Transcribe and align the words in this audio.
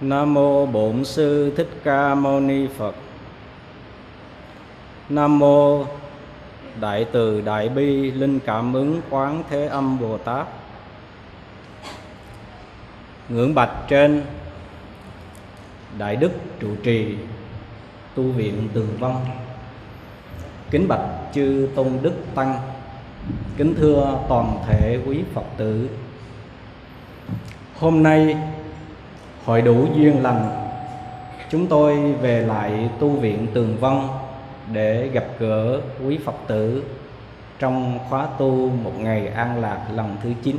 Nam 0.00 0.34
mô 0.34 0.66
Bổn 0.66 1.04
sư 1.04 1.52
Thích 1.56 1.68
Ca 1.84 2.14
Mâu 2.14 2.40
Ni 2.40 2.66
Phật. 2.66 2.94
Nam 5.08 5.38
mô 5.38 5.84
Đại 6.80 7.06
từ 7.12 7.40
Đại 7.40 7.68
bi 7.68 8.10
Linh 8.10 8.40
Cảm 8.40 8.72
ứng 8.72 9.00
Quán 9.10 9.42
Thế 9.50 9.66
Âm 9.66 10.00
Bồ 10.00 10.18
Tát. 10.18 10.46
Ngưỡng 13.28 13.54
bạch 13.54 13.70
trên 13.88 14.22
Đại 15.98 16.16
đức 16.16 16.32
trụ 16.60 16.68
trì, 16.82 17.16
tu 18.14 18.22
viện 18.22 18.68
Tường 18.72 18.96
Vân. 18.98 19.12
Kính 20.70 20.88
bạch 20.88 21.06
chư 21.34 21.68
tôn 21.74 21.98
đức 22.02 22.14
tăng. 22.34 22.60
Kính 23.56 23.74
thưa 23.80 24.18
toàn 24.28 24.58
thể 24.66 24.98
quý 25.06 25.22
Phật 25.34 25.44
tử. 25.56 25.88
Hôm 27.78 28.02
nay 28.02 28.36
hội 29.48 29.62
đủ 29.62 29.86
duyên 29.96 30.22
lành. 30.22 30.50
Chúng 31.50 31.66
tôi 31.66 32.12
về 32.12 32.40
lại 32.40 32.90
tu 32.98 33.10
viện 33.10 33.46
tường 33.54 33.76
vân 33.80 33.94
để 34.72 35.08
gặp 35.12 35.24
gỡ 35.38 35.80
quý 36.06 36.18
phật 36.24 36.34
tử 36.46 36.82
trong 37.58 37.98
khóa 38.08 38.26
tu 38.38 38.70
một 38.70 38.92
ngày 38.98 39.28
an 39.28 39.60
lạc 39.60 39.78
lần 39.94 40.16
thứ 40.22 40.32
9 40.42 40.56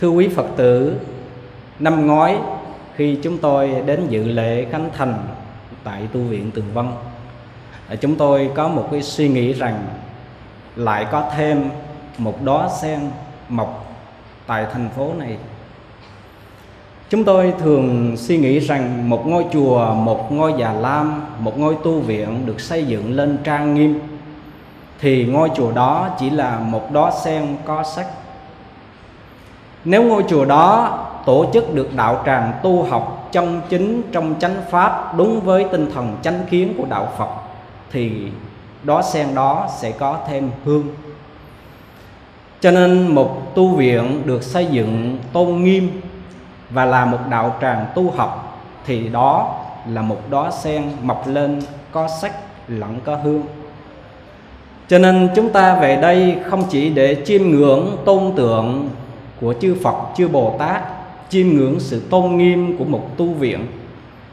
thưa 0.00 0.08
quý 0.08 0.28
phật 0.28 0.46
tử, 0.56 0.96
năm 1.78 2.06
ngoái 2.06 2.36
khi 2.94 3.18
chúng 3.22 3.38
tôi 3.38 3.82
đến 3.86 4.06
dự 4.08 4.24
lễ 4.24 4.66
khánh 4.70 4.90
thành 4.96 5.14
tại 5.84 6.08
tu 6.12 6.20
viện 6.20 6.50
tường 6.50 6.72
vân 6.74 6.86
chúng 8.00 8.16
tôi 8.16 8.50
có 8.54 8.68
một 8.68 8.88
cái 8.90 9.02
suy 9.02 9.28
nghĩ 9.28 9.52
rằng 9.52 9.84
lại 10.76 11.06
có 11.12 11.30
thêm 11.36 11.70
một 12.18 12.44
đóa 12.44 12.68
sen 12.80 13.00
mọc 13.48 13.94
tại 14.46 14.66
thành 14.72 14.88
phố 14.96 15.12
này. 15.18 15.36
Chúng 17.10 17.24
tôi 17.24 17.54
thường 17.58 18.16
suy 18.16 18.38
nghĩ 18.38 18.58
rằng 18.58 19.10
một 19.10 19.26
ngôi 19.26 19.44
chùa, 19.52 19.94
một 19.94 20.32
ngôi 20.32 20.54
già 20.58 20.72
lam, 20.72 21.22
một 21.38 21.58
ngôi 21.58 21.76
tu 21.84 22.00
viện 22.00 22.46
được 22.46 22.60
xây 22.60 22.84
dựng 22.84 23.16
lên 23.16 23.38
trang 23.44 23.74
nghiêm 23.74 24.00
thì 25.00 25.24
ngôi 25.24 25.50
chùa 25.54 25.72
đó 25.72 26.08
chỉ 26.18 26.30
là 26.30 26.58
một 26.58 26.92
đóa 26.92 27.10
sen 27.24 27.56
có 27.64 27.82
sắc. 27.82 28.06
Nếu 29.84 30.02
ngôi 30.02 30.24
chùa 30.28 30.44
đó 30.44 30.98
tổ 31.26 31.46
chức 31.52 31.74
được 31.74 31.94
đạo 31.96 32.22
tràng 32.26 32.52
tu 32.62 32.82
học 32.82 33.28
trong 33.32 33.60
chính 33.68 34.02
trong 34.12 34.34
chánh 34.40 34.56
pháp 34.70 35.16
đúng 35.16 35.40
với 35.40 35.64
tinh 35.72 35.90
thần 35.94 36.16
chánh 36.22 36.40
kiến 36.50 36.74
của 36.78 36.86
đạo 36.88 37.08
Phật 37.18 37.30
thì 37.92 38.12
đóa 38.82 39.02
sen 39.02 39.34
đó 39.34 39.68
sẽ 39.78 39.90
có 39.90 40.18
thêm 40.28 40.50
hương. 40.64 40.84
Cho 42.60 42.70
nên 42.70 43.14
một 43.14 43.54
tu 43.54 43.68
viện 43.68 44.22
được 44.24 44.42
xây 44.42 44.66
dựng 44.66 45.18
tôn 45.32 45.64
nghiêm 45.64 46.00
và 46.70 46.84
là 46.84 47.04
một 47.04 47.18
đạo 47.30 47.56
tràng 47.60 47.86
tu 47.94 48.10
học 48.10 48.60
thì 48.86 49.08
đó 49.08 49.54
là 49.88 50.02
một 50.02 50.20
đóa 50.30 50.50
sen 50.50 50.90
mọc 51.02 51.28
lên 51.28 51.62
có 51.92 52.08
sắc 52.08 52.32
lẫn 52.68 53.00
có 53.04 53.16
hương 53.16 53.42
cho 54.88 54.98
nên 54.98 55.28
chúng 55.36 55.50
ta 55.50 55.80
về 55.80 55.96
đây 55.96 56.38
không 56.50 56.64
chỉ 56.70 56.90
để 56.90 57.22
chiêm 57.24 57.42
ngưỡng 57.42 57.96
tôn 58.04 58.32
tượng 58.36 58.88
của 59.40 59.54
chư 59.60 59.76
Phật, 59.82 59.96
chư 60.16 60.28
Bồ 60.28 60.56
Tát, 60.58 60.82
chiêm 61.28 61.48
ngưỡng 61.48 61.80
sự 61.80 62.02
tôn 62.10 62.36
nghiêm 62.36 62.78
của 62.78 62.84
một 62.84 63.16
tu 63.16 63.32
viện 63.32 63.66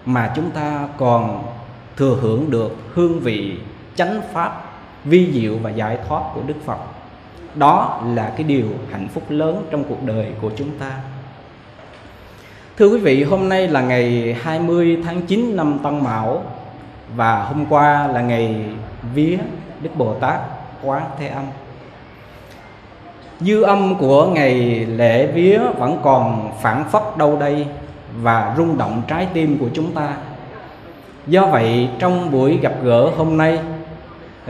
mà 0.06 0.34
chúng 0.36 0.52
ta 0.52 0.88
còn 0.98 1.44
thừa 1.98 2.18
hưởng 2.22 2.52
được 2.52 2.78
hương 2.94 3.20
vị 3.20 3.58
chánh 3.96 4.22
pháp 4.34 4.64
vi 5.06 5.32
diệu 5.34 5.58
và 5.58 5.70
giải 5.70 5.98
thoát 6.08 6.22
của 6.34 6.42
Đức 6.48 6.56
Phật. 6.66 6.78
Đó 7.56 8.02
là 8.16 8.34
cái 8.38 8.44
điều 8.44 8.68
hạnh 8.92 9.08
phúc 9.14 9.24
lớn 9.30 9.66
trong 9.72 9.84
cuộc 9.84 10.04
đời 10.04 10.32
của 10.42 10.50
chúng 10.58 10.70
ta. 10.80 10.92
Thưa 12.78 12.88
quý 12.88 12.98
vị, 12.98 13.24
hôm 13.24 13.50
nay 13.50 13.68
là 13.68 13.82
ngày 13.82 14.36
20 14.42 14.98
tháng 15.06 15.22
9 15.22 15.56
năm 15.56 15.80
Tân 15.84 16.04
Mão 16.04 16.44
và 17.16 17.44
hôm 17.44 17.66
qua 17.70 18.08
là 18.08 18.22
ngày 18.22 18.56
vía 19.14 19.38
Đức 19.82 19.90
Bồ 19.96 20.14
Tát 20.14 20.40
Quán 20.84 21.04
Thế 21.20 21.28
Âm. 21.28 21.44
Dư 23.40 23.62
âm 23.62 23.96
của 23.96 24.28
ngày 24.28 24.86
lễ 24.86 25.28
vía 25.28 25.60
vẫn 25.78 26.00
còn 26.04 26.52
phản 26.62 26.84
phất 26.92 27.02
đâu 27.18 27.38
đây 27.40 27.66
và 28.22 28.54
rung 28.58 28.78
động 28.78 29.02
trái 29.08 29.28
tim 29.34 29.58
của 29.58 29.70
chúng 29.74 29.92
ta. 29.92 30.18
Do 31.28 31.46
vậy, 31.46 31.90
trong 32.00 32.32
buổi 32.32 32.60
gặp 32.62 32.74
gỡ 32.84 33.10
hôm 33.18 33.38
nay, 33.38 33.60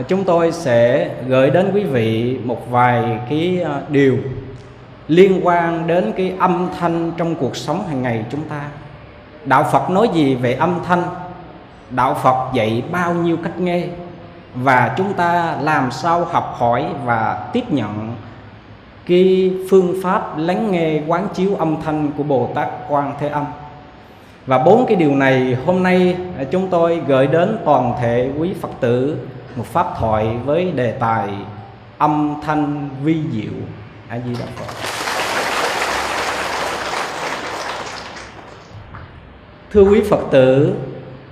chúng 0.08 0.24
tôi 0.24 0.52
sẽ 0.52 1.10
gửi 1.28 1.50
đến 1.50 1.70
quý 1.74 1.84
vị 1.84 2.38
một 2.44 2.70
vài 2.70 3.18
cái 3.30 3.60
ờ, 3.64 3.82
điều 3.88 4.18
liên 5.08 5.40
quan 5.46 5.86
đến 5.86 6.12
cái 6.16 6.34
âm 6.38 6.68
thanh 6.80 7.12
trong 7.16 7.34
cuộc 7.34 7.56
sống 7.56 7.88
hàng 7.88 8.02
ngày 8.02 8.24
chúng 8.30 8.42
ta. 8.48 8.62
Đạo 9.44 9.64
phật 9.72 9.90
nói 9.90 10.08
gì 10.14 10.34
về 10.34 10.52
âm 10.52 10.74
thanh? 10.86 11.02
Đạo 11.90 12.14
phật 12.14 12.52
dạy 12.52 12.82
bao 12.92 13.14
nhiêu 13.14 13.36
cách 13.36 13.58
nghe? 13.58 13.86
Và 14.54 14.94
chúng 14.96 15.14
ta 15.14 15.56
làm 15.60 15.90
sao 15.90 16.24
học 16.24 16.54
hỏi 16.58 16.86
và 17.04 17.48
tiếp 17.52 17.72
nhận 17.72 18.14
cái 19.06 19.54
phương 19.70 19.94
pháp 20.02 20.38
lắng 20.38 20.72
nghe, 20.72 21.00
quán 21.06 21.28
chiếu 21.34 21.56
âm 21.56 21.76
thanh 21.84 22.10
của 22.16 22.22
bồ 22.22 22.50
tát 22.54 22.68
quan 22.88 23.12
thế 23.20 23.28
âm? 23.28 23.44
Và 24.46 24.58
bốn 24.58 24.86
cái 24.86 24.96
điều 24.96 25.14
này 25.14 25.56
hôm 25.66 25.82
nay 25.82 26.16
chúng 26.50 26.68
tôi 26.68 27.02
gửi 27.06 27.26
đến 27.26 27.58
toàn 27.64 27.94
thể 28.00 28.30
quý 28.38 28.54
phật 28.60 28.70
tử 28.80 29.18
một 29.56 29.66
pháp 29.66 29.86
thoại 29.98 30.26
với 30.44 30.72
đề 30.72 30.92
tài 30.92 31.28
âm 31.98 32.34
thanh 32.46 32.88
vi 33.04 33.16
diệu. 33.32 33.52
A 34.08 34.18
di 34.18 34.34
đà 34.40 34.46
phật. 34.56 34.95
Thưa 39.72 39.82
quý 39.82 40.00
Phật 40.10 40.20
tử, 40.30 40.74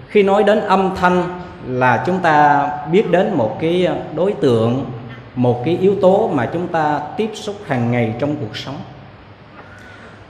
khi 0.09 0.23
nói 0.23 0.45
đến 0.45 0.61
âm 0.61 0.91
thanh 0.97 1.41
là 1.69 2.03
chúng 2.07 2.19
ta 2.19 2.69
biết 2.93 3.11
đến 3.11 3.35
một 3.35 3.57
cái 3.61 3.89
đối 4.17 4.33
tượng, 4.33 4.85
một 5.35 5.63
cái 5.65 5.79
yếu 5.81 5.95
tố 6.03 6.31
mà 6.35 6.49
chúng 6.53 6.69
ta 6.69 7.01
tiếp 7.17 7.31
xúc 7.35 7.57
hàng 7.67 7.91
ngày 7.91 8.15
trong 8.19 8.37
cuộc 8.41 8.57
sống. 8.57 8.77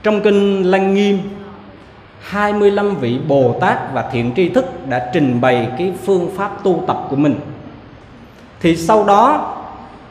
Trong 0.03 0.21
kinh 0.21 0.63
Lăng 0.63 0.93
Nghiêm, 0.93 1.19
25 2.21 2.95
vị 2.95 3.19
Bồ 3.27 3.55
Tát 3.61 3.93
và 3.93 4.09
thiện 4.11 4.31
tri 4.35 4.49
thức 4.49 4.87
đã 4.89 5.09
trình 5.13 5.41
bày 5.41 5.67
cái 5.77 5.93
phương 6.05 6.29
pháp 6.37 6.63
tu 6.63 6.83
tập 6.87 7.07
của 7.09 7.15
mình. 7.15 7.35
Thì 8.61 8.75
sau 8.75 9.05
đó 9.05 9.54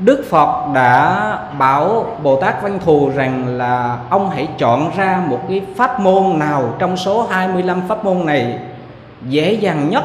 Đức 0.05 0.25
Phật 0.31 0.73
đã 0.75 1.39
bảo 1.59 2.07
Bồ 2.23 2.41
Tát 2.41 2.63
Văn 2.63 2.79
Thù 2.85 3.11
rằng 3.15 3.59
là 3.59 3.99
ông 4.11 4.31
hãy 4.31 4.49
chọn 4.59 4.91
ra 4.97 5.23
một 5.27 5.41
cái 5.49 5.63
pháp 5.77 6.01
môn 6.01 6.39
nào 6.39 6.75
trong 6.79 6.97
số 6.97 7.23
25 7.23 7.83
pháp 7.89 8.05
môn 8.05 8.27
này 8.27 8.59
dễ 9.23 9.53
dàng 9.53 9.91
nhất, 9.91 10.05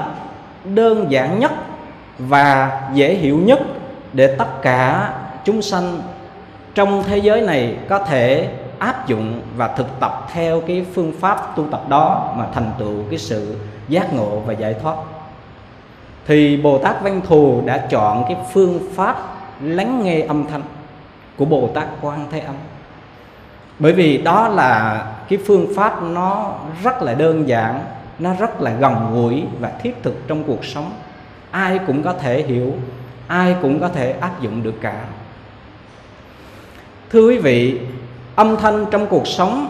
đơn 0.63 1.05
giản 1.09 1.39
nhất 1.39 1.51
và 2.19 2.81
dễ 2.93 3.13
hiểu 3.13 3.37
nhất 3.37 3.59
để 4.13 4.35
tất 4.37 4.61
cả 4.61 5.13
chúng 5.45 5.61
sanh 5.61 6.01
trong 6.75 7.03
thế 7.03 7.17
giới 7.17 7.41
này 7.41 7.77
có 7.89 7.99
thể 7.99 8.49
áp 8.79 9.07
dụng 9.07 9.41
và 9.57 9.67
thực 9.67 9.99
tập 9.99 10.27
theo 10.33 10.61
cái 10.61 10.85
phương 10.93 11.13
pháp 11.19 11.55
tu 11.55 11.65
tập 11.71 11.89
đó 11.89 12.33
mà 12.37 12.45
thành 12.53 12.71
tựu 12.79 13.03
cái 13.09 13.19
sự 13.19 13.55
giác 13.89 14.13
ngộ 14.13 14.39
và 14.39 14.53
giải 14.53 14.75
thoát. 14.83 14.95
Thì 16.27 16.57
Bồ 16.57 16.77
Tát 16.77 17.01
Văn 17.01 17.21
Thù 17.27 17.61
đã 17.65 17.77
chọn 17.77 18.23
cái 18.27 18.37
phương 18.53 18.79
pháp 18.95 19.38
lắng 19.61 20.03
nghe 20.03 20.21
âm 20.21 20.47
thanh 20.47 20.61
của 21.37 21.45
Bồ 21.45 21.69
Tát 21.73 21.87
Quan 22.01 22.27
Thế 22.31 22.39
Âm. 22.39 22.55
Bởi 23.79 23.93
vì 23.93 24.17
đó 24.17 24.47
là 24.47 25.05
cái 25.29 25.39
phương 25.47 25.67
pháp 25.75 26.03
nó 26.03 26.55
rất 26.83 27.01
là 27.01 27.13
đơn 27.13 27.47
giản, 27.47 27.85
nó 28.19 28.33
rất 28.39 28.61
là 28.61 28.71
gần 28.71 28.95
gũi 29.13 29.43
và 29.59 29.71
thiết 29.81 30.03
thực 30.03 30.27
trong 30.27 30.43
cuộc 30.43 30.65
sống. 30.65 30.91
Ai 31.51 31.79
cũng 31.87 32.03
có 32.03 32.13
thể 32.13 32.43
hiểu, 32.43 32.73
ai 33.27 33.55
cũng 33.61 33.79
có 33.79 33.87
thể 33.87 34.11
áp 34.11 34.41
dụng 34.41 34.63
được 34.63 34.75
cả. 34.81 35.05
Thưa 37.11 37.27
quý 37.27 37.37
vị, 37.37 37.79
âm 38.35 38.57
thanh 38.57 38.85
trong 38.91 39.07
cuộc 39.07 39.27
sống 39.27 39.67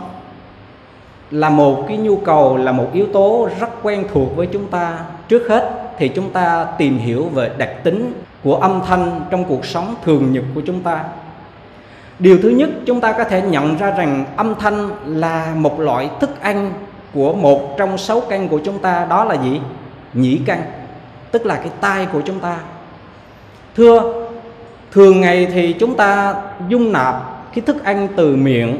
là 1.31 1.50
một 1.50 1.85
cái 1.88 1.97
nhu 1.97 2.18
cầu, 2.18 2.57
là 2.57 2.71
một 2.71 2.89
yếu 2.94 3.07
tố 3.13 3.50
rất 3.59 3.69
quen 3.83 4.07
thuộc 4.13 4.36
với 4.36 4.47
chúng 4.47 4.68
ta. 4.68 5.00
Trước 5.27 5.47
hết 5.50 5.94
thì 5.97 6.07
chúng 6.07 6.30
ta 6.30 6.65
tìm 6.77 6.97
hiểu 6.97 7.30
về 7.30 7.51
đặc 7.57 7.69
tính 7.83 8.13
của 8.44 8.56
âm 8.56 8.81
thanh 8.88 9.21
trong 9.30 9.45
cuộc 9.45 9.65
sống 9.65 9.95
thường 10.03 10.33
nhật 10.33 10.44
của 10.56 10.62
chúng 10.65 10.81
ta. 10.81 11.03
Điều 12.19 12.38
thứ 12.44 12.50
nhất, 12.50 12.69
chúng 12.86 13.01
ta 13.01 13.12
có 13.12 13.24
thể 13.24 13.41
nhận 13.41 13.77
ra 13.77 13.91
rằng 13.91 14.25
âm 14.36 14.56
thanh 14.59 14.89
là 15.06 15.53
một 15.56 15.80
loại 15.80 16.09
thức 16.19 16.41
ăn 16.41 16.71
của 17.13 17.33
một 17.33 17.77
trong 17.77 17.97
sáu 17.97 18.21
căn 18.30 18.47
của 18.47 18.59
chúng 18.65 18.80
ta, 18.80 19.06
đó 19.09 19.25
là 19.25 19.36
gì? 19.36 19.62
Nhĩ 20.13 20.39
căn, 20.45 20.62
tức 21.31 21.45
là 21.45 21.56
cái 21.56 21.69
tai 21.81 22.06
của 22.06 22.21
chúng 22.25 22.39
ta. 22.39 22.57
Thưa, 23.75 24.27
thường 24.91 25.21
ngày 25.21 25.47
thì 25.53 25.74
chúng 25.74 25.95
ta 25.95 26.36
dung 26.69 26.91
nạp 26.91 27.15
cái 27.53 27.62
thức 27.62 27.83
ăn 27.83 28.07
từ 28.15 28.36
miệng 28.36 28.80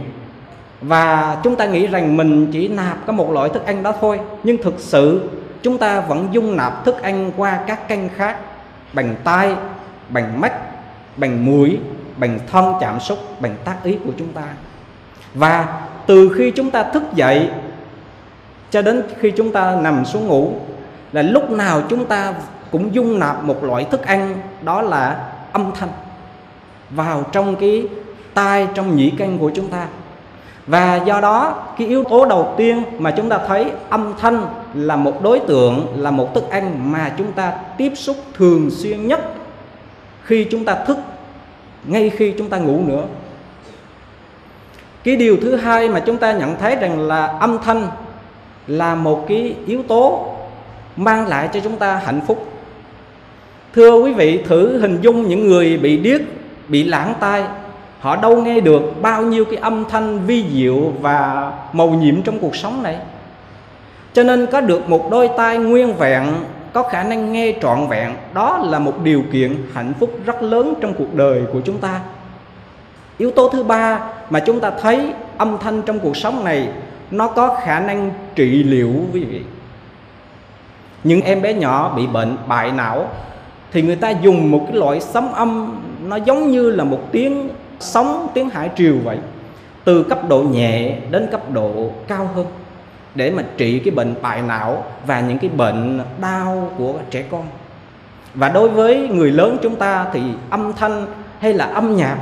và 0.82 1.38
chúng 1.44 1.56
ta 1.56 1.66
nghĩ 1.66 1.88
rằng 1.88 2.18
mình 2.18 2.48
chỉ 2.52 2.68
nạp 2.68 3.06
có 3.06 3.14
một 3.14 3.32
loại 3.32 3.50
thức 3.50 3.66
ăn 3.66 3.84
đó 3.84 3.94
thôi, 4.02 4.20
nhưng 4.44 4.58
thực 4.64 4.76
sự 4.78 5.30
chúng 5.62 5.78
ta 5.78 6.00
vẫn 6.02 6.28
dung 6.32 6.58
nạp 6.58 6.86
thức 6.86 7.02
ăn 7.02 7.32
qua 7.38 7.60
các 7.68 7.88
căn 7.88 8.10
khác 8.16 8.38
bằng 8.94 9.16
tay 9.24 9.56
bằng 10.10 10.42
mắt 10.42 10.54
bằng 11.18 11.46
mũi 11.46 11.78
bằng 12.18 12.40
thân 12.52 12.74
chạm 12.82 13.00
xúc 13.00 13.42
bằng 13.42 13.56
tác 13.64 13.78
ý 13.84 13.98
của 14.06 14.12
chúng 14.18 14.34
ta. 14.34 14.44
Và 15.34 15.82
từ 16.08 16.32
khi 16.38 16.52
chúng 16.52 16.72
ta 16.72 16.84
thức 16.84 17.04
dậy 17.14 17.50
cho 18.70 18.82
đến 18.82 19.04
khi 19.20 19.32
chúng 19.32 19.52
ta 19.52 19.76
nằm 19.82 20.06
xuống 20.06 20.28
ngủ, 20.28 20.54
là 21.12 21.22
lúc 21.22 21.50
nào 21.50 21.82
chúng 21.90 22.06
ta 22.06 22.34
cũng 22.72 22.96
dung 22.96 23.20
nạp 23.20 23.44
một 23.44 23.64
loại 23.64 23.86
thức 23.92 24.06
ăn, 24.06 24.36
đó 24.62 24.82
là 24.82 25.30
âm 25.52 25.72
thanh 25.80 25.90
vào 26.90 27.24
trong 27.32 27.56
cái 27.56 27.88
tai, 28.34 28.68
trong 28.74 28.96
nhĩ 28.96 29.12
căn 29.18 29.38
của 29.38 29.52
chúng 29.56 29.68
ta 29.68 29.88
và 30.70 30.96
do 31.06 31.22
đó, 31.22 31.64
cái 31.78 31.88
yếu 31.88 32.04
tố 32.04 32.26
đầu 32.26 32.54
tiên 32.58 32.84
mà 33.00 33.12
chúng 33.12 33.30
ta 33.30 33.40
thấy 33.48 33.72
âm 33.90 34.14
thanh 34.20 34.46
là 34.74 34.96
một 34.96 35.24
đối 35.24 35.40
tượng, 35.40 35.88
là 35.98 36.12
một 36.12 36.36
thức 36.36 36.50
ăn 36.50 36.92
mà 36.92 37.14
chúng 37.18 37.32
ta 37.32 37.54
tiếp 37.78 37.92
xúc 37.96 38.18
thường 38.34 38.70
xuyên 38.72 39.08
nhất 39.08 39.20
khi 40.24 40.48
chúng 40.52 40.66
ta 40.66 40.76
thức, 40.88 40.98
ngay 41.86 42.10
khi 42.10 42.34
chúng 42.38 42.50
ta 42.50 42.58
ngủ 42.58 42.82
nữa. 42.88 43.04
Cái 45.04 45.16
điều 45.16 45.38
thứ 45.42 45.56
hai 45.56 45.90
mà 45.90 46.00
chúng 46.00 46.18
ta 46.18 46.34
nhận 46.34 46.56
thấy 46.60 46.76
rằng 46.76 47.00
là 47.00 47.26
âm 47.26 47.58
thanh 47.64 47.88
là 48.68 48.96
một 48.96 49.26
cái 49.28 49.56
yếu 49.68 49.84
tố 49.84 50.36
mang 50.96 51.28
lại 51.28 51.50
cho 51.54 51.60
chúng 51.60 51.78
ta 51.78 52.02
hạnh 52.06 52.22
phúc. 52.28 52.52
Thưa 53.76 54.00
quý 54.02 54.14
vị, 54.14 54.44
thử 54.48 54.80
hình 54.80 55.00
dung 55.02 55.28
những 55.28 55.48
người 55.48 55.78
bị 55.78 55.98
điếc, 55.98 56.22
bị 56.68 56.84
lãng 56.84 57.14
tai 57.20 57.44
họ 58.00 58.16
đâu 58.16 58.42
nghe 58.42 58.60
được 58.60 59.02
bao 59.02 59.22
nhiêu 59.22 59.46
cái 59.46 59.56
âm 59.56 59.86
thanh 59.90 60.20
vi 60.26 60.46
diệu 60.54 60.94
và 61.02 61.52
màu 61.74 61.90
nhiệm 61.90 62.22
trong 62.22 62.40
cuộc 62.40 62.56
sống 62.56 62.84
này. 62.84 62.98
Cho 64.14 64.24
nên 64.24 64.46
có 64.46 64.62
được 64.62 64.90
một 64.90 65.12
đôi 65.12 65.30
tai 65.38 65.58
nguyên 65.58 65.94
vẹn, 65.94 66.26
có 66.74 66.84
khả 66.84 67.04
năng 67.04 67.34
nghe 67.34 67.54
trọn 67.62 67.88
vẹn, 67.88 68.16
đó 68.34 68.58
là 68.58 68.80
một 68.80 69.04
điều 69.04 69.24
kiện 69.32 69.56
hạnh 69.74 69.94
phúc 70.00 70.20
rất 70.26 70.44
lớn 70.44 70.74
trong 70.82 70.94
cuộc 70.94 71.14
đời 71.14 71.42
của 71.54 71.60
chúng 71.66 71.78
ta. 71.78 72.00
Yếu 73.18 73.32
tố 73.32 73.50
thứ 73.50 73.64
ba 73.64 74.00
mà 74.30 74.40
chúng 74.40 74.60
ta 74.60 74.72
thấy 74.82 75.14
âm 75.38 75.58
thanh 75.58 75.82
trong 75.82 76.00
cuộc 76.00 76.18
sống 76.18 76.44
này, 76.44 76.70
nó 77.12 77.28
có 77.28 77.58
khả 77.64 77.80
năng 77.80 78.12
trị 78.36 78.64
liệu, 78.64 78.92
quý 79.14 79.24
vị. 79.24 79.42
Những 81.04 81.22
em 81.22 81.42
bé 81.42 81.54
nhỏ 81.54 81.94
bị 81.98 82.08
bệnh, 82.08 82.38
bại 82.48 82.72
não, 82.72 83.08
thì 83.72 83.82
người 83.82 83.96
ta 83.96 84.10
dùng 84.10 84.52
một 84.52 84.66
cái 84.68 84.78
loại 84.78 85.02
sấm 85.02 85.32
âm, 85.34 85.82
nó 86.06 86.16
giống 86.16 86.52
như 86.52 86.72
là 86.72 86.84
một 86.84 87.00
tiếng 87.12 87.50
sóng 87.80 88.28
tiếng 88.34 88.50
hải 88.50 88.70
triều 88.76 88.96
vậy, 89.04 89.18
từ 89.84 90.04
cấp 90.04 90.20
độ 90.30 90.42
nhẹ 90.42 90.98
đến 91.12 91.28
cấp 91.32 91.42
độ 91.54 91.92
cao 92.08 92.30
hơn, 92.36 92.46
để 93.16 93.32
mà 93.32 93.44
trị 93.58 93.80
cái 93.80 93.92
bệnh 93.92 94.16
bại 94.22 94.42
não 94.42 94.84
và 95.06 95.20
những 95.22 95.38
cái 95.38 95.50
bệnh 95.50 96.00
đau 96.22 96.72
của 96.78 96.94
trẻ 97.10 97.24
con. 97.32 97.44
Và 98.34 98.50
đối 98.50 98.70
với 98.70 99.08
người 99.08 99.32
lớn 99.32 99.58
chúng 99.64 99.76
ta 99.76 100.06
thì 100.14 100.22
âm 100.50 100.74
thanh 100.74 101.06
hay 101.40 101.54
là 101.54 101.66
âm 101.66 101.96
nhạc, 101.96 102.18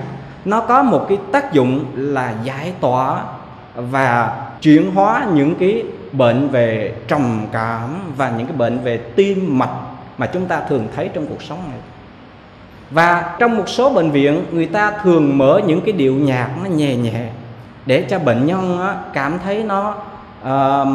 nó 0.46 0.62
có 0.62 0.84
một 0.84 1.06
cái 1.10 1.18
tác 1.32 1.54
dụng 1.54 1.86
là 1.96 2.34
giải 2.44 2.74
tỏa 2.80 3.24
và 3.76 4.42
chuyển 4.62 4.92
hóa 4.96 5.28
những 5.34 5.56
cái 5.56 5.84
bệnh 6.12 6.48
về 6.48 6.96
trầm 7.08 7.46
cảm 7.52 8.14
và 8.18 8.34
những 8.38 8.48
cái 8.48 8.56
bệnh 8.56 8.80
về 8.80 8.98
tim 8.98 9.60
mạch 9.60 9.76
mà 10.18 10.26
chúng 10.26 10.46
ta 10.46 10.62
thường 10.70 10.88
thấy 10.96 11.10
trong 11.14 11.26
cuộc 11.28 11.42
sống 11.42 11.60
này 11.70 11.80
và 12.92 13.36
trong 13.40 13.58
một 13.58 13.70
số 13.70 13.90
bệnh 13.90 14.12
viện 14.12 14.46
người 14.52 14.66
ta 14.66 14.92
thường 15.04 15.38
mở 15.38 15.62
những 15.68 15.82
cái 15.82 15.92
điệu 15.92 16.14
nhạc 16.14 16.50
nó 16.64 16.70
nhẹ 16.70 16.96
nhẹ 16.96 17.22
để 17.86 18.06
cho 18.10 18.20
bệnh 18.20 18.46
nhân 18.46 18.80
cảm 19.14 19.40
thấy 19.44 19.64
nó 19.64 19.96
uh, 20.44 20.88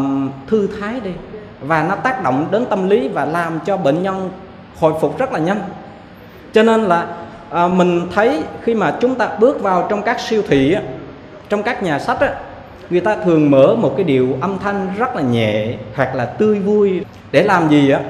thư 0.47 0.69
thái 0.81 1.01
đi. 1.01 1.11
Và 1.61 1.83
nó 1.89 1.95
tác 1.95 2.23
động 2.23 2.47
đến 2.51 2.65
tâm 2.71 2.89
lý 2.89 3.09
và 3.09 3.25
làm 3.25 3.59
cho 3.67 3.77
bệnh 3.77 4.03
nhân 4.03 4.31
hồi 4.81 4.93
phục 5.01 5.19
rất 5.19 5.33
là 5.33 5.39
nhanh. 5.39 5.61
Cho 6.53 6.63
nên 6.63 6.83
là 6.83 7.07
uh, 7.65 7.73
mình 7.73 8.09
thấy 8.15 8.43
khi 8.63 8.75
mà 8.75 8.97
chúng 9.01 9.15
ta 9.15 9.29
bước 9.41 9.63
vào 9.63 9.87
trong 9.91 10.03
các 10.03 10.21
siêu 10.21 10.43
thị 10.49 10.77
trong 11.49 11.63
các 11.63 11.83
nhà 11.83 11.99
sách 11.99 12.19
người 12.91 13.01
ta 13.01 13.17
thường 13.17 13.51
mở 13.51 13.75
một 13.75 13.95
cái 13.97 14.05
điệu 14.05 14.37
âm 14.41 14.59
thanh 14.59 14.89
rất 14.99 15.17
là 15.17 15.23
nhẹ 15.23 15.75
hoặc 15.95 16.15
là 16.15 16.25
tươi 16.25 16.59
vui 16.59 17.05
để 17.33 17.43
làm 17.43 17.69
gì 17.69 17.91
á? 17.91 18.01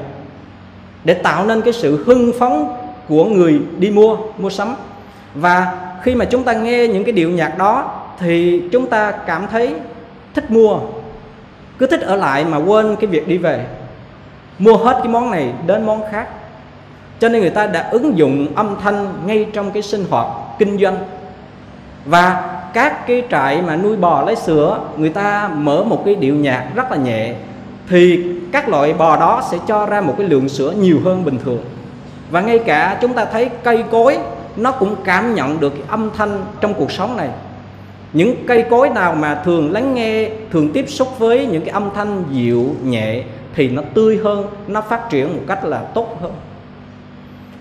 Để 1.04 1.14
tạo 1.14 1.46
nên 1.46 1.60
cái 1.60 1.72
sự 1.72 2.04
hưng 2.04 2.32
phấn 2.38 2.66
của 3.08 3.24
người 3.24 3.60
đi 3.78 3.90
mua 3.90 4.16
mua 4.38 4.50
sắm. 4.50 4.74
Và 5.34 5.74
khi 6.02 6.14
mà 6.14 6.24
chúng 6.24 6.44
ta 6.44 6.52
nghe 6.52 6.86
những 6.86 7.04
cái 7.04 7.12
điệu 7.12 7.30
nhạc 7.30 7.58
đó 7.58 8.00
thì 8.18 8.62
chúng 8.72 8.86
ta 8.86 9.10
cảm 9.10 9.46
thấy 9.50 9.74
thích 10.34 10.50
mua, 10.50 10.78
cứ 11.78 11.86
thích 11.86 12.00
ở 12.00 12.16
lại 12.16 12.44
mà 12.44 12.56
quên 12.56 12.96
cái 12.96 13.06
việc 13.06 13.28
đi 13.28 13.38
về, 13.38 13.66
mua 14.58 14.76
hết 14.76 14.96
cái 14.98 15.08
món 15.08 15.30
này 15.30 15.52
đến 15.66 15.86
món 15.86 16.02
khác. 16.10 16.28
Cho 17.20 17.28
nên 17.28 17.40
người 17.40 17.50
ta 17.50 17.66
đã 17.66 17.88
ứng 17.90 18.18
dụng 18.18 18.46
âm 18.54 18.76
thanh 18.82 19.12
ngay 19.26 19.46
trong 19.52 19.70
cái 19.70 19.82
sinh 19.82 20.04
hoạt 20.10 20.26
kinh 20.58 20.78
doanh. 20.78 20.98
Và 22.04 22.58
các 22.74 23.06
cái 23.06 23.22
trại 23.30 23.62
mà 23.62 23.76
nuôi 23.76 23.96
bò 23.96 24.22
lấy 24.22 24.36
sữa, 24.36 24.80
người 24.96 25.10
ta 25.10 25.50
mở 25.54 25.84
một 25.84 26.02
cái 26.04 26.14
điệu 26.14 26.34
nhạc 26.34 26.66
rất 26.74 26.90
là 26.90 26.96
nhẹ, 26.96 27.34
thì 27.88 28.24
các 28.52 28.68
loại 28.68 28.92
bò 28.92 29.16
đó 29.16 29.42
sẽ 29.50 29.58
cho 29.66 29.86
ra 29.86 30.00
một 30.00 30.14
cái 30.18 30.28
lượng 30.28 30.48
sữa 30.48 30.72
nhiều 30.80 31.00
hơn 31.04 31.24
bình 31.24 31.38
thường 31.44 31.64
và 32.32 32.40
ngay 32.40 32.58
cả 32.58 32.98
chúng 33.00 33.12
ta 33.12 33.24
thấy 33.24 33.50
cây 33.62 33.84
cối, 33.90 34.18
nó 34.56 34.72
cũng 34.72 34.96
cảm 35.04 35.34
nhận 35.34 35.60
được 35.60 35.88
âm 35.88 36.10
thanh 36.16 36.44
trong 36.60 36.74
cuộc 36.74 36.92
sống 36.92 37.16
này. 37.16 37.28
Những 38.12 38.34
cây 38.46 38.64
cối 38.70 38.88
nào 38.88 39.14
mà 39.14 39.34
thường 39.44 39.72
lắng 39.72 39.94
nghe, 39.94 40.30
thường 40.50 40.72
tiếp 40.72 40.84
xúc 40.88 41.18
với 41.18 41.46
những 41.46 41.62
cái 41.64 41.70
âm 41.70 41.90
thanh 41.94 42.24
dịu 42.30 42.74
nhẹ 42.84 43.22
thì 43.54 43.68
nó 43.68 43.82
tươi 43.94 44.20
hơn, 44.24 44.46
nó 44.66 44.80
phát 44.80 45.10
triển 45.10 45.36
một 45.36 45.42
cách 45.48 45.64
là 45.64 45.78
tốt 45.78 46.18
hơn. 46.22 46.32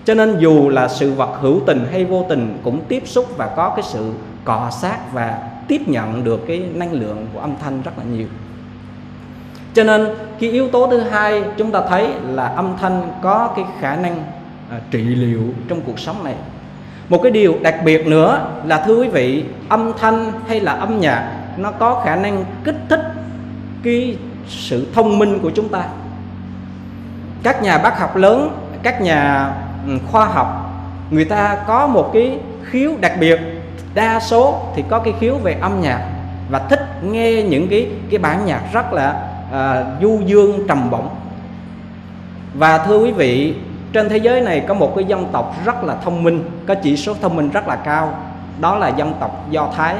Cho 0.04 0.14
nên 0.14 0.38
dù 0.38 0.68
là 0.68 0.88
sự 0.88 1.12
vật 1.12 1.38
hữu 1.40 1.60
tình 1.66 1.86
hay 1.92 2.04
vô 2.04 2.26
tình 2.28 2.58
cũng 2.64 2.80
tiếp 2.88 3.02
xúc 3.06 3.26
và 3.36 3.46
có 3.46 3.68
cái 3.76 3.82
sự 3.82 4.12
cọ 4.44 4.70
sát 4.70 5.12
và 5.12 5.38
tiếp 5.68 5.88
nhận 5.88 6.24
được 6.24 6.46
cái 6.46 6.62
năng 6.74 6.92
lượng 6.92 7.26
của 7.34 7.40
âm 7.40 7.54
thanh 7.62 7.82
rất 7.82 7.92
là 7.98 8.04
nhiều. 8.12 8.26
Cho 9.74 9.84
nên 9.84 10.08
cái 10.40 10.50
yếu 10.50 10.68
tố 10.68 10.86
thứ 10.86 11.00
hai 11.00 11.42
chúng 11.56 11.70
ta 11.70 11.80
thấy 11.88 12.08
là 12.28 12.46
âm 12.46 12.76
thanh 12.80 13.02
có 13.22 13.50
cái 13.56 13.64
khả 13.80 13.96
năng 13.96 14.22
à, 14.72 14.80
trị 14.90 15.02
liệu 15.02 15.42
trong 15.68 15.80
cuộc 15.80 15.98
sống 15.98 16.24
này. 16.24 16.34
Một 17.08 17.20
cái 17.22 17.32
điều 17.32 17.58
đặc 17.62 17.74
biệt 17.84 18.06
nữa 18.06 18.48
là 18.64 18.84
thưa 18.86 18.96
quý 18.96 19.08
vị 19.08 19.44
âm 19.68 19.92
thanh 19.98 20.32
hay 20.48 20.60
là 20.60 20.72
âm 20.72 21.00
nhạc 21.00 21.32
nó 21.56 21.70
có 21.70 22.02
khả 22.04 22.16
năng 22.16 22.44
kích 22.64 22.76
thích 22.88 23.00
cái 23.82 24.16
sự 24.48 24.86
thông 24.94 25.18
minh 25.18 25.38
của 25.42 25.50
chúng 25.50 25.68
ta. 25.68 25.84
Các 27.42 27.62
nhà 27.62 27.78
bác 27.78 27.98
học 27.98 28.16
lớn 28.16 28.58
các 28.82 29.02
nhà 29.02 29.50
ừ, 29.86 29.98
khoa 30.10 30.24
học 30.24 30.74
người 31.10 31.24
ta 31.24 31.56
có 31.66 31.86
một 31.86 32.10
cái 32.12 32.38
khiếu 32.64 32.92
đặc 33.00 33.12
biệt. 33.20 33.40
Đa 33.94 34.20
số 34.20 34.62
thì 34.76 34.84
có 34.88 34.98
cái 34.98 35.14
khiếu 35.20 35.36
về 35.36 35.56
âm 35.60 35.80
nhạc 35.80 36.08
và 36.50 36.58
thích 36.58 37.02
nghe 37.02 37.42
những 37.42 37.68
cái 37.68 37.88
cái 38.10 38.18
bản 38.18 38.46
nhạc 38.46 38.62
rất 38.72 38.92
là 38.92 39.28
à, 39.52 39.84
du 40.02 40.20
dương 40.26 40.66
trầm 40.68 40.90
bổng. 40.90 41.08
Và 42.54 42.78
thưa 42.78 42.98
quý 42.98 43.10
vị 43.10 43.54
trên 43.92 44.08
thế 44.08 44.16
giới 44.16 44.40
này 44.40 44.64
có 44.68 44.74
một 44.74 44.92
cái 44.96 45.04
dân 45.04 45.28
tộc 45.32 45.54
rất 45.64 45.84
là 45.84 45.96
thông 46.04 46.22
minh, 46.22 46.44
có 46.66 46.74
chỉ 46.74 46.96
số 46.96 47.14
thông 47.22 47.36
minh 47.36 47.50
rất 47.50 47.68
là 47.68 47.76
cao. 47.76 48.14
Đó 48.60 48.76
là 48.76 48.88
dân 48.88 49.14
tộc 49.20 49.46
do 49.50 49.68
thái. 49.76 49.94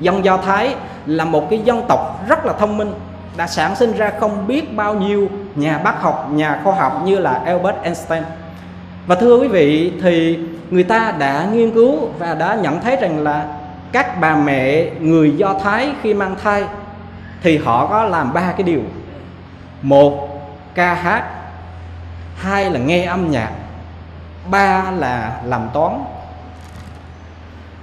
Dân 0.00 0.24
do 0.24 0.36
thái 0.36 0.74
là 1.06 1.24
một 1.24 1.50
cái 1.50 1.60
dân 1.64 1.82
tộc 1.88 2.28
rất 2.28 2.46
là 2.46 2.52
thông 2.52 2.78
minh, 2.78 2.92
đã 3.36 3.46
sản 3.46 3.76
sinh 3.76 3.92
ra 3.92 4.12
không 4.20 4.46
biết 4.46 4.76
bao 4.76 4.94
nhiêu 4.94 5.28
nhà 5.54 5.78
bác 5.78 6.02
học, 6.02 6.28
nhà 6.32 6.60
khoa 6.64 6.74
học 6.74 7.02
như 7.04 7.18
là 7.18 7.40
Albert 7.44 7.76
Einstein. 7.82 8.22
Và 9.06 9.14
thưa 9.14 9.38
quý 9.38 9.48
vị, 9.48 9.92
thì 10.02 10.38
người 10.70 10.82
ta 10.82 11.14
đã 11.18 11.46
nghiên 11.52 11.70
cứu 11.70 12.08
và 12.18 12.34
đã 12.34 12.54
nhận 12.54 12.80
thấy 12.80 12.96
rằng 12.96 13.22
là 13.22 13.46
các 13.92 14.20
bà 14.20 14.36
mẹ 14.36 14.90
người 15.00 15.36
do 15.36 15.54
thái 15.54 15.90
khi 16.02 16.14
mang 16.14 16.36
thai 16.42 16.64
thì 17.42 17.58
họ 17.58 17.86
có 17.86 18.04
làm 18.04 18.32
ba 18.32 18.52
cái 18.52 18.62
điều. 18.62 18.80
Một, 19.82 20.28
ca 20.74 20.94
hát 20.94 21.24
hai 22.38 22.70
là 22.70 22.78
nghe 22.80 23.04
âm 23.04 23.30
nhạc 23.30 23.50
ba 24.50 24.90
là 24.90 25.40
làm 25.44 25.68
toán. 25.74 26.04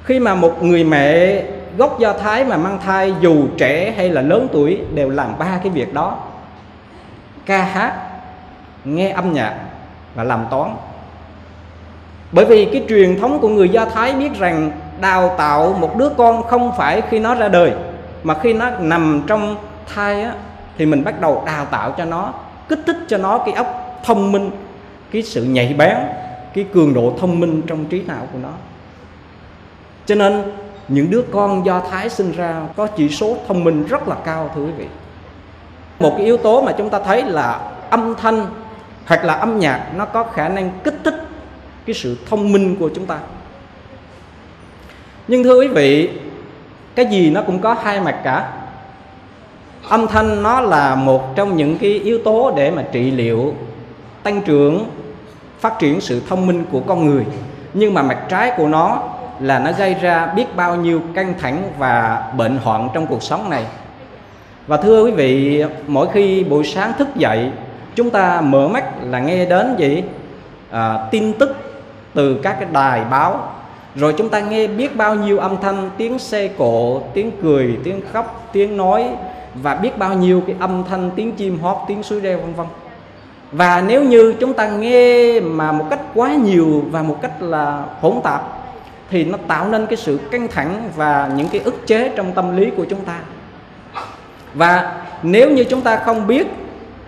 Khi 0.03 0.19
mà 0.19 0.35
một 0.35 0.63
người 0.63 0.83
mẹ 0.83 1.41
gốc 1.77 1.99
do 1.99 2.13
thái 2.13 2.45
mà 2.45 2.57
mang 2.57 2.79
thai 2.85 3.13
dù 3.21 3.47
trẻ 3.57 3.93
hay 3.97 4.09
là 4.09 4.21
lớn 4.21 4.47
tuổi 4.53 4.81
đều 4.93 5.09
làm 5.09 5.37
ba 5.37 5.59
cái 5.63 5.69
việc 5.69 5.93
đó. 5.93 6.17
Ca 7.45 7.63
hát 7.63 7.93
nghe 8.85 9.09
âm 9.09 9.33
nhạc 9.33 9.55
và 10.15 10.23
làm 10.23 10.45
toán. 10.51 10.75
Bởi 12.31 12.45
vì 12.45 12.65
cái 12.65 12.85
truyền 12.89 13.19
thống 13.19 13.39
của 13.39 13.49
người 13.49 13.69
do 13.69 13.85
thái 13.85 14.13
biết 14.13 14.39
rằng 14.39 14.71
đào 15.01 15.35
tạo 15.37 15.73
một 15.79 15.97
đứa 15.97 16.09
con 16.09 16.43
không 16.43 16.71
phải 16.77 17.01
khi 17.09 17.19
nó 17.19 17.35
ra 17.35 17.47
đời 17.47 17.73
mà 18.23 18.33
khi 18.43 18.53
nó 18.53 18.69
nằm 18.79 19.23
trong 19.27 19.55
thai 19.95 20.23
á, 20.23 20.31
thì 20.77 20.85
mình 20.85 21.03
bắt 21.03 21.21
đầu 21.21 21.43
đào 21.45 21.65
tạo 21.65 21.91
cho 21.97 22.05
nó 22.05 22.33
kích 22.69 22.79
thích 22.87 22.97
cho 23.07 23.17
nó 23.17 23.37
cái 23.37 23.53
óc 23.53 23.84
thông 24.05 24.31
minh, 24.31 24.51
cái 25.11 25.21
sự 25.21 25.43
nhạy 25.43 25.75
bén, 25.77 25.97
cái 26.53 26.65
cường 26.73 26.93
độ 26.93 27.13
thông 27.19 27.39
minh 27.39 27.61
trong 27.67 27.85
trí 27.85 28.01
não 28.07 28.27
của 28.33 28.39
nó. 28.43 28.51
Cho 30.05 30.15
nên, 30.15 30.43
những 30.87 31.09
đứa 31.09 31.21
con 31.31 31.65
do 31.65 31.81
thái 31.91 32.09
sinh 32.09 32.31
ra 32.31 32.61
có 32.75 32.87
chỉ 32.87 33.09
số 33.09 33.37
thông 33.47 33.63
minh 33.63 33.85
rất 33.85 34.07
là 34.07 34.15
cao, 34.25 34.51
thưa 34.55 34.65
quý 34.65 34.71
vị. 34.77 34.85
Một 35.99 36.13
cái 36.17 36.25
yếu 36.25 36.37
tố 36.37 36.61
mà 36.61 36.71
chúng 36.77 36.89
ta 36.89 36.99
thấy 36.99 37.23
là 37.23 37.59
âm 37.89 38.15
thanh 38.15 38.45
hoặc 39.05 39.25
là 39.25 39.33
âm 39.33 39.59
nhạc 39.59 39.91
nó 39.95 40.05
có 40.05 40.23
khả 40.23 40.49
năng 40.49 40.71
kích 40.83 40.95
thích 41.03 41.15
cái 41.85 41.93
sự 41.93 42.17
thông 42.29 42.51
minh 42.51 42.75
của 42.79 42.89
chúng 42.95 43.05
ta. 43.05 43.19
Nhưng 45.27 45.43
thưa 45.43 45.59
quý 45.59 45.67
vị, 45.67 46.09
cái 46.95 47.05
gì 47.05 47.29
nó 47.29 47.41
cũng 47.41 47.59
có 47.59 47.73
hai 47.83 47.99
mặt 47.99 48.21
cả. 48.23 48.51
Âm 49.89 50.07
thanh 50.07 50.43
nó 50.43 50.61
là 50.61 50.95
một 50.95 51.35
trong 51.35 51.57
những 51.57 51.77
cái 51.77 51.91
yếu 51.91 52.19
tố 52.25 52.53
để 52.55 52.71
mà 52.71 52.83
trị 52.91 53.11
liệu 53.11 53.53
tăng 54.25 54.41
trưởng 54.41 54.85
phát 55.59 55.79
triển 55.79 56.01
sự 56.01 56.21
thông 56.29 56.47
minh 56.47 56.65
của 56.71 56.79
con 56.79 57.05
người. 57.05 57.25
Nhưng 57.73 57.93
mà 57.93 58.01
mặt 58.01 58.17
trái 58.29 58.51
của 58.57 58.67
nó 58.67 59.03
là 59.39 59.59
nó 59.59 59.71
gây 59.71 59.93
ra 59.93 60.25
biết 60.35 60.55
bao 60.55 60.75
nhiêu 60.75 61.01
căng 61.13 61.33
thẳng 61.41 61.63
và 61.77 62.23
bệnh 62.37 62.57
hoạn 62.57 62.89
trong 62.93 63.07
cuộc 63.07 63.23
sống 63.23 63.49
này. 63.49 63.65
Và 64.67 64.77
thưa 64.77 65.05
quý 65.05 65.11
vị 65.11 65.63
mỗi 65.87 66.07
khi 66.13 66.43
buổi 66.43 66.63
sáng 66.63 66.93
thức 66.97 67.07
dậy 67.15 67.51
chúng 67.95 68.09
ta 68.09 68.41
mở 68.41 68.67
mắt 68.67 68.83
là 69.03 69.19
nghe 69.19 69.45
đến 69.45 69.75
gì? 69.77 70.03
À, 70.71 71.07
tin 71.11 71.33
tức 71.33 71.55
từ 72.13 72.39
các 72.43 72.55
cái 72.59 72.69
đài 72.71 73.01
báo. 73.11 73.39
Rồi 73.95 74.13
chúng 74.17 74.29
ta 74.29 74.39
nghe 74.39 74.67
biết 74.67 74.95
bao 74.95 75.15
nhiêu 75.15 75.39
âm 75.39 75.57
thanh 75.61 75.89
tiếng 75.97 76.19
xe 76.19 76.47
cộ 76.47 77.01
tiếng 77.13 77.31
cười 77.41 77.77
tiếng 77.83 78.01
khóc 78.13 78.49
tiếng 78.53 78.77
nói 78.77 79.05
và 79.55 79.75
biết 79.75 79.97
bao 79.97 80.13
nhiêu 80.13 80.43
cái 80.47 80.55
âm 80.59 80.83
thanh 80.89 81.11
tiếng 81.15 81.31
chim 81.31 81.59
hót 81.59 81.77
tiếng 81.87 82.03
suối 82.03 82.19
reo 82.19 82.37
vân 82.37 82.53
vân 82.53 82.67
và 83.51 83.83
nếu 83.87 84.03
như 84.03 84.33
chúng 84.39 84.53
ta 84.53 84.69
nghe 84.69 85.39
mà 85.39 85.71
một 85.71 85.85
cách 85.89 85.99
quá 86.13 86.33
nhiều 86.33 86.83
và 86.91 87.01
một 87.01 87.17
cách 87.21 87.41
là 87.41 87.85
hỗn 88.01 88.13
tạp 88.23 88.41
thì 89.09 89.25
nó 89.25 89.37
tạo 89.47 89.69
nên 89.69 89.85
cái 89.85 89.97
sự 89.97 90.19
căng 90.31 90.47
thẳng 90.47 90.89
và 90.95 91.29
những 91.35 91.47
cái 91.51 91.61
ức 91.61 91.87
chế 91.87 92.11
trong 92.15 92.31
tâm 92.31 92.57
lý 92.57 92.69
của 92.77 92.85
chúng 92.89 93.05
ta. 93.05 93.19
Và 94.53 95.03
nếu 95.23 95.51
như 95.51 95.63
chúng 95.63 95.81
ta 95.81 95.95
không 95.95 96.27
biết 96.27 96.47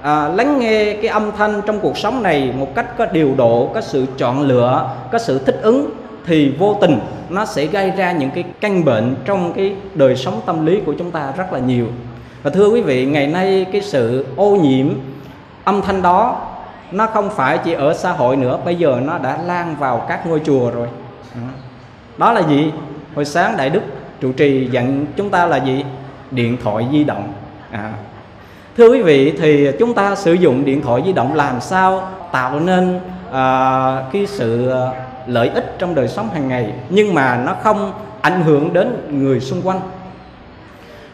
à, 0.01 0.27
lắng 0.27 0.59
nghe 0.59 0.93
cái 0.93 1.07
âm 1.07 1.31
thanh 1.37 1.61
trong 1.65 1.79
cuộc 1.79 1.97
sống 1.97 2.23
này 2.23 2.53
một 2.57 2.75
cách 2.75 2.97
có 2.97 3.05
điều 3.05 3.33
độ 3.37 3.71
có 3.73 3.81
sự 3.81 4.05
chọn 4.17 4.41
lựa 4.41 4.89
có 5.11 5.19
sự 5.19 5.39
thích 5.39 5.59
ứng 5.61 5.89
thì 6.25 6.53
vô 6.59 6.77
tình 6.81 6.99
nó 7.29 7.45
sẽ 7.45 7.65
gây 7.65 7.91
ra 7.91 8.11
những 8.11 8.29
cái 8.31 8.43
căn 8.61 8.85
bệnh 8.85 9.15
trong 9.25 9.53
cái 9.53 9.75
đời 9.93 10.15
sống 10.15 10.41
tâm 10.45 10.65
lý 10.65 10.79
của 10.85 10.93
chúng 10.97 11.11
ta 11.11 11.33
rất 11.37 11.53
là 11.53 11.59
nhiều. 11.59 11.85
Và 12.43 12.49
thưa 12.49 12.69
quý 12.69 12.81
vị 12.81 13.05
ngày 13.05 13.27
nay 13.27 13.65
cái 13.71 13.81
sự 13.81 14.25
ô 14.35 14.55
nhiễm 14.55 14.87
âm 15.67 15.81
thanh 15.81 16.01
đó 16.01 16.35
nó 16.91 17.07
không 17.07 17.29
phải 17.29 17.57
chỉ 17.57 17.73
ở 17.73 17.93
xã 17.93 18.11
hội 18.11 18.35
nữa 18.35 18.59
bây 18.65 18.75
giờ 18.75 18.99
nó 19.03 19.17
đã 19.17 19.37
lan 19.45 19.75
vào 19.79 20.05
các 20.07 20.27
ngôi 20.27 20.41
chùa 20.45 20.71
rồi. 20.71 20.87
Đó. 22.17 22.33
Là 22.33 22.41
gì? 22.41 22.71
Hồi 23.15 23.25
sáng 23.25 23.57
đại 23.57 23.69
đức 23.69 23.81
trụ 24.21 24.31
trì 24.31 24.69
dặn 24.71 25.05
chúng 25.15 25.29
ta 25.29 25.45
là 25.45 25.57
gì? 25.57 25.85
Điện 26.31 26.57
thoại 26.63 26.87
di 26.91 27.03
động. 27.03 27.33
À. 27.71 27.91
thưa 28.77 28.89
quý 28.89 29.01
vị 29.01 29.37
thì 29.41 29.71
chúng 29.79 29.93
ta 29.93 30.15
sử 30.15 30.33
dụng 30.33 30.65
điện 30.65 30.81
thoại 30.81 31.01
di 31.05 31.13
động 31.13 31.35
làm 31.35 31.61
sao 31.61 32.09
tạo 32.31 32.59
nên 32.59 32.99
à, 33.31 34.03
cái 34.13 34.25
sự 34.27 34.71
lợi 35.27 35.49
ích 35.49 35.75
trong 35.79 35.95
đời 35.95 36.07
sống 36.07 36.29
hàng 36.33 36.47
ngày 36.47 36.73
nhưng 36.89 37.13
mà 37.13 37.37
nó 37.45 37.55
không 37.63 37.93
ảnh 38.21 38.41
hưởng 38.41 38.73
đến 38.73 39.07
người 39.09 39.39
xung 39.39 39.61
quanh. 39.61 39.79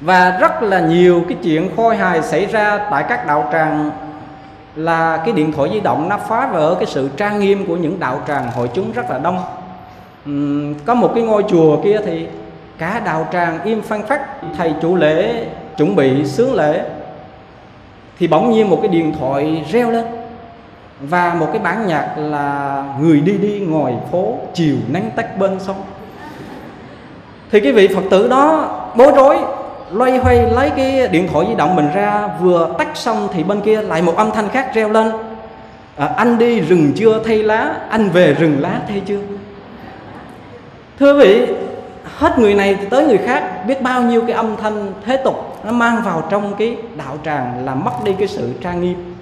Và 0.01 0.37
rất 0.41 0.63
là 0.63 0.79
nhiều 0.79 1.23
cái 1.29 1.37
chuyện 1.43 1.69
khôi 1.75 1.97
hài 1.97 2.21
xảy 2.21 2.45
ra 2.45 2.87
tại 2.91 3.05
các 3.09 3.27
đạo 3.27 3.49
tràng 3.51 3.91
là 4.75 5.21
cái 5.25 5.33
điện 5.33 5.51
thoại 5.51 5.69
di 5.73 5.79
động 5.79 6.09
nó 6.09 6.17
phá 6.17 6.47
vỡ 6.47 6.75
cái 6.79 6.85
sự 6.85 7.09
trang 7.17 7.39
nghiêm 7.39 7.65
của 7.65 7.77
những 7.77 7.99
đạo 7.99 8.21
tràng 8.27 8.51
hội 8.51 8.69
chúng 8.73 8.91
rất 8.91 9.09
là 9.09 9.19
đông. 9.19 9.39
Uhm, 10.29 10.73
có 10.85 10.93
một 10.93 11.11
cái 11.15 11.23
ngôi 11.23 11.43
chùa 11.49 11.77
kia 11.83 11.99
thì 12.05 12.27
cả 12.77 13.01
đạo 13.05 13.27
tràng 13.31 13.63
im 13.63 13.81
phăng 13.81 14.03
phắc 14.07 14.21
thầy 14.57 14.73
chủ 14.81 14.95
lễ 14.95 15.45
chuẩn 15.77 15.95
bị 15.95 16.25
sướng 16.25 16.55
lễ. 16.55 16.85
Thì 18.19 18.27
bỗng 18.27 18.51
nhiên 18.51 18.69
một 18.69 18.79
cái 18.81 18.87
điện 18.87 19.13
thoại 19.19 19.65
reo 19.71 19.91
lên 19.91 20.05
và 20.99 21.33
một 21.33 21.47
cái 21.53 21.61
bản 21.61 21.87
nhạc 21.87 22.13
là 22.17 22.83
người 23.01 23.19
đi 23.19 23.37
đi 23.37 23.59
ngồi 23.59 23.93
phố 24.11 24.35
chiều 24.53 24.75
nắng 24.87 25.09
tắt 25.15 25.37
bên 25.37 25.59
sông. 25.59 25.81
Thì 27.51 27.59
cái 27.59 27.71
vị 27.71 27.87
phật 27.87 28.03
tử 28.09 28.27
đó 28.27 28.69
bối 28.95 29.11
rối 29.15 29.37
loay 29.93 30.17
hoay 30.17 30.51
lấy 30.51 30.69
cái 30.69 31.07
điện 31.07 31.27
thoại 31.31 31.45
di 31.49 31.55
động 31.55 31.75
mình 31.75 31.87
ra 31.93 32.29
vừa 32.41 32.69
tắt 32.77 32.87
xong 32.93 33.27
thì 33.33 33.43
bên 33.43 33.61
kia 33.61 33.81
lại 33.81 34.01
một 34.01 34.15
âm 34.17 34.31
thanh 34.31 34.49
khác 34.49 34.73
reo 34.73 34.89
lên. 34.89 35.11
À, 35.97 36.05
anh 36.17 36.37
đi 36.37 36.59
rừng 36.59 36.91
chưa 36.95 37.19
thay 37.25 37.43
lá 37.43 37.75
anh 37.89 38.09
về 38.09 38.33
rừng 38.33 38.57
lá 38.59 38.79
thay 38.87 39.01
chưa? 39.05 39.19
Thưa 40.99 41.17
vị 41.19 41.47
hết 42.17 42.39
người 42.39 42.53
này 42.53 42.75
thì 42.79 42.85
tới 42.89 43.07
người 43.07 43.17
khác 43.17 43.65
biết 43.67 43.81
bao 43.81 44.01
nhiêu 44.01 44.21
cái 44.21 44.31
âm 44.31 44.57
thanh 44.57 44.93
thế 45.05 45.17
tục 45.17 45.57
nó 45.65 45.71
mang 45.71 46.01
vào 46.05 46.23
trong 46.29 46.53
cái 46.57 46.77
đạo 46.97 47.17
tràng 47.25 47.65
là 47.65 47.75
mất 47.75 47.91
đi 48.03 48.13
cái 48.19 48.27
sự 48.27 48.49
trang 48.61 48.81
nghiêm. 48.81 49.15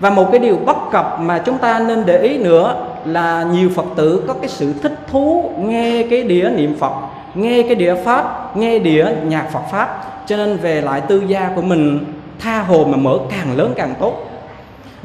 Và 0.00 0.10
một 0.10 0.28
cái 0.32 0.38
điều 0.38 0.56
bất 0.56 0.76
cập 0.90 1.20
mà 1.20 1.38
chúng 1.38 1.58
ta 1.58 1.78
nên 1.78 2.06
để 2.06 2.18
ý 2.18 2.38
nữa 2.38 2.86
là 3.04 3.46
nhiều 3.52 3.70
phật 3.76 3.86
tử 3.96 4.22
có 4.28 4.34
cái 4.34 4.48
sự 4.48 4.72
thích 4.82 4.98
thú 5.10 5.50
nghe 5.58 6.06
cái 6.10 6.22
đĩa 6.22 6.50
niệm 6.56 6.76
phật 6.78 6.92
nghe 7.34 7.62
cái 7.62 7.74
đĩa 7.74 7.94
pháp 7.94 8.56
nghe 8.56 8.78
đĩa 8.78 9.06
nhạc 9.24 9.52
phật 9.52 9.62
pháp 9.70 10.04
cho 10.26 10.36
nên 10.36 10.56
về 10.56 10.80
lại 10.80 11.00
tư 11.00 11.22
gia 11.26 11.50
của 11.56 11.62
mình 11.62 12.04
tha 12.38 12.62
hồ 12.62 12.84
mà 12.84 12.96
mở 12.96 13.18
càng 13.30 13.56
lớn 13.56 13.72
càng 13.76 13.94
tốt. 14.00 14.30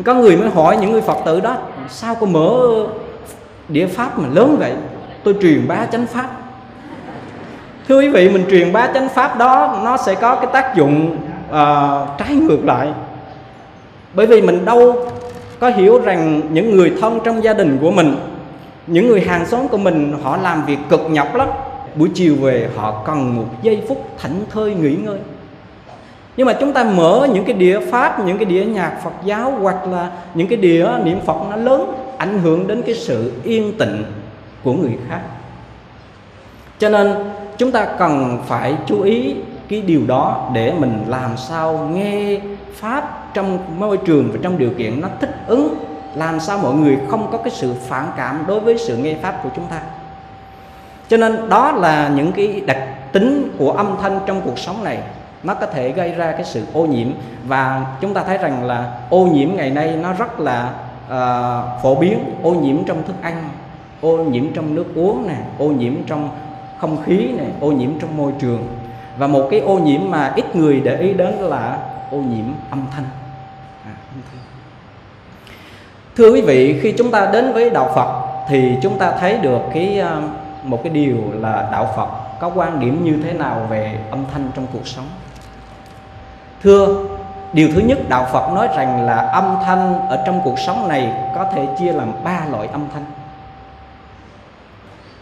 Có 0.06 0.13
người 0.13 0.38
mới 0.38 0.50
hỏi 0.50 0.77
những 0.82 0.92
người 0.92 1.01
phật 1.01 1.18
tử 1.25 1.39
đó 1.39 1.58
sao 1.89 2.15
có 2.15 2.25
mở 2.25 2.60
đĩa 3.68 3.88
pháp 3.88 4.20
mà 4.20 4.30
lớn 4.34 4.56
vậy? 4.60 4.74
Tôi 5.24 5.36
truyền 5.42 5.68
bá 5.68 5.86
chánh 5.86 6.06
pháp. 6.06 6.30
Thưa 7.88 8.00
quý 8.00 8.10
vị 8.10 8.30
mình 8.30 8.46
truyền 8.50 8.74
bá 8.74 8.88
chánh 8.94 9.10
pháp 9.10 9.38
đó 9.38 9.82
nó 9.84 9.98
sẽ 9.98 10.15
có 10.15 10.36
cái 10.36 10.48
tác 10.53 10.75
dụng 10.75 11.18
uh, 11.50 12.18
trái 12.18 12.36
ngược 12.36 12.65
lại. 12.65 12.88
Bởi 14.13 14.25
vì 14.25 14.42
mình 14.42 14.65
đâu 14.65 15.06
có 15.60 15.70
hiểu 15.70 16.00
rằng 16.00 16.42
những 16.51 16.75
người 16.75 16.94
thân 17.01 17.20
trong 17.24 17.44
gia 17.44 17.53
đình 17.53 17.77
của 17.82 17.92
mình 17.92 18.15
những 18.88 19.08
người 19.08 19.22
hàng 19.22 19.46
xóm 19.46 19.68
của 19.68 19.77
mình 19.77 20.18
họ 20.24 20.38
làm 20.38 20.65
việc 20.65 20.77
cực 20.89 21.01
nhọc 21.10 21.36
lắm 21.36 21.48
buổi 21.96 22.10
chiều 22.14 22.36
về, 22.36 22.70
họ 22.76 23.04
cần 23.06 23.36
một 23.36 23.46
giây 23.62 23.82
phút 23.88 24.10
thảnh 24.18 24.44
thơi 24.50 24.74
nghỉ 24.74 24.96
ngơi. 24.96 25.18
Nhưng 26.38 26.48
mà 26.48 26.54
chúng 26.54 26.74
ta 26.74 26.84
mở 26.84 27.28
những 27.34 27.46
cái 27.46 27.54
đĩa 27.54 27.80
pháp, 27.80 28.26
những 28.26 28.38
cái 28.38 28.46
đĩa 28.46 28.66
nhạc 28.66 28.98
phật 29.04 29.14
giáo, 29.26 29.52
hoặc 29.62 29.88
là 29.88 30.12
những 30.34 30.48
cái 30.48 30.58
đĩa 30.58 30.88
niệm 31.04 31.20
phật 31.26 31.38
nó 31.50 31.56
lớn, 31.56 31.94
ảnh 32.18 32.40
hưởng 32.40 32.68
đến 32.68 32.82
cái 32.82 32.96
sự 32.96 33.32
yên 33.44 33.78
tĩnh 33.78 34.04
của 34.64 34.74
người 34.74 34.98
khác. 35.10 35.22
Cho 36.80 36.90
nên, 36.90 37.14
chúng 37.58 37.72
ta 37.72 37.86
cần 37.86 38.40
phải 38.48 38.76
chú 38.86 39.02
ý 39.02 39.36
cái 39.70 39.82
điều 39.82 40.02
đó 40.08 40.50
để 40.54 40.74
mình 40.80 41.04
làm 41.08 41.38
sao 41.38 41.90
nghe 41.94 42.40
pháp 42.74 43.34
trong 43.34 43.60
môi 43.80 43.98
trường 43.98 44.30
và 44.32 44.40
trong 44.42 44.58
điều 44.58 44.70
kiện 44.78 45.02
nó 45.02 45.08
thích 45.22 45.36
ứng, 45.48 45.76
làm 46.16 46.40
sao 46.40 46.58
mọi 46.58 46.74
người 46.74 46.98
không 47.10 47.28
có 47.32 47.38
cái 47.38 47.50
sự 47.50 47.74
phản 47.88 48.06
cảm 48.18 48.44
đối 48.48 48.60
với 48.60 48.78
sự 48.78 48.98
nghe 48.98 49.16
pháp 49.22 49.40
của 49.44 49.50
chúng 49.56 49.66
ta 49.70 49.82
cho 51.13 51.17
nên 51.17 51.50
đó 51.50 51.72
là 51.72 52.12
những 52.15 52.32
cái 52.32 52.62
đặc 52.65 52.77
tính 53.12 53.55
của 53.58 53.72
âm 53.72 53.96
thanh 54.01 54.20
trong 54.25 54.41
cuộc 54.41 54.60
sống 54.60 54.84
này. 54.84 54.98
Nó 55.43 55.53
có 55.53 55.65
thể 55.65 55.91
gây 55.91 56.12
ra 56.12 56.32
cái 56.32 56.43
sự 56.43 56.63
ô 56.74 56.86
nhiễm 56.86 57.08
và 57.48 57.86
chúng 58.01 58.13
ta 58.13 58.24
thấy 58.24 58.38
rằng 58.38 58.63
là 58.63 58.91
ô 59.10 59.25
nhiễm 59.25 59.50
ngày 59.55 59.70
nay 59.70 59.96
nó 60.01 60.13
rất 60.13 60.39
là 60.39 60.70
uh, 61.05 61.82
phổ 61.84 61.96
biến. 61.96 62.20
Ô 62.43 62.51
nhiễm 62.51 62.84
trong 62.86 63.03
thức 63.08 63.15
ăn 63.22 63.50
ô 64.01 64.17
nhiễm 64.17 64.53
trong 64.53 64.75
nước 64.75 64.86
uống 64.96 65.27
nè 65.27 65.36
ô 65.58 65.65
nhiễm 65.65 65.93
trong 66.08 66.29
không 66.77 67.03
khí 67.03 67.27
này 67.38 67.48
ô 67.60 67.72
nhiễm 67.72 68.00
trong 68.00 68.17
môi 68.17 68.32
trường. 68.39 68.67
Và 69.17 69.27
một 69.27 69.48
cái 69.51 69.60
ô 69.60 69.79
nhiễm 69.79 70.01
mà 70.10 70.34
ít 70.36 70.55
người 70.55 70.82
để 70.84 70.98
ý 70.98 71.13
đến 71.13 71.34
là 71.34 71.77
ô 72.12 72.17
nhiễm 72.17 72.46
âm 72.70 72.86
thanh. 72.96 73.05
À, 73.86 73.93
âm 74.13 74.22
thanh. 74.32 74.41
Thưa 76.15 76.34
quý 76.34 76.41
vị 76.41 76.79
khi 76.82 76.93
chúng 76.98 77.12
ta 77.12 77.29
đến 77.34 77.53
với 77.53 77.70
đạo 77.70 77.91
phật 77.96 78.24
thì 78.50 78.77
chúng 78.82 78.98
ta 78.98 79.12
thấy 79.20 79.38
được 79.38 79.60
cái 79.74 80.00
ờ, 80.00 80.22
một 80.63 80.79
cái 80.84 80.93
điều 80.93 81.17
là 81.34 81.70
đạo 81.72 81.93
phật 81.96 82.10
có 82.39 82.51
quan 82.55 82.79
điểm 82.79 83.03
như 83.03 83.20
thế 83.24 83.34
nào 83.34 83.67
về 83.70 84.00
âm 84.12 84.25
thanh 84.34 84.51
trong 84.55 84.67
cuộc 84.74 84.88
sống? 84.88 85.05
Thưa, 86.63 87.05
điều 87.53 87.70
thứ 87.75 87.79
nhất 87.79 87.98
đạo 88.10 88.27
phật 88.34 88.53
nói 88.53 88.67
rằng 88.75 89.05
là 89.05 89.15
âm 89.15 89.55
thanh 89.65 90.08
ở 90.10 90.24
trong 90.25 90.41
cuộc 90.43 90.60
sống 90.60 90.88
này 90.88 91.13
có 91.36 91.46
thể 91.53 91.67
chia 91.79 91.93
làm 91.93 92.12
ba 92.24 92.39
loại 92.51 92.67
âm 92.67 92.82
thanh. 92.93 93.05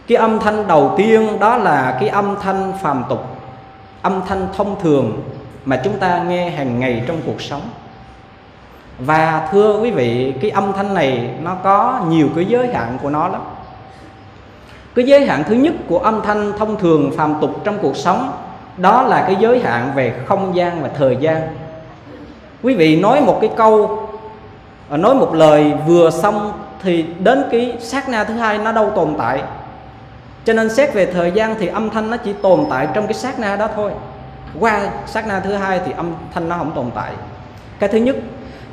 Cái 0.08 0.16
âm 0.16 0.38
thanh 0.38 0.66
đầu 0.66 0.94
tiên 0.96 1.38
đó 1.40 1.56
là 1.56 1.96
cái 2.00 2.08
âm 2.08 2.36
thanh 2.42 2.72
phàm 2.80 3.04
tục, 3.08 3.24
âm 4.02 4.20
thanh 4.28 4.46
thông 4.56 4.80
thường 4.80 5.22
mà 5.64 5.80
chúng 5.84 5.98
ta 5.98 6.22
nghe 6.22 6.50
hàng 6.50 6.80
ngày 6.80 7.02
trong 7.06 7.20
cuộc 7.26 7.42
sống. 7.42 7.60
Và 8.98 9.48
thưa 9.52 9.80
quý 9.82 9.90
vị, 9.90 10.34
cái 10.40 10.50
âm 10.50 10.72
thanh 10.72 10.94
này 10.94 11.30
nó 11.42 11.54
có 11.54 12.00
nhiều 12.08 12.28
cái 12.36 12.44
giới 12.44 12.74
hạn 12.74 12.98
của 13.02 13.10
nó 13.10 13.28
lắm 13.28 13.42
cái 14.94 15.04
giới 15.04 15.26
hạn 15.26 15.44
thứ 15.48 15.54
nhất 15.54 15.74
của 15.88 15.98
âm 15.98 16.22
thanh 16.22 16.52
thông 16.58 16.76
thường 16.76 17.12
phàm 17.16 17.34
tục 17.40 17.50
trong 17.64 17.78
cuộc 17.82 17.96
sống, 17.96 18.32
đó 18.76 19.02
là 19.02 19.24
cái 19.26 19.36
giới 19.40 19.60
hạn 19.60 19.92
về 19.94 20.12
không 20.26 20.56
gian 20.56 20.82
và 20.82 20.88
thời 20.98 21.16
gian. 21.20 21.42
Quý 22.62 22.74
vị 22.74 23.00
nói 23.00 23.20
một 23.20 23.38
cái 23.40 23.50
câu 23.56 24.02
à, 24.90 24.96
nói 24.96 25.14
một 25.14 25.34
lời 25.34 25.72
vừa 25.86 26.10
xong 26.10 26.52
thì 26.82 27.06
đến 27.18 27.44
cái 27.50 27.76
sát 27.80 28.08
na 28.08 28.24
thứ 28.24 28.34
hai 28.34 28.58
nó 28.58 28.72
đâu 28.72 28.90
tồn 28.90 29.14
tại. 29.18 29.42
Cho 30.44 30.52
nên 30.52 30.74
xét 30.74 30.94
về 30.94 31.06
thời 31.06 31.30
gian 31.30 31.54
thì 31.58 31.66
âm 31.66 31.90
thanh 31.90 32.10
nó 32.10 32.16
chỉ 32.16 32.32
tồn 32.32 32.64
tại 32.70 32.88
trong 32.94 33.06
cái 33.06 33.14
sát 33.14 33.38
na 33.38 33.56
đó 33.56 33.68
thôi. 33.76 33.90
Qua 34.60 34.80
sát 35.06 35.26
na 35.26 35.40
thứ 35.40 35.54
hai 35.54 35.80
thì 35.86 35.92
âm 35.96 36.12
thanh 36.34 36.48
nó 36.48 36.56
không 36.58 36.72
tồn 36.74 36.90
tại. 36.94 37.12
Cái 37.78 37.88
thứ 37.88 37.98
nhất, 37.98 38.16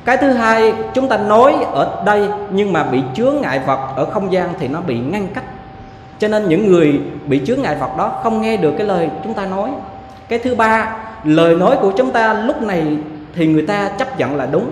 cái 0.06 0.18
thứ 0.18 0.32
hai 0.32 0.74
chúng 0.94 1.08
ta 1.08 1.18
nói 1.18 1.56
ở 1.72 2.04
đây 2.06 2.30
nhưng 2.52 2.74
mà 2.74 2.84
bị 2.84 3.04
chướng 3.16 3.36
ngại 3.42 3.60
vật 3.60 3.80
ở 3.96 4.06
không 4.06 4.32
gian 4.32 4.50
thì 4.60 4.68
nó 4.68 4.82
bị 4.82 5.00
ngăn 5.00 5.28
cách 5.28 5.44
cho 6.20 6.28
nên 6.28 6.50
những 6.50 6.68
người 6.68 7.00
bị 7.26 7.42
chướng 7.46 7.62
ngại 7.62 7.76
vật 7.76 7.98
đó 7.98 8.20
không 8.24 8.42
nghe 8.42 8.58
được 8.58 8.74
cái 8.78 8.88
lời 8.88 9.10
chúng 9.24 9.34
ta 9.34 9.46
nói. 9.46 9.72
Cái 10.30 10.40
thứ 10.40 10.56
ba, 10.56 10.98
lời 11.24 11.56
nói 11.56 11.78
của 11.82 11.92
chúng 11.98 12.12
ta 12.12 12.34
lúc 12.34 12.62
này 12.62 12.98
thì 13.36 13.48
người 13.48 13.66
ta 13.68 13.90
chấp 13.98 14.20
nhận 14.20 14.36
là 14.36 14.46
đúng. 14.46 14.70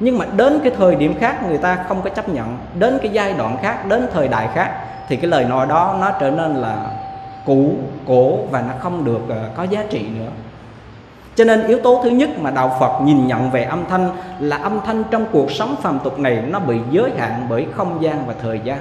Nhưng 0.00 0.18
mà 0.18 0.26
đến 0.36 0.60
cái 0.62 0.72
thời 0.78 0.94
điểm 0.94 1.14
khác 1.20 1.48
người 1.48 1.58
ta 1.58 1.84
không 1.88 2.02
có 2.02 2.10
chấp 2.10 2.28
nhận. 2.28 2.56
Đến 2.74 2.98
cái 3.02 3.10
giai 3.12 3.34
đoạn 3.38 3.56
khác, 3.62 3.86
đến 3.86 4.06
thời 4.12 4.28
đại 4.28 4.48
khác 4.54 4.70
thì 5.08 5.16
cái 5.16 5.30
lời 5.30 5.44
nói 5.44 5.66
đó 5.66 5.96
nó 6.00 6.10
trở 6.20 6.30
nên 6.30 6.54
là 6.54 6.76
cũ, 7.46 7.74
cổ 8.06 8.38
và 8.50 8.60
nó 8.60 8.74
không 8.78 9.04
được 9.04 9.20
ờ, 9.28 9.48
có 9.56 9.62
giá 9.62 9.84
trị 9.90 10.06
nữa. 10.18 10.30
Cho 11.34 11.44
nên 11.44 11.66
yếu 11.66 11.78
tố 11.78 12.00
thứ 12.04 12.10
nhất 12.10 12.30
mà 12.38 12.50
đạo 12.50 12.76
Phật 12.80 13.00
nhìn 13.02 13.26
nhận 13.26 13.50
về 13.50 13.64
âm 13.64 13.84
thanh 13.90 14.10
là 14.40 14.56
âm 14.56 14.80
thanh 14.86 15.04
trong 15.10 15.26
cuộc 15.32 15.50
sống 15.50 15.76
phàm 15.82 15.98
tục 15.98 16.18
này 16.18 16.42
nó 16.48 16.58
bị 16.58 16.78
giới 16.90 17.10
hạn 17.18 17.46
bởi 17.50 17.66
không 17.74 18.02
gian 18.02 18.26
và 18.26 18.34
thời 18.42 18.60
gian. 18.64 18.78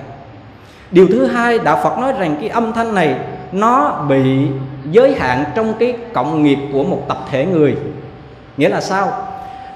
Điều 0.91 1.07
thứ 1.07 1.25
hai 1.25 1.59
đạo 1.59 1.79
Phật 1.83 1.97
nói 1.97 2.13
rằng 2.19 2.35
cái 2.39 2.49
âm 2.49 2.73
thanh 2.73 2.95
này 2.95 3.15
nó 3.51 4.05
bị 4.09 4.47
giới 4.91 5.15
hạn 5.15 5.43
trong 5.55 5.73
cái 5.79 5.95
cộng 6.13 6.43
nghiệp 6.43 6.57
của 6.73 6.83
một 6.83 7.01
tập 7.07 7.17
thể 7.31 7.45
người. 7.45 7.75
Nghĩa 8.57 8.69
là 8.69 8.81
sao? 8.81 9.11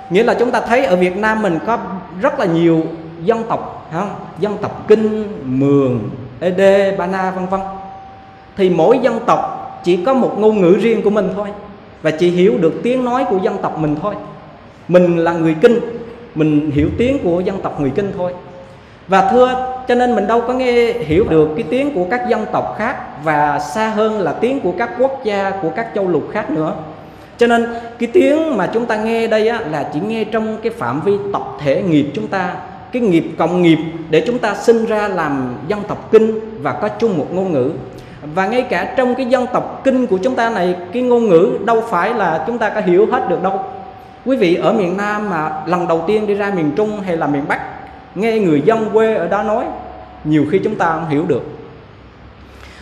Nghĩa 0.09 0.23
là 0.23 0.33
chúng 0.33 0.51
ta 0.51 0.61
thấy 0.61 0.85
ở 0.85 0.95
Việt 0.95 1.17
Nam 1.17 1.41
mình 1.41 1.59
có 1.67 1.77
rất 2.21 2.39
là 2.39 2.45
nhiều 2.45 2.83
dân 3.23 3.43
tộc 3.49 3.89
không? 3.93 4.09
Dân 4.39 4.57
tộc 4.61 4.87
Kinh, 4.87 5.27
Mường, 5.59 6.09
ed 6.39 6.59
Ba 6.97 7.07
Na 7.07 7.31
vân 7.35 7.45
vân. 7.45 7.61
Thì 8.57 8.69
mỗi 8.69 8.99
dân 9.01 9.19
tộc 9.25 9.59
chỉ 9.83 10.03
có 10.05 10.13
một 10.13 10.35
ngôn 10.39 10.61
ngữ 10.61 10.77
riêng 10.81 11.01
của 11.01 11.09
mình 11.09 11.29
thôi 11.35 11.47
và 12.01 12.11
chỉ 12.11 12.29
hiểu 12.29 12.57
được 12.57 12.73
tiếng 12.83 13.05
nói 13.05 13.25
của 13.29 13.37
dân 13.43 13.57
tộc 13.61 13.79
mình 13.79 13.95
thôi 14.01 14.15
mình 14.87 15.17
là 15.17 15.33
người 15.33 15.55
kinh 15.61 15.79
mình 16.35 16.71
hiểu 16.71 16.89
tiếng 16.97 17.19
của 17.23 17.39
dân 17.39 17.61
tộc 17.61 17.81
người 17.81 17.91
kinh 17.95 18.11
thôi 18.17 18.33
và 19.07 19.29
thưa 19.31 19.73
cho 19.87 19.95
nên 19.95 20.15
mình 20.15 20.27
đâu 20.27 20.41
có 20.41 20.53
nghe 20.53 20.93
hiểu 20.93 21.25
được 21.29 21.49
cái 21.55 21.65
tiếng 21.69 21.93
của 21.95 22.05
các 22.11 22.21
dân 22.29 22.45
tộc 22.51 22.75
khác 22.77 23.23
và 23.23 23.59
xa 23.59 23.89
hơn 23.89 24.19
là 24.19 24.31
tiếng 24.31 24.59
của 24.59 24.73
các 24.77 24.89
quốc 24.99 25.21
gia 25.23 25.51
của 25.61 25.69
các 25.69 25.87
châu 25.95 26.07
lục 26.07 26.23
khác 26.33 26.49
nữa. 26.49 26.73
Cho 27.37 27.47
nên 27.47 27.65
cái 27.99 28.09
tiếng 28.13 28.57
mà 28.57 28.69
chúng 28.73 28.85
ta 28.85 28.95
nghe 28.95 29.27
đây 29.27 29.47
á, 29.47 29.59
là 29.71 29.89
chỉ 29.93 29.99
nghe 29.99 30.23
trong 30.23 30.57
cái 30.63 30.71
phạm 30.71 31.01
vi 31.01 31.13
tập 31.33 31.41
thể 31.59 31.81
nghiệp 31.81 32.11
chúng 32.13 32.27
ta 32.27 32.53
cái 32.91 33.01
nghiệp 33.01 33.25
cộng 33.37 33.61
nghiệp 33.61 33.77
để 34.09 34.23
chúng 34.27 34.39
ta 34.39 34.55
sinh 34.55 34.85
ra 34.85 35.07
làm 35.07 35.55
dân 35.67 35.79
tộc 35.87 36.11
kinh 36.11 36.39
và 36.61 36.73
có 36.73 36.87
chung 36.87 37.17
một 37.17 37.27
ngôn 37.33 37.51
ngữ. 37.51 37.71
Và 38.35 38.47
ngay 38.47 38.61
cả 38.61 38.93
trong 38.97 39.15
cái 39.15 39.25
dân 39.25 39.45
tộc 39.53 39.81
kinh 39.83 40.07
của 40.07 40.17
chúng 40.17 40.35
ta 40.35 40.49
này 40.49 40.75
cái 40.93 41.03
ngôn 41.03 41.29
ngữ 41.29 41.57
đâu 41.65 41.83
phải 41.89 42.13
là 42.13 42.43
chúng 42.47 42.57
ta 42.57 42.69
có 42.69 42.81
hiểu 42.81 43.07
hết 43.11 43.29
được 43.29 43.43
đâu. 43.43 43.59
Quý 44.25 44.37
vị 44.37 44.55
ở 44.55 44.73
miền 44.73 44.97
nam 44.97 45.29
mà 45.29 45.51
lần 45.65 45.87
đầu 45.87 46.03
tiên 46.07 46.27
đi 46.27 46.33
ra 46.33 46.51
miền 46.55 46.71
trung 46.75 47.01
hay 47.01 47.17
là 47.17 47.27
miền 47.27 47.43
bắc 47.47 47.59
nghe 48.15 48.39
người 48.39 48.61
dân 48.61 48.89
quê 48.93 49.15
ở 49.15 49.27
đó 49.27 49.43
nói, 49.43 49.65
nhiều 50.23 50.45
khi 50.51 50.59
chúng 50.63 50.75
ta 50.75 50.91
không 50.91 51.09
hiểu 51.09 51.25
được. 51.27 51.43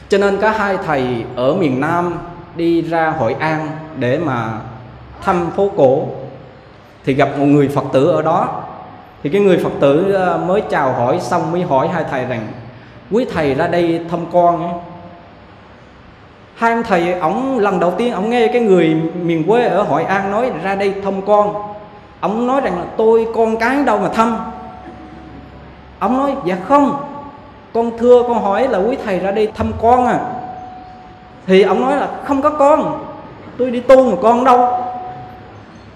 Cho 0.10 0.18
nên 0.18 0.38
có 0.42 0.50
hai 0.50 0.78
thầy 0.86 1.26
ở 1.36 1.54
miền 1.54 1.82
nam 1.82 2.18
đi 2.56 2.82
ra 2.82 3.10
hội 3.10 3.36
an 3.40 3.68
để 3.98 4.20
mà 4.20 4.60
thăm 5.22 5.50
phố 5.56 5.72
cổ. 5.78 6.08
Thì 7.06 7.14
gặp 7.14 7.30
một 7.38 7.46
người 7.46 7.68
phật 7.68 7.86
tử 7.94 8.08
ở 8.10 8.22
đó. 8.22 8.64
Thì 9.24 9.30
cái 9.30 9.42
người 9.42 9.58
phật 9.58 9.72
tử 9.80 10.12
ờ, 10.12 10.38
mới 10.38 10.62
chào 10.70 10.94
hỏi 10.94 11.20
xong 11.22 11.52
mới 11.52 11.62
hỏi 11.62 11.88
hai 11.88 12.04
thầy 12.12 12.26
rằng, 12.26 12.48
quý 13.12 13.26
thầy 13.34 13.54
ra 13.54 13.68
đây 13.68 14.02
thăm 14.10 14.20
con 14.32 14.62
ấy 14.62 14.74
hai 16.56 16.72
ông 16.72 16.84
thầy, 16.84 17.14
ổng 17.14 17.60
lần 17.60 17.80
đầu 17.80 17.92
tiên 17.92 18.14
ổng 18.14 18.30
nghe 18.30 18.48
cái 18.48 18.62
người 18.62 18.96
miền 19.22 19.44
quê 19.48 19.68
ở 19.68 19.82
hội 19.84 20.04
an 20.04 20.32
nói 20.32 20.52
ra 20.64 20.76
đây 20.76 20.94
thăm 21.04 21.22
con. 21.22 21.74
Ổng 22.22 22.48
nói 22.48 22.62
rằng 22.62 22.80
là, 22.80 22.86
tôi 22.98 23.28
con 23.36 23.58
cái 23.58 23.84
đâu 23.84 23.98
mà 23.98 24.10
thăm 24.10 24.38
ông 26.02 26.18
nói 26.18 26.36
dạ 26.46 26.58
không, 26.68 26.96
con 27.74 27.98
thưa, 27.98 28.24
con 28.28 28.42
hỏi 28.42 28.68
là 28.68 28.78
quý 28.78 28.98
thầy 29.06 29.20
ra 29.20 29.32
đây 29.32 29.52
thăm 29.56 29.72
con 29.82 30.06
à. 30.06 30.20
Thì 31.48 31.62
ông 31.62 31.82
nói 31.82 31.96
là, 31.96 32.08
không 32.24 32.42
có 32.42 32.50
con, 32.50 33.06
tôi 33.58 33.72
đi 33.72 33.80
tu 33.80 34.12
mà 34.12 34.18
con 34.22 34.44
đâu. 34.44 34.84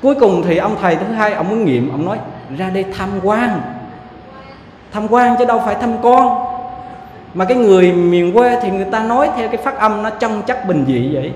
Cuối 0.02 0.16
cùng 0.16 0.44
thì 0.48 0.58
ông 0.58 0.76
thầy 0.82 0.96
thứ 0.96 1.06
hai, 1.06 1.34
ông 1.34 1.50
muốn 1.50 1.66
nghiệm, 1.66 1.92
ông 1.92 2.06
nói, 2.06 2.18
ra 2.58 2.70
đây 2.70 2.86
tham 2.98 3.10
quan. 3.24 3.62
Tham 4.92 5.08
quan 5.10 5.36
chứ 5.40 5.46
đâu 5.46 5.62
phải 5.66 5.76
thăm 5.76 5.94
con. 6.04 6.46
Mà 7.34 7.46
cái 7.46 7.58
người 7.58 7.92
miền 7.92 8.34
quê 8.34 8.60
thì 8.62 8.72
người 8.72 8.86
ta 8.92 9.00
nói 9.00 9.30
theo 9.36 9.48
cái 9.48 9.58
phát 9.58 9.80
âm 9.80 10.04
nó 10.04 10.10
chân 10.10 10.42
chắc 10.48 10.68
bình 10.68 10.86
dị 10.88 11.10
vậy. 11.14 11.34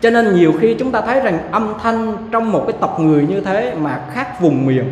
Cho 0.00 0.10
nên 0.10 0.36
nhiều 0.36 0.52
khi 0.60 0.76
chúng 0.78 0.92
ta 0.92 1.00
thấy 1.00 1.20
rằng 1.20 1.38
âm 1.50 1.74
thanh 1.82 2.16
trong 2.30 2.52
một 2.52 2.64
cái 2.66 2.76
tộc 2.80 3.00
người 3.00 3.26
như 3.28 3.40
thế 3.40 3.74
mà 3.80 4.00
khác 4.12 4.40
vùng 4.40 4.66
miền 4.66 4.84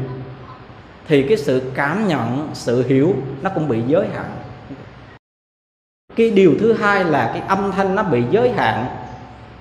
thì 1.09 1.23
cái 1.23 1.37
sự 1.37 1.63
cảm 1.75 2.09
nhận, 2.09 2.49
sự 2.53 2.85
hiểu 2.89 3.15
nó 3.43 3.51
cũng 3.55 3.69
bị 3.69 3.79
giới 3.87 4.07
hạn. 4.15 4.31
Cái 6.17 6.31
điều 6.31 6.55
thứ 6.61 6.73
hai 6.73 7.05
là 7.05 7.31
cái 7.33 7.43
âm 7.49 7.73
thanh 7.73 7.95
nó 7.95 8.03
bị 8.03 8.23
giới 8.31 8.51
hạn, 8.51 8.87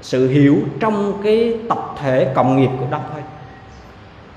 sự 0.01 0.29
hiểu 0.29 0.57
trong 0.79 1.21
cái 1.23 1.57
tập 1.69 1.95
thể 2.01 2.31
cộng 2.35 2.57
nghiệp 2.57 2.69
của 2.79 2.85
đó 2.91 2.99
thôi. 3.11 3.21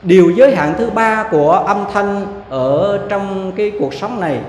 Điều 0.02 0.30
giới 0.30 0.56
hạn 0.56 0.74
thứ 0.78 0.90
ba 0.90 1.24
của 1.30 1.52
âm 1.52 1.84
thanh 1.92 2.26
ở 2.48 3.00
trong 3.08 3.52
cái 3.56 3.72
cuộc 3.80 3.94
sống 3.94 4.20
này 4.20 4.40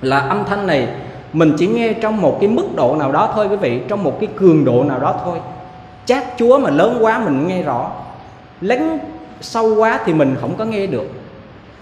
là 0.00 0.18
âm 0.18 0.44
thanh 0.48 0.66
này 0.66 0.88
mình 1.32 1.52
chỉ 1.58 1.66
nghe 1.66 1.92
trong 1.92 2.22
một 2.22 2.38
cái 2.40 2.48
mức 2.50 2.66
độ 2.76 2.96
nào 2.96 3.12
đó 3.12 3.32
thôi 3.34 3.48
quý 3.50 3.56
vị, 3.56 3.80
trong 3.88 4.02
một 4.02 4.16
cái 4.20 4.28
cường 4.36 4.64
độ 4.64 4.84
nào 4.84 5.00
đó 5.00 5.20
thôi. 5.24 5.38
Chát 6.04 6.24
chúa 6.36 6.58
mà 6.58 6.70
lớn 6.70 6.98
quá 7.00 7.18
mình 7.18 7.48
nghe 7.48 7.62
rõ 7.62 7.90
lấn 8.60 8.98
sâu 9.40 9.74
quá 9.74 10.00
thì 10.04 10.12
mình 10.14 10.36
không 10.40 10.56
có 10.56 10.64
nghe 10.64 10.86
được 10.86 11.19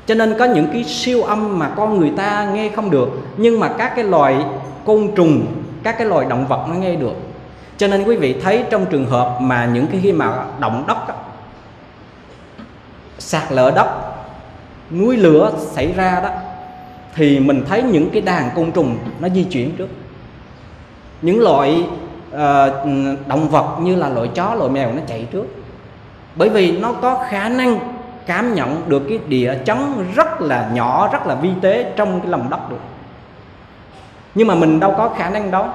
cho 0.08 0.14
nên 0.14 0.34
có 0.38 0.44
những 0.44 0.66
cái 0.72 0.84
siêu 0.84 1.22
âm 1.22 1.58
mà 1.58 1.70
con 1.76 2.00
người 2.00 2.12
ta 2.16 2.50
nghe 2.54 2.68
không 2.68 2.90
được 2.90 3.08
nhưng 3.36 3.60
mà 3.60 3.68
các 3.78 3.92
cái 3.96 4.04
loài 4.04 4.36
côn 4.84 5.10
trùng 5.16 5.46
các 5.82 5.98
cái 5.98 6.06
loài 6.06 6.26
động 6.30 6.46
vật 6.46 6.66
nó 6.68 6.74
nghe 6.74 6.96
được. 6.96 7.14
Cho 7.76 7.86
nên 7.86 8.04
quý 8.04 8.16
vị 8.16 8.36
thấy 8.42 8.64
trong 8.70 8.86
trường 8.86 9.06
hợp 9.06 9.38
mà 9.40 9.66
những 9.66 9.86
cái 9.86 10.00
khi 10.02 10.12
mà 10.12 10.44
động 10.60 10.84
đất 10.86 10.96
sạt 13.18 13.52
lở 13.52 13.72
đất 13.76 13.88
núi 14.90 15.16
lửa 15.16 15.52
xảy 15.58 15.92
ra 15.92 16.20
đó 16.22 16.30
thì 17.14 17.40
mình 17.40 17.64
thấy 17.68 17.82
những 17.82 18.10
cái 18.10 18.22
đàn 18.22 18.50
côn 18.54 18.72
trùng 18.72 18.98
nó 19.20 19.28
di 19.28 19.44
chuyển 19.44 19.76
trước. 19.76 19.88
Những 21.22 21.40
loại 21.40 21.84
uh, 22.34 22.38
động 23.26 23.48
vật 23.48 23.78
như 23.80 23.96
là 23.96 24.08
loại 24.08 24.28
chó 24.34 24.54
loại 24.54 24.70
mèo 24.70 24.92
nó 24.92 25.00
chạy 25.06 25.26
trước. 25.32 25.46
Bởi 26.34 26.48
vì 26.48 26.78
nó 26.78 26.92
có 26.92 27.24
khả 27.30 27.48
năng 27.48 27.97
cảm 28.28 28.54
nhận 28.54 28.82
được 28.88 29.02
cái 29.08 29.18
địa 29.28 29.54
chấn 29.64 29.76
rất 30.14 30.40
là 30.40 30.70
nhỏ, 30.72 31.08
rất 31.12 31.26
là 31.26 31.34
vi 31.34 31.50
tế 31.60 31.92
trong 31.96 32.20
cái 32.20 32.30
lòng 32.30 32.50
đất 32.50 32.70
được. 32.70 32.80
Nhưng 34.34 34.48
mà 34.48 34.54
mình 34.54 34.80
đâu 34.80 34.94
có 34.98 35.08
khả 35.18 35.30
năng 35.30 35.50
đó. 35.50 35.74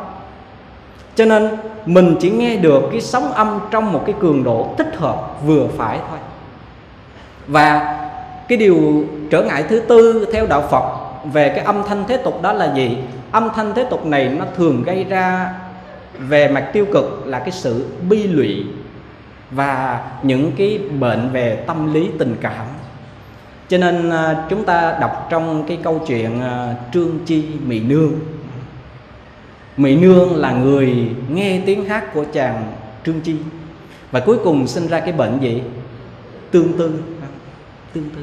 Cho 1.15 1.25
nên 1.25 1.49
mình 1.85 2.15
chỉ 2.19 2.31
nghe 2.31 2.55
được 2.55 2.83
cái 2.91 3.01
sóng 3.01 3.31
âm 3.31 3.59
trong 3.71 3.93
một 3.93 4.03
cái 4.05 4.15
cường 4.19 4.43
độ 4.43 4.73
thích 4.77 4.95
hợp 4.97 5.45
vừa 5.45 5.67
phải 5.77 5.99
thôi. 6.09 6.19
Và 7.47 7.99
cái 8.47 8.57
điều 8.57 9.05
trở 9.31 9.43
ngại 9.43 9.63
thứ 9.69 9.79
tư 9.79 10.27
theo 10.33 10.47
đạo 10.47 10.61
Phật 10.71 10.83
về 11.33 11.49
cái 11.49 11.65
âm 11.65 11.83
thanh 11.87 12.03
thế 12.07 12.17
tục 12.17 12.41
đó 12.41 12.53
là 12.53 12.73
gì? 12.75 12.97
Âm 13.31 13.49
thanh 13.55 13.73
thế 13.75 13.85
tục 13.89 14.05
này 14.05 14.29
nó 14.29 14.45
thường 14.55 14.83
gây 14.83 15.03
ra 15.03 15.53
về 16.17 16.47
mặt 16.47 16.69
tiêu 16.73 16.85
cực 16.93 17.23
là 17.25 17.39
cái 17.39 17.51
sự 17.51 17.85
bi 18.09 18.23
lụy 18.23 18.65
và 19.55 20.03
những 20.23 20.51
cái 20.57 20.79
bệnh 20.99 21.29
về 21.31 21.63
tâm 21.67 21.93
lý 21.93 22.09
tình 22.19 22.35
cảm. 22.41 22.65
Cho 23.67 23.77
nên 23.77 24.09
à, 24.09 24.45
chúng 24.49 24.63
ta 24.65 24.97
đọc 25.01 25.27
trong 25.29 25.63
cái 25.67 25.77
câu 25.83 26.01
chuyện 26.07 26.41
à, 26.41 26.75
trương 26.93 27.19
chi 27.25 27.45
mị 27.65 27.79
nương. 27.79 28.13
Mị 29.77 29.95
nương 29.95 30.35
là 30.35 30.51
người 30.51 31.09
nghe 31.29 31.61
tiếng 31.65 31.85
hát 31.85 32.13
của 32.13 32.25
chàng 32.33 32.73
trương 33.05 33.21
chi. 33.21 33.35
Và 34.11 34.19
cuối 34.19 34.37
cùng 34.43 34.67
sinh 34.67 34.87
ra 34.87 34.99
cái 34.99 35.11
bệnh 35.11 35.39
gì? 35.39 35.61
Tương 36.51 36.77
tư. 36.77 37.03
Tương 37.93 38.09
tư. 38.09 38.21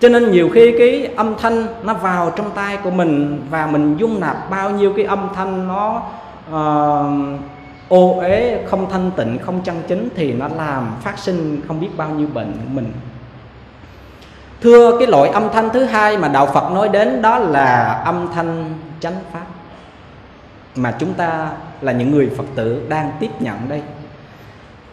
Cho 0.00 0.08
nên 0.08 0.30
nhiều 0.30 0.50
khi 0.54 0.74
cái 0.78 1.06
âm 1.16 1.34
thanh 1.38 1.66
nó 1.82 1.94
vào 1.94 2.32
trong 2.36 2.50
tay 2.54 2.76
của 2.76 2.90
mình 2.90 3.42
và 3.50 3.66
mình 3.66 3.96
dung 3.96 4.20
nạp 4.20 4.50
bao 4.50 4.70
nhiêu 4.70 4.92
cái 4.96 5.04
âm 5.04 5.28
thanh 5.34 5.68
nó 5.68 6.02
uh, 6.50 7.40
ô 7.90 8.18
uế 8.18 8.58
không 8.66 8.90
thanh 8.90 9.10
tịnh, 9.16 9.38
không 9.38 9.60
chân 9.62 9.82
chính 9.88 10.08
thì 10.16 10.32
nó 10.32 10.48
làm 10.56 10.90
phát 11.02 11.18
sinh 11.18 11.60
không 11.68 11.80
biết 11.80 11.88
bao 11.96 12.08
nhiêu 12.08 12.28
bệnh 12.34 12.52
của 12.52 12.70
mình. 12.72 12.92
Thưa, 14.62 14.98
cái 14.98 15.08
loại 15.08 15.30
âm 15.30 15.48
thanh 15.52 15.70
thứ 15.70 15.84
hai 15.84 16.18
mà 16.18 16.28
đạo 16.28 16.46
phật 16.46 16.72
nói 16.72 16.88
đến 16.88 17.22
đó 17.22 17.38
là 17.38 18.02
âm 18.04 18.28
thanh 18.34 18.74
chánh 19.00 19.16
pháp, 19.32 19.46
mà 20.74 20.94
chúng 20.98 21.14
ta 21.14 21.48
là 21.80 21.92
những 21.92 22.10
người 22.10 22.30
phật 22.36 22.44
tử 22.54 22.82
đang 22.88 23.12
tiếp 23.20 23.30
nhận 23.40 23.56
đây. 23.68 23.82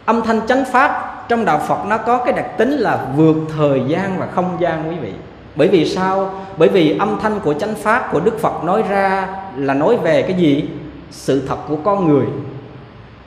Âm 0.04 0.22
thanh 0.22 0.46
chánh 0.46 0.64
pháp 0.64 1.24
trong 1.28 1.44
đạo 1.44 1.58
Phật 1.58 1.84
nó 1.86 1.98
có 1.98 2.18
cái 2.18 2.32
đặc 2.32 2.58
tính 2.58 2.70
là 2.70 2.98
vượt 3.16 3.36
thời 3.56 3.82
gian 3.88 4.18
và 4.18 4.26
không 4.26 4.56
gian 4.60 4.90
quý 4.90 4.96
vị. 4.96 5.12
Bởi 5.54 5.68
vì 5.68 5.88
sao? 5.88 6.30
Bởi 6.56 6.68
vì 6.68 6.98
âm 6.98 7.18
thanh 7.22 7.40
của 7.40 7.54
chánh 7.54 7.74
pháp 7.74 8.08
của 8.12 8.20
Đức 8.20 8.38
Phật 8.40 8.64
nói 8.64 8.82
ra 8.88 9.28
là 9.56 9.74
nói 9.74 9.96
về 9.96 10.22
cái 10.22 10.34
gì? 10.34 10.68
Sự 11.10 11.46
thật 11.48 11.56
của 11.68 11.76
con 11.84 12.08
người 12.08 12.26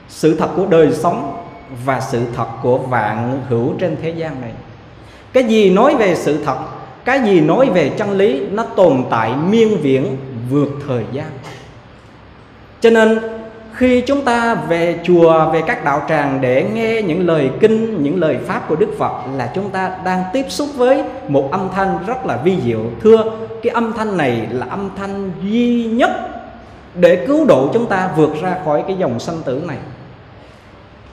sự 0.08 0.36
thật 0.36 0.48
của 0.56 0.66
đời 0.66 0.92
sống 0.92 1.44
và 1.84 2.00
sự 2.00 2.22
thật 2.36 2.46
của 2.62 2.78
vạn 2.78 3.40
hữu 3.48 3.72
trên 3.78 3.96
thế 4.02 4.10
gian 4.10 4.40
này. 4.40 4.50
Cái 5.32 5.44
gì 5.44 5.70
nói 5.70 5.94
về 5.98 6.14
sự 6.14 6.44
thật, 6.44 6.56
cái 7.04 7.20
gì 7.20 7.40
nói 7.40 7.70
về 7.74 7.88
chân 7.88 8.10
lý, 8.10 8.40
nó 8.50 8.64
tồn 8.64 9.04
tại 9.10 9.32
miên 9.50 9.78
viễn 9.82 10.16
vượt 10.50 10.68
thời 10.88 11.04
gian. 11.12 11.26
Cho 12.80 12.90
nên, 12.90 13.18
khi 13.72 14.00
chúng 14.00 14.22
ta 14.22 14.54
về 14.54 14.98
chùa, 15.04 15.50
về 15.52 15.62
các 15.66 15.84
đạo 15.84 16.02
tràng 16.08 16.38
để 16.40 16.66
nghe 16.74 17.02
những 17.02 17.26
lời 17.26 17.50
kinh, 17.60 18.02
những 18.02 18.20
lời 18.20 18.36
pháp 18.46 18.68
của 18.68 18.76
đức 18.76 18.88
phật 18.98 19.12
là 19.36 19.50
chúng 19.54 19.70
ta 19.70 19.96
đang 20.04 20.24
tiếp 20.32 20.46
xúc 20.48 20.68
với 20.76 21.02
một 21.28 21.48
âm 21.52 21.68
thanh 21.74 21.98
rất 22.06 22.26
là 22.26 22.36
vi 22.36 22.56
diệu. 22.64 22.80
Thưa, 23.02 23.24
cái 23.62 23.72
âm 23.72 23.92
thanh 23.92 24.16
này 24.16 24.46
là 24.50 24.66
âm 24.70 24.90
thanh 24.96 25.32
duy 25.42 25.84
nhất 25.84 26.10
để 26.94 27.26
cứu 27.26 27.44
độ 27.44 27.70
chúng 27.72 27.86
ta 27.86 28.10
vượt 28.16 28.30
ra 28.42 28.56
khỏi 28.64 28.84
cái 28.86 28.96
dòng 28.96 29.20
sanh 29.20 29.42
tử 29.44 29.62
này 29.66 29.78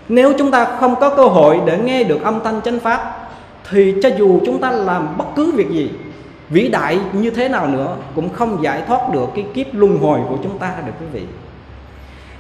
nếu 0.10 0.34
chúng 0.38 0.52
ta 0.52 0.66
không 0.66 0.96
có 0.96 1.10
cơ 1.10 1.24
hội 1.24 1.60
để 1.66 1.78
nghe 1.78 2.04
được 2.04 2.24
âm 2.24 2.40
thanh 2.44 2.62
chánh 2.62 2.80
pháp 2.80 3.30
thì 3.70 3.96
cho 4.04 4.10
dù 4.18 4.40
chúng 4.46 4.62
ta 4.62 4.72
làm 4.72 5.18
bất 5.18 5.26
cứ 5.36 5.52
việc 5.52 5.70
gì 5.70 5.92
vĩ 6.50 6.68
đại 6.68 7.00
như 7.14 7.30
thế 7.30 7.50
nào 7.50 7.68
nữa 7.68 7.96
cũng 8.16 8.30
không 8.30 8.64
giải 8.64 8.82
thoát 8.88 9.10
được 9.10 9.30
cái 9.36 9.46
kiếp 9.54 9.68
luân 9.74 9.98
hồi 9.98 10.20
của 10.30 10.38
chúng 10.44 10.58
ta 10.58 10.74
được 10.86 10.92
quý 11.00 11.06
vị. 11.14 11.26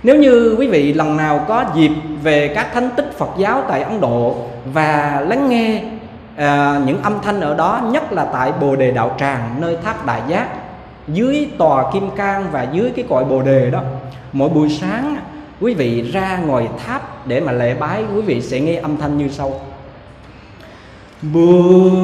Nếu 0.03 0.15
như 0.15 0.55
quý 0.59 0.67
vị 0.67 0.93
lần 0.93 1.17
nào 1.17 1.45
có 1.47 1.65
dịp 1.75 1.91
về 2.23 2.47
các 2.55 2.73
thánh 2.73 2.89
tích 2.97 3.11
Phật 3.17 3.29
giáo 3.37 3.63
tại 3.67 3.81
Ấn 3.81 4.01
Độ 4.01 4.35
và 4.73 5.23
lắng 5.27 5.49
nghe 5.49 5.83
à, 6.35 6.81
những 6.85 7.01
âm 7.03 7.13
thanh 7.21 7.41
ở 7.41 7.55
đó 7.55 7.81
nhất 7.91 8.13
là 8.13 8.25
tại 8.25 8.51
Bồ 8.61 8.75
Đề 8.75 8.91
Đạo 8.91 9.15
Tràng 9.19 9.55
nơi 9.59 9.77
tháp 9.83 10.05
Đại 10.05 10.21
Giác 10.27 10.47
dưới 11.07 11.49
tòa 11.57 11.91
Kim 11.93 12.09
Cang 12.15 12.45
và 12.51 12.67
dưới 12.71 12.91
cái 12.95 13.05
cội 13.09 13.25
Bồ 13.25 13.41
Đề 13.41 13.69
đó 13.71 13.81
mỗi 14.33 14.49
buổi 14.49 14.69
sáng 14.69 15.17
quý 15.61 15.73
vị 15.73 16.11
ra 16.11 16.37
ngồi 16.37 16.69
tháp 16.85 17.18
để 17.29 17.39
mà 17.39 17.51
lễ 17.51 17.73
bái, 17.73 18.03
quý 18.15 18.21
vị 18.21 18.41
sẽ 18.41 18.59
nghe 18.59 18.75
âm 18.75 18.97
thanh 18.97 19.17
như 19.17 19.27
sau. 19.29 19.61
Buddham 21.21 21.99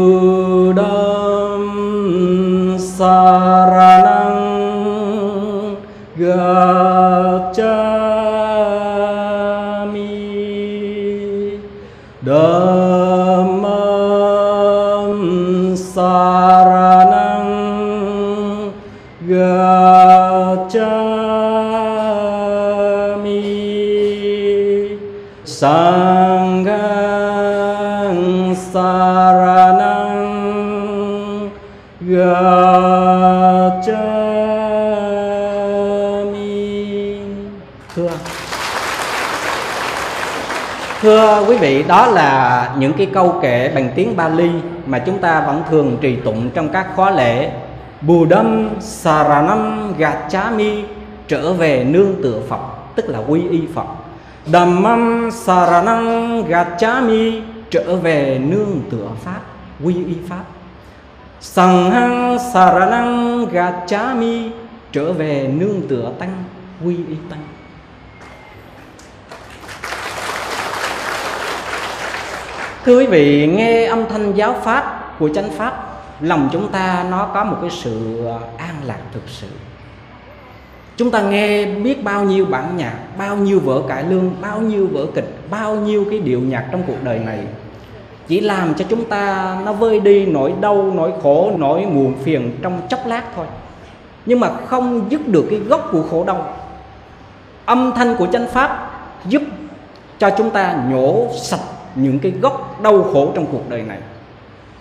Saranang 2.79 4.45
Gacchami 6.17 7.34
Sanghang 25.65 26.93
Saranang 28.73 30.29
Gacchami 32.01 32.45
Thưa 37.95 38.09
Thưa 41.01 41.45
quý 41.47 41.57
vị, 41.57 41.83
đó 41.83 42.07
là 42.07 42.69
những 42.77 42.93
cái 42.93 43.07
câu 43.13 43.39
kệ 43.41 43.71
bằng 43.75 43.89
tiếng 43.95 44.15
Bali 44.15 44.51
mà 44.85 44.99
chúng 44.99 45.17
ta 45.17 45.43
vẫn 45.47 45.63
thường 45.69 45.97
trì 46.01 46.15
tụng 46.15 46.49
trong 46.49 46.69
các 46.69 46.87
khóa 46.95 47.11
lễ. 47.11 47.51
Buddham 48.01 48.69
Saranam 48.79 49.93
Gacchami 49.97 50.83
trở 51.27 51.53
về 51.53 51.83
nương 51.83 52.23
tựa 52.23 52.39
Phật, 52.49 52.61
tức 52.95 53.09
là 53.09 53.19
quy 53.27 53.49
y 53.49 53.61
Phật. 53.75 53.85
Dhammam 54.45 55.31
Saranam 55.31 56.43
Gacchami 56.47 57.41
trở 57.69 57.95
về 57.95 58.39
nương 58.39 58.81
tựa 58.91 59.07
Pháp, 59.23 59.41
quy 59.83 59.93
y 59.93 60.15
Pháp. 60.29 60.43
Sanghang 61.41 62.37
Saranam 62.53 63.45
Gacchami 63.45 64.51
trở 64.91 65.13
về 65.13 65.49
nương 65.53 65.87
tựa 65.87 66.11
Tăng, 66.19 66.43
quy 66.85 66.95
y 66.95 67.15
Tăng. 67.29 67.43
Thưa 72.85 72.99
quý 72.99 73.05
vị, 73.05 73.47
nghe 73.47 73.85
âm 73.85 74.09
thanh 74.09 74.33
giáo 74.33 74.55
pháp 74.63 75.15
của 75.19 75.29
chánh 75.35 75.49
pháp, 75.57 76.01
lòng 76.21 76.49
chúng 76.51 76.71
ta 76.71 77.05
nó 77.09 77.29
có 77.33 77.43
một 77.43 77.57
cái 77.61 77.69
sự 77.69 78.25
à, 78.27 78.37
an 78.57 78.75
lạc 78.83 78.99
thực 79.13 79.23
sự. 79.27 79.47
Chúng 80.97 81.11
ta 81.11 81.21
nghe 81.21 81.65
biết 81.65 82.03
bao 82.03 82.23
nhiêu 82.23 82.45
bản 82.45 82.77
nhạc, 82.77 82.93
bao 83.17 83.37
nhiêu 83.37 83.59
vở 83.59 83.81
cải 83.87 84.03
lương, 84.03 84.31
bao 84.41 84.61
nhiêu 84.61 84.87
vở 84.91 85.05
kịch, 85.15 85.37
bao 85.49 85.75
nhiêu 85.75 86.05
cái 86.09 86.19
điệu 86.19 86.39
nhạc 86.39 86.65
trong 86.71 86.83
cuộc 86.87 87.03
đời 87.03 87.19
này 87.19 87.39
chỉ 88.27 88.39
làm 88.39 88.73
cho 88.73 88.85
chúng 88.89 89.05
ta 89.05 89.57
nó 89.65 89.73
vơi 89.73 89.99
đi 89.99 90.25
nỗi 90.25 90.53
đau, 90.61 90.91
nỗi 90.95 91.11
khổ, 91.23 91.51
nỗi 91.57 91.85
muộn 91.85 92.13
phiền 92.23 92.57
trong 92.61 92.81
chốc 92.89 92.99
lát 93.05 93.23
thôi. 93.35 93.45
Nhưng 94.25 94.39
mà 94.39 94.49
không 94.65 95.05
dứt 95.09 95.27
được 95.27 95.45
cái 95.49 95.59
gốc 95.59 95.89
của 95.91 96.03
khổ 96.11 96.23
đau. 96.23 96.53
Âm 97.65 97.91
thanh 97.95 98.15
của 98.15 98.27
chánh 98.33 98.47
pháp 98.47 98.91
giúp 99.27 99.41
cho 100.19 100.29
chúng 100.37 100.49
ta 100.49 100.83
nhổ 100.89 101.27
sạch 101.41 101.59
những 101.95 102.19
cái 102.19 102.31
gốc 102.31 102.81
đau 102.81 103.03
khổ 103.03 103.31
trong 103.35 103.45
cuộc 103.51 103.69
đời 103.69 103.81
này 103.81 103.99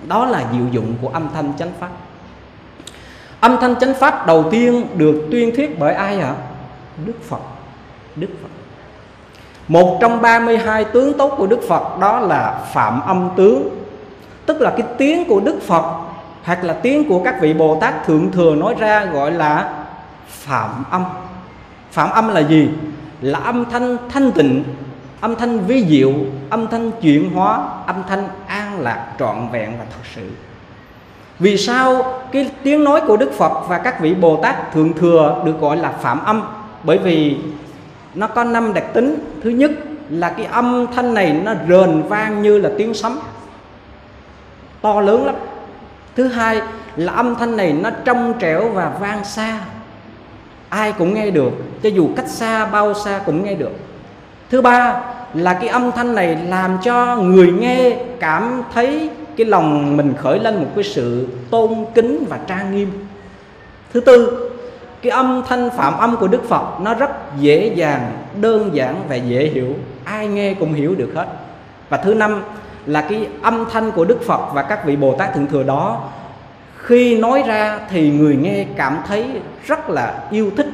đó 0.09 0.27
là 0.27 0.45
diệu 0.53 0.67
dụng 0.71 0.95
của 1.03 1.09
âm 1.09 1.29
thanh 1.35 1.53
chánh 1.59 1.73
pháp 1.81 1.91
âm 3.45 3.57
thanh 3.61 3.77
chánh 3.81 3.95
pháp 3.95 4.27
đầu 4.27 4.45
tiên 4.51 4.87
được 4.97 5.29
tuyên 5.31 5.57
thuyết 5.57 5.79
bởi 5.79 5.95
ai 5.95 6.21
ạ? 6.21 6.35
Đức 7.07 7.13
phật. 7.29 7.41
Đức 8.17 8.29
phật. 8.43 8.49
Một 9.69 9.99
trong 10.01 10.23
32 10.23 10.85
tướng 10.85 11.19
tốt 11.19 11.35
của 11.37 11.47
đức 11.47 11.61
phật 11.69 11.99
đó 12.01 12.21
là 12.21 12.61
phạm 12.73 13.01
âm 13.01 13.31
tướng. 13.37 13.69
Tức 14.47 14.61
là 14.61 14.71
cái 14.71 14.87
tiếng 14.99 15.25
của 15.25 15.41
đức 15.41 15.59
phật 15.63 15.85
hoặc 16.43 16.65
là 16.65 16.73
tiếng 16.73 17.09
của 17.09 17.23
các 17.25 17.41
vị 17.41 17.55
bồ 17.55 17.79
tát 17.81 18.07
thượng 18.07 18.33
thừa 18.33 18.55
nói 18.55 18.75
ra 18.79 19.05
gọi 19.05 19.31
là 19.31 19.85
phạm 20.29 20.85
âm. 20.91 21.05
Phạm 21.91 22.11
âm 22.11 22.29
là 22.29 22.41
gì? 22.41 22.69
Là 23.21 23.39
âm 23.39 23.65
thanh 23.71 23.97
thanh 24.09 24.33
tịnh, 24.33 24.65
âm 25.21 25.37
thanh 25.37 25.59
vi 25.59 25.87
diệu, 25.87 26.13
âm 26.51 26.69
thanh 26.69 26.91
chuyển 26.91 27.35
hóa, 27.35 27.69
âm 27.87 28.03
thanh 28.09 28.29
an 28.47 28.81
lạc 28.81 29.07
trọn 29.19 29.49
vẹn 29.53 29.73
và 29.79 29.85
thật 29.91 30.03
sự 30.15 30.31
vì 31.39 31.57
sao 31.57 32.15
cái 32.33 32.51
tiếng 32.63 32.85
nói 32.85 33.01
của 33.07 33.17
đức 33.17 33.33
phật 33.33 33.69
và 33.69 33.79
các 33.79 34.01
vị 34.01 34.15
bồ 34.15 34.37
tát 34.37 34.73
thượng 34.73 34.93
thừa 34.93 35.43
được 35.45 35.61
gọi 35.61 35.77
là 35.77 35.91
phạm 35.91 36.25
âm? 36.25 36.43
Bởi 36.83 36.99
vì 36.99 37.37
nó 38.15 38.27
có 38.27 38.45
năm 38.45 38.75
đặc 38.75 38.85
tính. 38.95 39.19
Thứ 39.43 39.51
nhất 39.51 39.71
là 40.11 40.31
cái 40.31 40.47
âm 40.47 40.87
thanh 40.95 41.15
này 41.15 41.33
nó 41.45 41.55
rền 41.69 42.03
vang 42.03 42.43
như 42.43 42.59
là 42.59 42.71
tiếng 42.79 42.95
sấm. 42.95 43.19
To 44.81 45.01
lớn 45.01 45.27
lắm. 45.27 45.35
Thứ 46.17 46.29
hai 46.29 46.61
là 46.97 47.13
âm 47.13 47.35
thanh 47.35 47.57
này 47.57 47.73
nó 47.73 47.91
trong 48.05 48.35
trẻo 48.39 48.69
và 48.69 48.93
vang 49.01 49.25
xa. 49.25 49.61
Ai 50.69 50.93
cũng 50.93 51.15
nghe 51.15 51.31
được, 51.31 51.53
cho 51.83 51.89
dù 51.89 52.09
cách 52.17 52.29
xa 52.29 52.67
bao 52.67 52.95
xa 52.95 53.21
cũng 53.27 53.45
nghe 53.45 53.55
được. 53.55 53.73
Thứ 54.51 54.61
ba 54.61 55.01
là 55.35 55.55
cái 55.55 55.69
âm 55.69 55.93
thanh 55.93 56.15
này 56.15 56.37
làm 56.49 56.79
cho 56.85 57.17
người 57.17 57.53
nghe 57.53 57.97
cảm 58.21 58.63
thấy 58.75 59.11
cái 59.37 59.47
lòng 59.47 59.97
mình 59.97 60.15
khởi 60.19 60.39
lên 60.39 60.57
một 60.57 60.69
cái 60.75 60.85
sự 60.85 61.29
tôn 61.51 61.85
kính 61.95 62.25
và 62.29 62.39
trang 62.47 62.77
nghiêm. 62.77 62.91
Thứ 63.93 64.01
tư, 64.01 64.51
cái 65.03 65.11
âm 65.11 65.43
thanh 65.49 65.71
phạm 65.77 65.99
âm 65.99 66.17
của 66.17 66.29
đức 66.29 66.49
phật 66.49 66.81
nó 66.81 66.95
rất 66.95 67.11
dễ 67.39 67.75
dàng, 67.75 68.13
đơn 68.41 68.71
giản 68.73 68.97
và 69.09 69.17
dễ 69.17 69.47
hiểu. 69.47 69.69
Ai 70.05 70.29
nghe 70.29 70.55
cũng 70.55 70.73
hiểu 70.73 70.95
được 70.95 71.13
hết. 71.15 71.27
Và 71.89 71.97
thứ 71.97 72.15
năm 72.15 72.43
là 72.87 73.07
cái 73.11 73.29
âm 73.43 73.65
thanh 73.73 73.91
của 73.91 74.05
đức 74.05 74.23
phật 74.23 74.53
và 74.53 74.63
các 74.63 74.87
vị 74.87 74.97
bồ 74.97 75.17
tát 75.19 75.35
thượng 75.35 75.47
thừa 75.47 75.63
đó, 75.63 76.09
khi 76.77 77.19
nói 77.19 77.43
ra 77.47 77.81
thì 77.91 78.11
người 78.11 78.37
nghe 78.37 78.65
cảm 78.77 78.99
thấy 79.07 79.27
rất 79.67 79.91
là 79.91 80.23
yêu 80.31 80.51
thích 80.57 80.67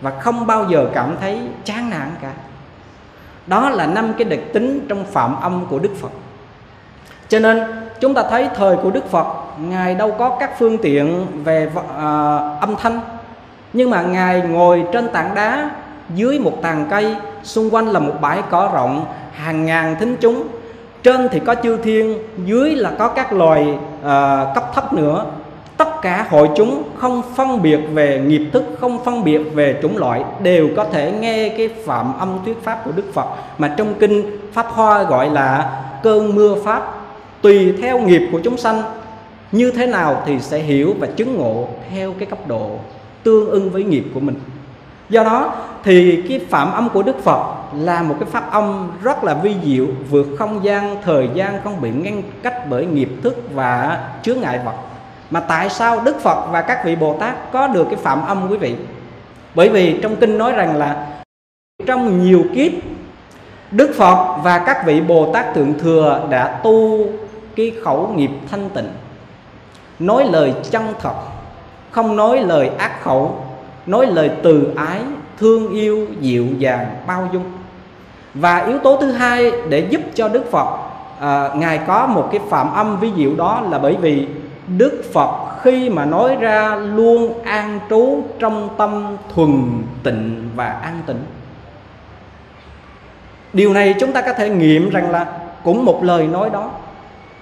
và 0.00 0.20
không 0.20 0.46
bao 0.46 0.66
giờ 0.70 0.86
cảm 0.94 1.16
thấy 1.20 1.40
chán 1.64 1.90
nản 1.90 2.10
cả. 2.22 2.32
Đó 3.46 3.70
là 3.70 3.86
năm 3.86 4.12
cái 4.18 4.24
đặc 4.24 4.40
tính 4.52 4.86
trong 4.88 5.04
phạm 5.04 5.40
âm 5.40 5.66
của 5.66 5.78
đức 5.78 5.92
phật 6.00 6.10
cho 7.30 7.38
nên 7.38 7.62
chúng 8.00 8.14
ta 8.14 8.22
thấy 8.30 8.48
thời 8.56 8.76
của 8.76 8.90
đức 8.90 9.10
phật 9.10 9.26
ngài 9.68 9.94
đâu 9.94 10.14
có 10.18 10.36
các 10.40 10.58
phương 10.58 10.78
tiện 10.78 11.26
về 11.44 11.70
à, 11.98 12.38
âm 12.60 12.76
thanh. 12.76 13.00
Nhưng 13.72 13.90
mà 13.90 14.02
ngài 14.02 14.40
ngồi 14.40 14.84
trên 14.92 15.08
tảng 15.08 15.34
đá 15.34 15.70
dưới 16.14 16.38
một 16.38 16.62
tàn 16.62 16.86
cây 16.90 17.16
xung 17.42 17.70
quanh 17.70 17.86
là 17.86 18.00
một 18.00 18.12
bãi 18.20 18.42
cỏ 18.50 18.70
rộng 18.74 19.04
hàng 19.32 19.66
ngàn 19.66 19.96
thính 20.00 20.16
chúng. 20.20 20.42
Trên 21.02 21.28
thì 21.28 21.40
có 21.40 21.54
chư 21.54 21.76
thiên 21.76 22.18
dưới 22.44 22.70
là 22.70 22.90
có 22.98 23.08
các 23.08 23.32
loài 23.32 23.78
à, 24.04 24.46
cấp 24.54 24.64
thấp 24.74 24.92
nữa. 24.92 25.24
Tất 25.76 26.02
cả 26.02 26.26
hội 26.30 26.48
chúng 26.56 26.82
không 26.98 27.22
phân 27.36 27.62
biệt 27.62 27.80
về 27.92 28.22
nghiệp 28.26 28.50
thức 28.52 28.64
không 28.80 29.04
phân 29.04 29.24
biệt 29.24 29.38
về 29.54 29.78
chủng 29.82 29.96
loại 29.96 30.24
đều 30.42 30.68
có 30.76 30.84
thể 30.84 31.12
nghe 31.12 31.48
cái 31.48 31.68
phạm 31.86 32.18
âm 32.18 32.38
thuyết 32.44 32.62
pháp 32.62 32.84
của 32.84 32.92
đức 32.96 33.14
phật. 33.14 33.26
Mà 33.58 33.74
trong 33.76 33.94
kinh 33.94 34.38
pháp 34.52 34.66
hoa 34.66 35.02
gọi 35.02 35.30
là 35.30 35.80
cơn 36.02 36.34
mưa 36.34 36.54
pháp 36.64 36.99
tùy 37.42 37.74
theo 37.80 37.98
nghiệp 37.98 38.28
của 38.32 38.40
chúng 38.44 38.56
sanh, 38.56 38.82
như 39.52 39.70
thế 39.70 39.86
nào 39.86 40.22
thì 40.26 40.40
sẽ 40.40 40.58
hiểu 40.58 40.94
và 40.98 41.06
chứng 41.06 41.36
ngộ 41.36 41.68
theo 41.90 42.12
cái 42.18 42.26
cấp 42.26 42.38
độ 42.48 42.70
tương 43.22 43.50
ưng 43.50 43.70
với 43.70 43.84
nghiệp 43.84 44.04
của 44.14 44.20
mình. 44.20 44.40
Do 45.08 45.24
đó 45.24 45.54
thì 45.84 46.22
cái 46.28 46.38
phạm 46.50 46.72
âm 46.72 46.88
của 46.88 47.02
đức 47.02 47.24
phật 47.24 47.54
là 47.74 48.02
một 48.02 48.14
cái 48.20 48.28
pháp 48.32 48.52
âm 48.52 48.90
rất 49.02 49.24
là 49.24 49.34
vi 49.34 49.54
diệu, 49.64 49.86
vượt 50.10 50.26
không 50.38 50.64
gian, 50.64 50.96
thời 51.04 51.28
gian 51.34 51.60
không 51.64 51.80
bị 51.80 51.90
ngăn 51.90 52.22
cách 52.42 52.66
bởi 52.70 52.86
nghiệp 52.86 53.10
thức 53.22 53.36
và 53.54 54.00
chướng 54.22 54.40
ngại 54.40 54.60
vật. 54.64 54.74
Mà 55.30 55.40
tại 55.40 55.70
sao 55.70 56.00
đức 56.04 56.20
phật 56.20 56.46
và 56.50 56.62
các 56.62 56.84
vị 56.84 56.96
bồ 56.96 57.16
tát 57.20 57.52
có 57.52 57.66
được 57.66 57.84
cái 57.84 57.96
phạm 57.96 58.26
âm, 58.26 58.50
quý 58.50 58.56
vị? 58.56 58.74
Bởi 59.54 59.68
vì 59.68 59.98
trong 60.02 60.16
kinh 60.16 60.38
nói 60.38 60.52
rằng 60.52 60.76
là 60.76 61.06
trong 61.86 62.22
nhiều 62.22 62.44
kiếp, 62.54 62.72
Đức 63.70 63.94
Phật 63.96 64.36
và 64.42 64.58
các 64.58 64.86
vị 64.86 65.00
Bồ 65.00 65.32
Tát 65.32 65.54
Thượng 65.54 65.78
Thừa 65.78 66.26
đã 66.30 66.60
tu 66.62 67.06
cái 67.56 67.72
khẩu 67.84 68.08
nghiệp 68.16 68.30
thanh 68.50 68.70
tịnh. 68.70 68.88
Nói 69.98 70.24
lời 70.32 70.54
chân 70.70 70.82
thật 71.00 71.14
Không 71.90 72.16
nói 72.16 72.40
lời 72.40 72.70
ác 72.78 73.02
khẩu 73.02 73.44
Nói 73.86 74.06
lời 74.06 74.30
từ 74.42 74.72
ái, 74.76 75.00
thương 75.38 75.72
yêu, 75.72 76.06
dịu 76.20 76.46
dàng, 76.58 76.96
bao 77.06 77.28
dung. 77.32 77.44
Và 78.34 78.64
yếu 78.66 78.78
tố 78.78 78.96
thứ 79.00 79.12
hai 79.12 79.52
để 79.68 79.86
giúp 79.90 80.00
cho 80.14 80.28
Đức 80.28 80.50
Phật 80.50 80.78
à, 81.20 81.50
Ngài 81.54 81.78
có 81.86 82.06
một 82.06 82.28
cái 82.32 82.40
phạm 82.50 82.72
âm 82.72 83.00
vi 83.00 83.12
diệu 83.16 83.34
đó 83.36 83.62
là 83.70 83.78
bởi 83.78 83.96
vì 84.00 84.28
Đức 84.78 85.02
Phật 85.12 85.60
khi 85.62 85.90
mà 85.90 86.04
nói 86.04 86.36
ra 86.36 86.76
luôn 86.76 87.42
an 87.42 87.80
trú 87.90 88.22
trong 88.38 88.68
tâm 88.78 89.16
thuần 89.34 89.82
tịnh 90.02 90.50
và 90.56 90.66
an 90.66 91.02
tịnh 91.06 91.20
điều 93.52 93.72
này 93.72 93.94
chúng 94.00 94.12
ta 94.12 94.20
có 94.20 94.32
thể 94.32 94.48
nghiệm 94.48 94.90
rằng 94.90 95.10
là 95.10 95.26
cũng 95.64 95.84
một 95.84 96.04
lời 96.04 96.26
nói 96.26 96.50
đó 96.50 96.70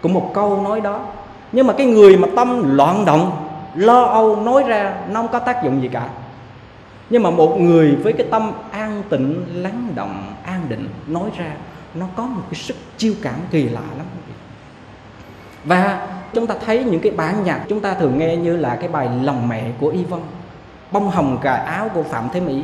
của 0.03 0.09
một 0.09 0.31
câu 0.35 0.63
nói 0.63 0.81
đó. 0.81 1.01
Nhưng 1.53 1.67
mà 1.67 1.73
cái 1.73 1.87
người 1.87 2.17
mà 2.17 2.29
tâm 2.37 2.77
loạn 2.77 3.05
động, 3.05 3.49
lo 3.75 4.03
âu 4.03 4.37
nói 4.37 4.63
ra, 4.63 4.95
nó 5.09 5.21
không 5.23 5.33
có 5.33 5.39
tác 5.39 5.65
dụng 5.65 5.83
gì 5.83 5.89
cả. 5.89 6.09
Nhưng 7.11 7.23
mà 7.23 7.31
một 7.31 7.61
người 7.61 7.97
với 7.97 8.13
cái 8.13 8.27
tâm 8.31 8.53
an 8.71 9.03
tịnh, 9.09 9.45
lắng 9.63 9.89
động, 9.95 10.33
an 10.45 10.61
định 10.69 10.89
nói 11.07 11.31
ra, 11.39 11.53
nó 11.95 12.07
có 12.17 12.23
một 12.23 12.43
cái 12.51 12.61
sức 12.61 12.77
chiêu 12.97 13.15
cảm 13.23 13.35
kỳ 13.51 13.69
lạ 13.69 13.81
lắm. 13.97 14.07
Và 15.65 16.09
chúng 16.35 16.47
ta 16.47 16.55
thấy 16.67 16.85
những 16.85 17.01
cái 17.01 17.13
bản 17.13 17.45
nhạc 17.45 17.61
chúng 17.69 17.81
ta 17.81 17.95
thường 17.95 18.19
nghe 18.19 18.37
như 18.37 18.57
là 18.57 18.77
cái 18.81 18.89
bài 18.89 19.09
lòng 19.23 19.49
mẹ 19.49 19.71
của 19.81 19.89
y 19.89 20.05
vân 20.05 20.21
bông 20.93 21.11
hồng 21.11 21.39
cài 21.43 21.59
áo 21.59 21.89
của 21.95 22.03
phạm 22.03 22.29
thế 22.33 22.41
mỹ 22.41 22.63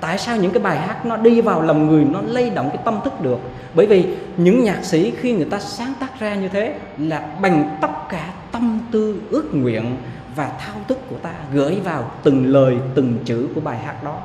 tại 0.00 0.18
sao 0.18 0.36
những 0.36 0.52
cái 0.52 0.62
bài 0.62 0.78
hát 0.78 1.06
nó 1.06 1.16
đi 1.16 1.40
vào 1.40 1.62
lòng 1.62 1.88
người, 1.88 2.04
nó 2.04 2.20
lay 2.26 2.50
động 2.50 2.68
cái 2.72 2.82
tâm 2.84 3.00
thức 3.04 3.20
được? 3.20 3.38
Bởi 3.74 3.86
vì 3.86 4.16
những 4.36 4.64
nhạc 4.64 4.84
sĩ 4.84 5.12
khi 5.20 5.32
người 5.32 5.48
ta 5.50 5.58
sáng 5.58 5.92
tác 6.00 6.20
ra 6.20 6.34
như 6.34 6.48
thế 6.48 6.74
là 6.98 7.22
bằng 7.40 7.78
tất 7.80 8.08
cả 8.08 8.24
tâm 8.52 8.80
tư, 8.92 9.20
ước 9.30 9.54
nguyện 9.54 9.96
và 10.36 10.52
thao 10.58 10.76
thức 10.88 10.98
của 11.10 11.16
ta 11.22 11.30
gửi 11.52 11.80
vào 11.84 12.10
từng 12.22 12.46
lời, 12.46 12.76
từng 12.94 13.18
chữ 13.24 13.48
của 13.54 13.60
bài 13.60 13.78
hát 13.78 14.04
đó. 14.04 14.16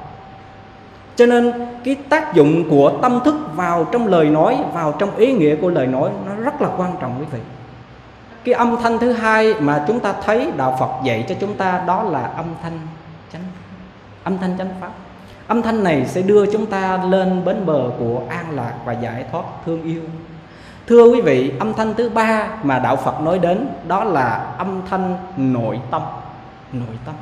Cho 1.16 1.26
nên 1.26 1.54
cái 1.84 1.96
tác 1.96 2.34
dụng 2.34 2.70
của 2.70 3.00
tâm 3.02 3.20
thức 3.26 3.36
vào 3.56 3.88
trong 3.92 4.08
lời 4.08 4.26
nói, 4.26 4.58
vào 4.74 4.96
trong 5.00 5.16
ý 5.16 5.34
nghĩa 5.34 5.56
của 5.56 5.70
lời 5.70 5.88
nói 5.88 6.10
nó 6.26 6.36
rất 6.36 6.62
là 6.62 6.70
quan 6.78 6.92
trọng 7.02 7.16
quý 7.20 7.26
vị. 7.32 7.40
Cái 8.44 8.54
âm 8.54 8.76
thanh 8.84 9.00
thứ 9.00 9.12
hai 9.12 9.54
mà 9.60 9.86
chúng 9.88 10.00
ta 10.00 10.14
thấy 10.24 10.52
đạo 10.58 10.78
phật 10.80 11.04
dạy 11.04 11.26
cho 11.30 11.36
chúng 11.40 11.54
ta 11.54 11.84
đó 11.88 12.04
là 12.04 12.24
âm 12.24 12.46
thanh 12.64 12.80
chánh, 13.34 13.42
âm 14.24 14.38
thanh 14.38 14.58
chánh 14.58 14.70
pháp 14.82 14.92
âm 15.48 15.62
thanh 15.62 15.84
này 15.84 16.06
sẽ 16.06 16.22
đưa 16.22 16.52
chúng 16.52 16.66
ta 16.66 17.00
lên 17.04 17.46
bến 17.46 17.66
bờ 17.66 17.84
của 18.00 18.22
an 18.30 18.46
lạc 18.52 18.74
và 18.86 18.94
giải 18.94 19.26
thoát 19.32 19.44
thương 19.66 19.84
yêu. 19.84 20.02
Thưa 20.88 21.04
quý 21.04 21.22
vị, 21.22 21.52
âm 21.60 21.74
thanh 21.74 21.94
thứ 21.94 22.10
ba 22.10 22.48
mà 22.64 22.80
đạo 22.80 22.96
phật 22.96 23.22
nói 23.22 23.40
đến, 23.40 23.68
đó 23.88 24.04
là 24.04 24.54
âm 24.58 24.82
thanh 24.90 25.18
nội 25.38 25.80
tâm. 25.92 26.02
Nội 26.74 26.98
tâm. 27.06 27.16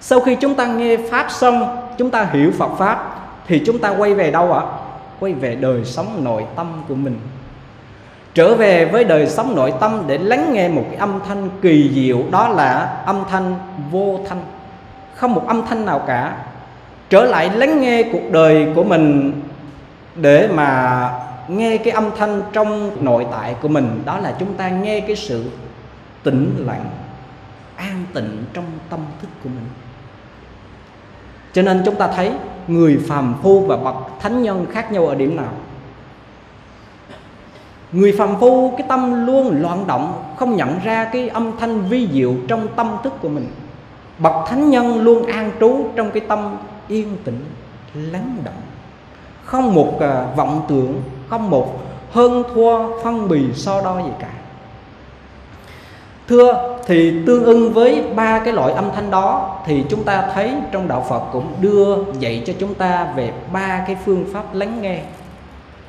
Sau 0.00 0.20
khi 0.20 0.36
chúng 0.36 0.54
ta 0.54 0.66
nghe 0.66 0.96
pháp 1.10 1.26
xong, 1.30 1.76
chúng 1.98 2.10
ta 2.10 2.24
hiểu 2.32 2.52
phật 2.58 2.70
pháp, 2.78 3.16
thì 3.46 3.62
chúng 3.66 3.78
ta 3.78 3.90
quay 3.90 4.14
về 4.14 4.30
đâu 4.30 4.52
ạ? 4.52 4.62
Quay 5.20 5.32
về 5.32 5.54
đời 5.54 5.84
sống 5.84 6.24
nội 6.24 6.44
tâm 6.56 6.66
của 6.88 6.94
mình. 6.94 7.18
Trở 8.34 8.54
về 8.54 8.84
với 8.84 9.04
đời 9.04 9.26
sống 9.28 9.54
nội 9.56 9.72
tâm 9.80 10.02
để 10.06 10.18
lắng 10.18 10.52
nghe 10.52 10.68
một 10.68 10.84
cái 10.90 10.96
âm 10.96 11.20
thanh 11.28 11.48
kỳ 11.62 11.90
diệu, 11.94 12.22
đó 12.30 12.48
là 12.48 13.02
âm 13.06 13.22
thanh 13.30 13.54
vô 13.90 14.20
thanh. 14.28 14.42
Không 15.14 15.34
một 15.34 15.48
âm 15.48 15.66
thanh 15.66 15.86
nào 15.86 15.98
cả 15.98 16.36
trở 17.12 17.24
lại 17.24 17.50
lắng 17.54 17.80
nghe 17.80 18.02
cuộc 18.02 18.30
đời 18.30 18.66
của 18.74 18.84
mình 18.84 19.32
để 20.14 20.48
mà 20.54 21.10
nghe 21.48 21.76
cái 21.76 21.92
âm 21.92 22.04
thanh 22.16 22.42
trong 22.52 23.04
nội 23.04 23.26
tại 23.30 23.56
của 23.62 23.68
mình. 23.68 24.02
Đó 24.04 24.18
là 24.18 24.34
chúng 24.38 24.54
ta 24.54 24.68
nghe 24.68 25.00
cái 25.00 25.16
sự 25.16 25.44
tĩnh 26.22 26.64
lặng, 26.66 26.84
an 27.76 28.04
tịnh 28.14 28.44
trong 28.52 28.64
tâm 28.90 29.00
thức 29.22 29.28
của 29.44 29.48
mình. 29.48 29.64
Cho 31.52 31.62
nên 31.62 31.82
chúng 31.84 31.94
ta 31.94 32.08
thấy 32.16 32.32
người 32.68 32.98
phàm 33.08 33.34
phu 33.42 33.60
và 33.60 33.76
bậc 33.76 33.96
thánh 34.20 34.42
nhân 34.42 34.66
khác 34.72 34.92
nhau 34.92 35.06
ở 35.06 35.14
điểm 35.14 35.36
nào? 35.36 35.52
Người 37.92 38.14
phàm 38.18 38.40
phu, 38.40 38.74
cái 38.78 38.86
tâm 38.88 39.26
luôn 39.26 39.62
loạn 39.62 39.84
động, 39.86 40.22
không 40.36 40.56
nhận 40.56 40.78
ra 40.84 41.04
cái 41.04 41.28
âm 41.28 41.52
thanh 41.58 41.82
vi 41.88 42.08
diệu 42.12 42.34
trong 42.48 42.68
tâm 42.76 42.96
thức 43.04 43.12
của 43.20 43.28
mình. 43.28 43.46
Bậc 44.18 44.48
thánh 44.48 44.70
nhân 44.70 45.02
luôn 45.02 45.26
an 45.26 45.50
trú 45.60 45.86
trong 45.96 46.10
cái 46.10 46.22
tâm 46.28 46.56
yên 46.92 47.16
tĩnh 47.24 47.44
lắng 47.94 48.36
động. 48.44 48.62
Không 49.44 49.74
một 49.74 49.92
uh, 49.96 50.36
vọng 50.36 50.64
tưởng 50.68 51.02
không 51.28 51.50
một 51.50 51.78
hơn 52.12 52.42
thua 52.54 53.02
phân 53.02 53.28
bì 53.28 53.52
so 53.54 53.82
đo 53.82 53.98
gì 53.98 54.10
cả. 54.18 54.28
Thưa 56.28 56.78
thì 56.86 57.22
tương 57.26 57.44
ưng 57.44 57.72
với 57.72 58.04
ba 58.16 58.38
cái 58.38 58.52
loại 58.52 58.72
âm 58.72 58.90
thanh 58.94 59.10
đó 59.10 59.58
thì 59.66 59.84
chúng 59.88 60.04
ta 60.04 60.28
thấy 60.34 60.54
trong 60.72 60.88
đạo 60.88 61.06
Phật 61.08 61.22
cũng 61.32 61.46
đưa 61.60 62.12
dạy 62.18 62.42
cho 62.46 62.52
chúng 62.58 62.74
ta 62.74 63.12
về 63.16 63.32
ba 63.52 63.84
cái 63.86 63.96
phương 64.04 64.24
pháp 64.32 64.44
lắng 64.52 64.82
nghe. 64.82 65.00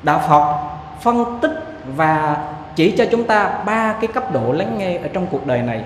Đạo 0.02 0.22
Phật 0.28 0.58
phân 1.00 1.38
tích 1.42 1.62
và 1.96 2.44
chỉ 2.76 2.90
cho 2.90 3.04
chúng 3.10 3.24
ta 3.24 3.62
ba 3.66 3.92
cái 3.92 4.06
cấp 4.06 4.32
độ 4.32 4.52
lắng 4.52 4.78
nghe 4.78 4.98
ở 4.98 5.08
trong 5.08 5.26
cuộc 5.30 5.46
đời 5.46 5.62
này. 5.62 5.84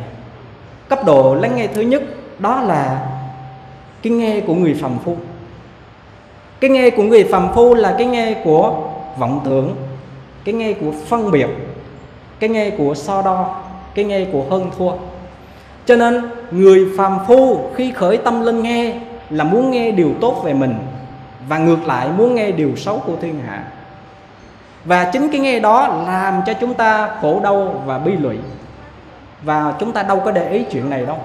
Cấp 0.89 0.99
độ 1.07 1.35
lắng 1.35 1.57
nghe 1.57 1.67
thứ 1.67 1.81
nhất 1.81 2.03
đó 2.39 2.61
là 2.61 3.07
cái 4.03 4.13
nghe 4.13 4.41
của 4.41 4.55
người 4.55 4.75
phàm 4.75 4.99
phu. 5.05 5.17
Cái 6.61 6.71
nghe 6.71 6.91
của 6.91 7.03
người 7.03 7.25
phàm 7.25 7.55
phu 7.55 7.75
là 7.75 7.95
cái 7.99 8.07
nghe 8.07 8.35
của 8.45 8.75
vọng 9.19 9.41
tưởng. 9.45 9.77
Cái 10.45 10.55
nghe 10.55 10.73
của 10.73 10.93
phân 11.07 11.31
biệt. 11.31 11.49
Cái 12.41 12.51
nghe 12.51 12.71
của 12.71 12.95
so 12.95 13.23
đo. 13.23 13.57
Cái 13.95 14.05
nghe 14.05 14.25
của 14.33 14.45
hơn 14.51 14.71
thua. 14.79 14.93
Cho 15.87 15.97
nên, 15.97 16.31
người 16.51 16.87
phàm 16.99 17.19
phu 17.27 17.71
khi 17.75 17.93
khởi 17.93 18.17
tâm 18.17 18.41
lên 18.41 18.63
nghe 18.63 19.01
là 19.31 19.45
muốn 19.45 19.71
nghe 19.71 19.91
điều 19.91 20.11
tốt 20.21 20.43
về 20.45 20.55
mình 20.55 20.75
và 21.49 21.59
ngược 21.59 21.87
lại 21.87 22.09
muốn 22.09 22.35
nghe 22.35 22.51
điều 22.51 22.77
xấu 22.77 22.99
của 22.99 23.17
thiên 23.21 23.41
hạ. 23.47 23.65
Và 24.85 25.11
chính 25.13 25.29
cái 25.29 25.41
nghe 25.41 25.61
đó 25.61 26.05
làm 26.07 26.43
cho 26.47 26.53
chúng 26.61 26.75
ta 26.75 27.17
khổ 27.21 27.41
đau 27.43 27.83
và 27.87 27.99
bi 27.99 28.13
lụy. 28.13 28.37
Và 29.43 29.75
chúng 29.79 29.93
ta 29.93 30.03
đâu 30.03 30.21
có 30.25 30.31
để 30.31 30.51
ý 30.51 30.65
chuyện 30.71 30.91
này 30.91 31.07
đâu. 31.07 31.17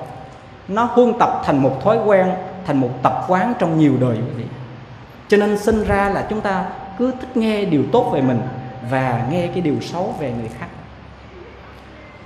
Nó 0.67 0.83
huân 0.83 1.13
tập 1.19 1.41
thành 1.45 1.63
một 1.63 1.83
thói 1.83 1.97
quen 2.05 2.27
thành 2.65 2.81
một 2.81 2.89
tập 3.03 3.25
quán 3.27 3.53
trong 3.59 3.79
nhiều 3.79 3.93
đời 4.01 4.15
quý 4.15 4.33
vị. 4.37 4.43
Cho 5.27 5.37
nên 5.37 5.57
sinh 5.57 5.83
ra 5.83 6.09
là 6.09 6.25
chúng 6.29 6.41
ta 6.41 6.65
cứ 6.99 7.11
thích 7.11 7.37
nghe 7.37 7.65
điều 7.65 7.83
tốt 7.91 8.09
về 8.13 8.21
mình 8.21 8.41
và 8.89 9.27
nghe 9.31 9.47
cái 9.47 9.61
điều 9.61 9.81
xấu 9.81 10.15
về 10.19 10.33
người 10.39 10.49
khác. 10.59 10.67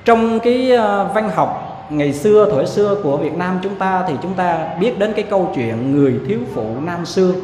Trong 0.06 0.40
cái 0.40 0.72
ờ, 0.72 1.12
văn 1.14 1.30
học 1.30 1.68
ngày 1.90 2.14
xưa 2.14 2.50
thời 2.52 2.66
xưa 2.66 2.96
của 3.04 3.18
Việt 3.18 3.38
Nam 3.38 3.60
chúng 3.64 3.76
ta 3.76 4.04
thì 4.08 4.14
chúng 4.22 4.34
ta 4.34 4.68
biết 4.80 5.00
đến 5.00 5.14
cái 5.14 5.26
câu 5.30 5.52
chuyện 5.56 5.96
người 5.96 6.20
thiếu 6.28 6.40
phụ 6.54 6.66
Nam 6.86 7.06
Sương 7.06 7.36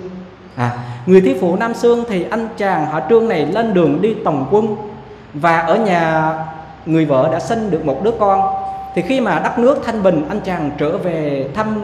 à, 0.55 0.71
người 1.05 1.21
thiếu 1.21 1.35
phụ 1.41 1.55
Nam 1.55 1.73
Sương 1.73 2.03
thì 2.09 2.25
anh 2.29 2.47
chàng 2.57 2.85
họ 2.85 2.99
Trương 3.09 3.29
này 3.29 3.45
lên 3.45 3.73
đường 3.73 4.01
đi 4.01 4.15
tổng 4.25 4.45
quân 4.51 4.75
và 5.33 5.59
ở 5.59 5.75
nhà 5.77 6.33
người 6.85 7.05
vợ 7.05 7.29
đã 7.31 7.39
sinh 7.39 7.71
được 7.71 7.85
một 7.85 8.03
đứa 8.03 8.11
con. 8.19 8.55
Thì 8.95 9.01
khi 9.01 9.19
mà 9.21 9.39
đất 9.39 9.59
nước 9.59 9.81
thanh 9.85 10.03
bình 10.03 10.25
anh 10.29 10.39
chàng 10.39 10.71
trở 10.77 10.97
về 10.97 11.49
thăm 11.53 11.81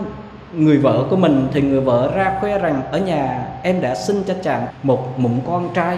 người 0.54 0.78
vợ 0.78 1.04
của 1.10 1.16
mình 1.16 1.48
thì 1.54 1.62
người 1.62 1.80
vợ 1.80 2.12
ra 2.16 2.38
khoe 2.42 2.60
rằng, 2.60 2.82
ở 2.92 2.98
nhà 2.98 3.46
em 3.64 3.82
đã 3.82 3.96
sinh 3.96 4.24
cho 4.28 4.34
chàng 4.44 4.68
một 4.84 5.20
mụn 5.20 5.32
con 5.48 5.70
trai. 5.74 5.98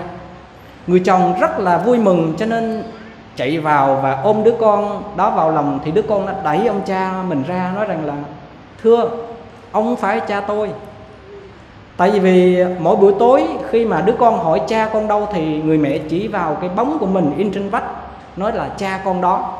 Người 0.87 0.99
chồng 0.99 1.33
rất 1.39 1.59
là 1.59 1.77
vui 1.77 1.97
mừng, 1.97 2.33
cho 2.37 2.45
nên 2.45 2.83
chạy 3.35 3.59
vào 3.59 3.99
và 4.03 4.21
ôm 4.23 4.43
đứa 4.43 4.53
con 4.59 5.03
đó 5.17 5.29
vào 5.29 5.51
lòng. 5.51 5.79
Thì 5.85 5.91
đứa 5.91 6.01
con 6.01 6.25
nó 6.25 6.31
đẩy 6.43 6.67
ông 6.67 6.81
cha 6.85 7.23
mình 7.27 7.43
ra, 7.47 7.71
nói 7.75 7.85
rằng 7.85 8.05
là, 8.05 8.13
thưa, 8.83 9.09
ông 9.71 9.95
phải 9.95 10.19
cha 10.19 10.41
tôi. 10.41 10.69
Tại 11.97 12.11
vì 12.11 12.63
mỗi 12.79 12.95
buổi 12.95 13.13
tối 13.19 13.47
khi 13.69 13.85
mà 13.85 14.01
đứa 14.01 14.13
con 14.19 14.37
hỏi 14.37 14.61
cha 14.67 14.89
con 14.93 15.07
đâu 15.07 15.27
thì 15.33 15.61
người 15.61 15.77
mẹ 15.77 15.97
chỉ 15.97 16.27
vào 16.27 16.57
cái 16.61 16.69
bóng 16.75 16.97
của 16.99 17.05
mình 17.05 17.33
in 17.37 17.51
trên 17.51 17.69
vách, 17.69 17.83
nói 18.37 18.51
là 18.53 18.69
cha 18.77 19.01
con 19.05 19.21
đó. 19.21 19.53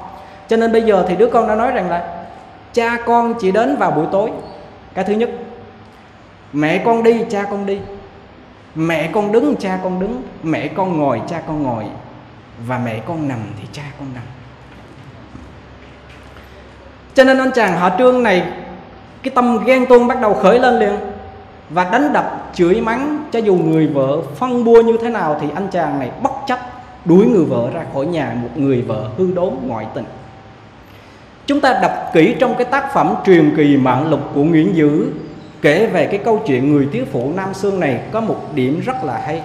Cho 0.48 0.58
nên 0.58 0.72
bây 0.72 0.82
giờ 0.82 1.06
thì 1.08 1.16
đứa 1.16 1.28
con 1.28 1.48
đã 1.48 1.56
nói 1.56 1.72
rằng 1.72 1.90
là, 1.90 2.24
cha 2.74 2.98
con 3.06 3.34
chỉ 3.40 3.52
đến 3.52 3.76
vào 3.76 3.92
buổi 3.92 4.06
tối 4.12 4.32
cái 4.94 5.06
thứ 5.06 5.14
nhất, 5.14 5.30
mẹ 6.54 6.82
con 6.86 7.04
đi, 7.04 7.24
cha 7.30 7.44
con 7.44 7.66
đi. 7.66 7.80
Mẹ 8.76 9.10
con 9.14 9.32
đứng, 9.32 9.56
cha 9.56 9.80
con 9.84 10.00
đứng. 10.00 10.24
Mẹ 10.44 10.68
con 10.68 10.98
ngồi, 10.98 11.22
cha 11.30 11.42
con 11.48 11.64
ngồi. 11.64 11.86
Và 12.68 12.78
mẹ 12.86 13.00
con 13.08 13.28
nằm 13.28 13.40
thì 13.62 13.68
cha 13.72 13.84
con 14.00 14.08
nằm. 14.14 14.24
Cho 17.14 17.24
nên 17.24 17.38
anh 17.38 17.52
chàng 17.52 17.78
họ 17.78 17.90
trương 17.98 18.24
này, 18.24 18.44
cái 19.24 19.32
tâm 19.36 19.64
ghen 19.66 19.86
tuông 19.86 20.08
bắt 20.08 20.22
đầu 20.22 20.34
khởi 20.34 20.60
lên 20.60 20.80
liền. 20.80 20.94
Và 21.70 21.84
đánh 21.84 22.14
đập, 22.14 22.50
chửi 22.54 22.82
mắng, 22.82 23.24
cho 23.32 23.40
dù 23.40 23.56
người 23.56 23.88
vợ 23.88 24.22
phân 24.36 24.64
bua 24.64 24.82
như 24.82 24.98
thế 25.02 25.10
nào 25.10 25.38
thì 25.42 25.48
anh 25.56 25.68
chàng 25.72 26.00
này 26.00 26.12
bất 26.24 26.32
chấp 26.48 26.60
đuổi 27.06 27.26
người 27.26 27.46
vợ 27.46 27.70
ra 27.74 27.86
khỏi 27.94 28.06
nhà, 28.06 28.36
một 28.42 28.50
người 28.56 28.82
vợ 28.82 29.10
hư 29.18 29.34
đốn 29.34 29.54
ngoại 29.68 29.86
tình 29.94 30.06
chúng 31.52 31.62
ta 31.62 31.80
đọc 31.82 31.92
kỹ 32.14 32.36
trong 32.40 32.56
cái 32.56 32.66
tác 32.66 32.94
phẩm 32.94 33.16
truyền 33.26 33.56
kỳ 33.58 33.78
mạng 33.78 34.10
lục 34.10 34.20
của 34.36 34.44
Nguyễn 34.44 34.76
Dữ 34.76 35.06
kể 35.62 35.86
về 35.86 36.06
cái 36.06 36.20
câu 36.26 36.40
chuyện 36.48 36.74
người 36.74 36.88
thiếu 36.92 37.06
phụ 37.12 37.32
Nam 37.36 37.54
Sương 37.54 37.80
này 37.80 38.02
có 38.12 38.22
một 38.22 38.38
điểm 38.56 38.82
rất 38.86 39.04
là 39.04 39.22
hay. 39.26 39.42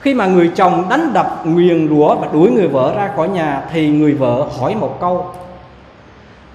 Khi 0.00 0.14
mà 0.14 0.26
người 0.26 0.50
chồng 0.54 0.88
đánh 0.90 1.12
đập, 1.12 1.42
nguyền 1.44 1.88
rủa 1.88 2.14
và 2.14 2.28
đuổi 2.32 2.50
người 2.50 2.68
vợ 2.68 2.94
ra 2.96 3.10
khỏi 3.16 3.28
nhà 3.28 3.62
thì 3.72 3.88
người 3.88 4.12
vợ 4.12 4.48
hỏi 4.58 4.74
một 4.74 4.98
câu: 5.00 5.26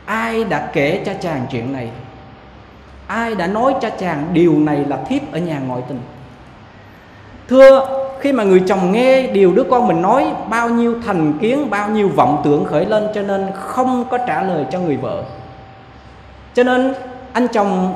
Ai 0.05 0.43
đã 0.43 0.69
kể 0.73 1.01
cho 1.05 1.11
chàng 1.21 1.45
chuyện 1.51 1.73
này? 1.73 1.89
Ai 3.07 3.35
đã 3.35 3.47
nói 3.47 3.73
cho 3.81 3.89
chàng 3.89 4.27
điều 4.33 4.53
này 4.59 4.85
là 4.87 4.97
thiếp 5.09 5.31
ở 5.31 5.39
nhà 5.39 5.59
ngoại 5.67 5.81
tình? 5.87 5.99
Thưa, 7.49 7.87
khi 8.19 8.31
mà 8.33 8.43
người 8.43 8.63
chồng 8.67 8.91
nghe 8.91 9.27
điều 9.27 9.53
đứa 9.53 9.63
con 9.63 9.87
mình 9.87 10.01
nói 10.01 10.27
bao 10.49 10.69
nhiêu 10.69 10.95
thành 11.05 11.33
kiến, 11.41 11.69
bao 11.69 11.89
nhiêu 11.89 12.09
vọng 12.15 12.41
tưởng 12.43 12.65
khởi 12.65 12.85
lên 12.85 13.07
cho 13.15 13.21
nên 13.21 13.47
không 13.53 14.05
có 14.09 14.17
trả 14.17 14.43
lời 14.43 14.65
cho 14.71 14.79
người 14.79 14.97
vợ. 14.97 15.23
Cho 16.53 16.63
nên 16.63 16.93
anh 17.33 17.47
chồng 17.47 17.93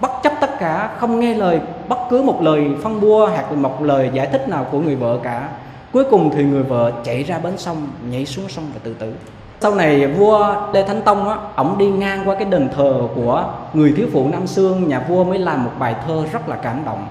bất 0.00 0.10
chấp 0.22 0.32
tất 0.40 0.58
cả 0.58 0.90
không 0.98 1.20
nghe 1.20 1.34
lời 1.34 1.60
bất 1.88 1.98
cứ 2.10 2.22
một 2.22 2.42
lời 2.42 2.70
phân 2.82 3.00
bua 3.00 3.26
hoặc 3.26 3.52
một 3.52 3.82
lời 3.82 4.10
giải 4.12 4.28
thích 4.32 4.48
nào 4.48 4.66
của 4.70 4.80
người 4.80 4.96
vợ 4.96 5.18
cả. 5.22 5.48
Cuối 5.92 6.04
cùng 6.04 6.30
thì 6.36 6.44
người 6.44 6.62
vợ 6.62 6.92
chạy 7.04 7.22
ra 7.22 7.38
bến 7.38 7.52
sông 7.56 7.76
nhảy 8.10 8.26
xuống 8.26 8.48
sông 8.48 8.64
và 8.74 8.80
tự 8.84 8.94
tử. 8.94 9.12
Sau 9.60 9.74
này 9.74 10.06
vua 10.06 10.54
lê 10.72 10.82
thánh 10.82 11.02
tông 11.02 11.28
á 11.28 11.36
ổng 11.56 11.78
đi 11.78 11.86
ngang 11.86 12.22
qua 12.28 12.34
cái 12.34 12.44
đền 12.44 12.68
thờ 12.76 12.94
của 13.14 13.44
người 13.74 13.94
thiếu 13.96 14.06
phụ 14.12 14.28
nam 14.32 14.46
sương 14.46 14.88
nhà 14.88 15.04
vua 15.08 15.24
mới 15.24 15.38
làm 15.38 15.64
một 15.64 15.70
bài 15.78 15.94
thơ 16.06 16.24
rất 16.32 16.48
là 16.48 16.56
cảm 16.56 16.82
động 16.86 17.06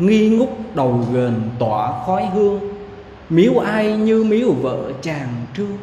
nghi 0.00 0.28
ngút 0.28 0.48
đầu 0.74 1.04
gền 1.12 1.34
tỏa 1.58 2.04
khói 2.06 2.26
hương. 2.34 2.60
Miếu 3.30 3.58
ai 3.58 3.96
như 3.96 4.24
miếu 4.24 4.52
vợ 4.52 4.92
chàng 5.02 5.28
trương 5.56 5.76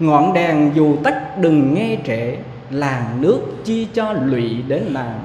ngọn 0.00 0.32
đèn 0.32 0.70
dù 0.74 0.96
tắt 1.04 1.38
đừng 1.38 1.74
nghe 1.74 1.96
trễ, 2.06 2.36
làng 2.70 3.20
nước 3.20 3.40
chi 3.64 3.88
cho 3.94 4.12
lụy 4.12 4.62
đến 4.68 4.82
làng. 4.82 5.20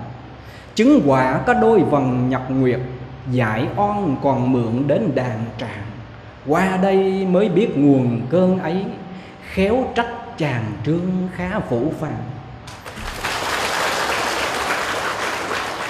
Chứng 0.76 1.02
quả 1.06 1.42
có 1.46 1.54
đôi 1.54 1.80
vần 1.80 2.30
nhật 2.30 2.52
nguyệt, 2.52 2.80
giải 3.32 3.68
oan 3.78 4.16
còn 4.24 4.52
mượn 4.52 4.88
đến 4.88 5.12
đàn 5.16 5.40
tràng. 5.58 5.86
Qua 6.48 6.78
đây 6.78 7.26
mới 7.26 7.50
biết 7.50 7.78
nguồn 7.78 8.22
cơn 8.30 8.60
ấy, 8.60 8.86
khéo 9.54 9.86
trách 9.96 10.38
chàng 10.38 10.64
trương 10.86 11.28
khá 11.36 11.60
phủ 11.60 11.92
phàng. 12.00 12.24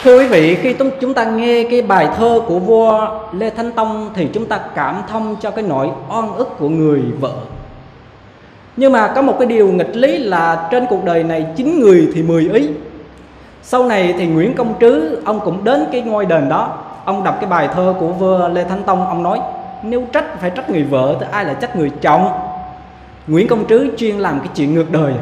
Thưa 0.05 0.19
quý 0.19 0.27
vị, 0.27 0.55
khi 0.55 0.75
chúng 1.01 1.13
ta 1.13 1.25
nghe 1.25 1.63
cái 1.71 1.81
bài 1.81 2.07
thơ 2.17 2.41
của 2.47 2.59
vua 2.59 3.07
Lê 3.31 3.49
Thánh 3.49 3.71
Tông 3.71 4.09
thì 4.13 4.29
chúng 4.33 4.45
ta 4.45 4.59
cảm 4.75 5.01
thông 5.11 5.35
cho 5.41 5.51
cái 5.51 5.65
nỗi 5.67 5.89
oan 6.09 6.35
ức 6.35 6.59
của 6.59 6.69
người 6.69 7.01
vợ. 7.19 7.33
Nhưng 8.77 8.91
mà 8.91 9.07
có 9.07 9.21
một 9.21 9.35
cái 9.39 9.47
điều 9.47 9.67
nghịch 9.67 9.95
lý 9.95 10.17
là 10.17 10.67
trên 10.71 10.85
cuộc 10.89 11.03
đời 11.03 11.23
này 11.23 11.45
chín 11.55 11.79
người 11.79 12.11
thì 12.15 12.23
mười 12.23 12.49
ý. 12.53 12.69
Sau 13.63 13.83
này 13.83 14.15
thì 14.17 14.27
Nguyễn 14.27 14.53
Công 14.53 14.73
Trứ 14.79 15.21
ông 15.25 15.39
cũng 15.45 15.63
đến 15.63 15.85
cái 15.91 16.01
ngôi 16.01 16.25
đền 16.25 16.49
đó, 16.49 16.77
ông 17.05 17.23
đọc 17.23 17.37
cái 17.41 17.49
bài 17.49 17.69
thơ 17.73 17.95
của 17.99 18.07
vua 18.07 18.47
Lê 18.47 18.63
Thánh 18.63 18.83
Tông, 18.83 19.07
ông 19.07 19.23
nói 19.23 19.39
nếu 19.83 20.03
trách 20.13 20.41
phải 20.41 20.49
trách 20.49 20.69
người 20.69 20.83
vợ 20.83 21.15
thì 21.19 21.25
ai 21.31 21.45
là 21.45 21.53
trách 21.53 21.75
người 21.75 21.91
chồng. 22.01 22.27
Nguyễn 23.27 23.47
Công 23.47 23.67
Trứ 23.67 23.87
chuyên 23.97 24.17
làm 24.17 24.39
cái 24.39 24.49
chuyện 24.55 24.73
ngược 24.73 24.91
đời 24.91 25.13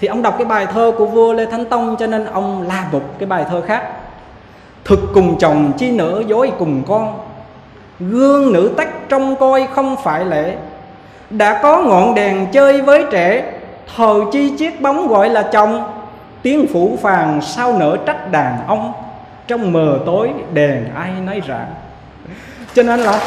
thì 0.00 0.08
ông 0.08 0.22
đọc 0.22 0.34
cái 0.38 0.44
bài 0.44 0.66
thơ 0.66 0.92
của 0.98 1.06
vua 1.06 1.32
Lê 1.32 1.46
Thánh 1.46 1.64
Tông 1.64 1.96
cho 1.98 2.06
nên 2.06 2.24
ông 2.24 2.68
la 2.68 2.84
một 2.92 3.02
cái 3.18 3.26
bài 3.26 3.44
thơ 3.50 3.62
khác. 3.66 3.82
Thực 4.84 5.00
cùng 5.14 5.38
chồng 5.38 5.72
chi 5.78 5.90
nỡ 5.90 6.22
dối 6.26 6.52
cùng 6.58 6.82
con, 6.88 7.18
gương 8.00 8.52
nữ 8.52 8.70
tách 8.76 9.08
trong 9.08 9.36
coi 9.36 9.68
không 9.74 9.96
phải 10.04 10.24
lễ. 10.24 10.56
Đã 11.30 11.60
có 11.62 11.82
ngọn 11.82 12.14
đèn 12.14 12.46
chơi 12.52 12.82
với 12.82 13.04
trẻ, 13.10 13.52
thờ 13.96 14.20
chi 14.32 14.52
chiếc 14.58 14.80
bóng 14.80 15.08
gọi 15.08 15.28
là 15.30 15.42
chồng. 15.42 15.90
Tiếng 16.42 16.66
phủ 16.72 16.98
phàng 17.02 17.40
sao 17.42 17.78
nở 17.78 17.96
trách 18.06 18.32
đàn 18.32 18.58
ông, 18.66 18.92
trong 19.46 19.72
mờ 19.72 19.98
tối 20.06 20.30
đèn 20.52 20.84
ai 20.94 21.10
nấy 21.26 21.42
rạng. 21.48 21.74
Cho 22.74 22.82
nên 22.82 23.00
là 23.00 23.20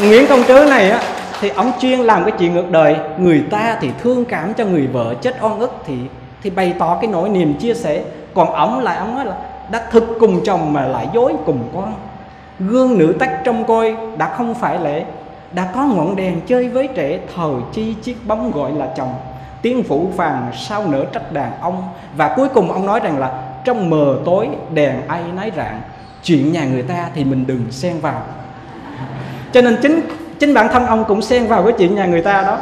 nguyễn 0.00 0.26
công 0.26 0.44
trứ 0.44 0.64
này 0.64 0.90
á 0.90 1.00
thì 1.40 1.48
ông 1.48 1.72
chuyên 1.80 2.00
làm 2.00 2.24
cái 2.24 2.32
chuyện 2.38 2.54
ngược 2.54 2.70
đời. 2.70 2.96
Người 3.18 3.44
ta 3.50 3.78
thì 3.80 3.90
thương 4.02 4.24
cảm 4.24 4.54
cho 4.54 4.64
người 4.64 4.86
vợ 4.86 5.14
chết 5.14 5.36
oan 5.40 5.58
ức 5.58 5.72
thì 5.86 5.94
thì 6.42 6.50
bày 6.50 6.74
tỏ 6.78 6.98
cái 7.00 7.10
nỗi 7.10 7.28
niềm 7.28 7.54
chia 7.54 7.74
sẻ. 7.74 8.02
Còn 8.34 8.52
ông 8.52 8.80
lại, 8.80 8.96
ông 8.96 9.14
nói 9.14 9.24
là 9.24 9.34
đã 9.70 9.86
thực 9.90 10.16
cùng 10.20 10.44
chồng 10.44 10.72
mà 10.72 10.86
lại 10.86 11.08
dối 11.14 11.32
cùng 11.46 11.68
con. 11.74 11.94
Gương 12.60 12.98
nữ 12.98 13.14
tách 13.18 13.40
trong 13.44 13.64
coi 13.64 13.96
đã 14.16 14.34
không 14.36 14.54
phải 14.54 14.78
lễ, 14.78 15.04
đã 15.52 15.68
có 15.74 15.84
ngọn 15.84 16.16
đèn 16.16 16.40
chơi 16.46 16.68
với 16.68 16.88
trẻ 16.94 17.18
thời 17.36 17.54
chi 17.72 17.94
chiếc 18.02 18.26
bóng 18.26 18.50
gọi 18.50 18.72
là 18.72 18.88
chồng. 18.96 19.14
Tiếng 19.62 19.82
phủ 19.82 20.10
phàng 20.16 20.50
sao 20.54 20.84
nở 20.88 21.04
trách 21.12 21.32
đàn 21.32 21.52
ông. 21.60 21.82
Và 22.16 22.34
cuối 22.36 22.48
cùng 22.48 22.72
ông 22.72 22.86
nói 22.86 23.00
rằng 23.00 23.18
là 23.18 23.42
trong 23.64 23.90
mờ 23.90 24.18
tối 24.24 24.48
đèn 24.74 24.96
ai 25.08 25.22
nấy 25.36 25.52
rạng, 25.56 25.80
chuyện 26.22 26.52
nhà 26.52 26.64
người 26.64 26.82
ta 26.82 27.08
thì 27.14 27.24
mình 27.24 27.44
đừng 27.46 27.66
xen 27.70 28.00
vào. 28.00 28.22
Cho 29.52 29.62
nên 29.62 29.76
chính 29.82 30.00
chính 30.38 30.54
bản 30.54 30.68
thân 30.72 30.86
ông 30.86 31.04
cũng 31.08 31.22
xen 31.22 31.46
vào 31.46 31.62
cái 31.62 31.72
chuyện 31.78 31.94
nhà 31.94 32.06
người 32.06 32.22
ta 32.22 32.42
đó. 32.42 32.58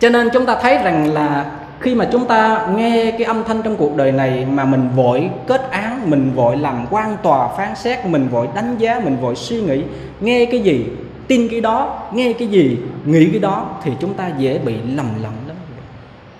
Cho 0.00 0.08
nên 0.08 0.28
chúng 0.32 0.46
ta 0.46 0.56
thấy 0.62 0.78
rằng 0.78 1.12
là 1.12 1.44
khi 1.80 1.94
mà 1.94 2.08
chúng 2.12 2.26
ta 2.26 2.66
nghe 2.76 3.10
cái 3.10 3.22
âm 3.22 3.44
thanh 3.44 3.62
trong 3.62 3.76
cuộc 3.76 3.96
đời 3.96 4.12
này 4.12 4.46
mà 4.50 4.64
mình 4.64 4.88
vội 4.96 5.30
kết 5.46 5.70
án 5.70 6.10
mình 6.10 6.32
vội 6.34 6.56
làm 6.56 6.86
quan 6.90 7.16
tòa 7.22 7.48
phán 7.56 7.74
xét 7.76 8.06
mình 8.06 8.28
vội 8.28 8.48
đánh 8.54 8.78
giá 8.78 9.00
mình 9.04 9.16
vội 9.16 9.36
suy 9.36 9.60
nghĩ 9.60 9.82
nghe 10.20 10.44
cái 10.44 10.60
gì 10.60 10.86
tin 11.28 11.48
cái 11.48 11.60
đó 11.60 12.02
nghe 12.12 12.32
cái 12.32 12.48
gì 12.48 12.78
nghĩ 13.04 13.28
cái 13.30 13.40
đó 13.40 13.66
thì 13.82 13.92
chúng 14.00 14.14
ta 14.14 14.30
dễ 14.38 14.58
bị 14.58 14.74
lầm 14.74 15.06
lẫn 15.22 15.32
lắm 15.46 15.56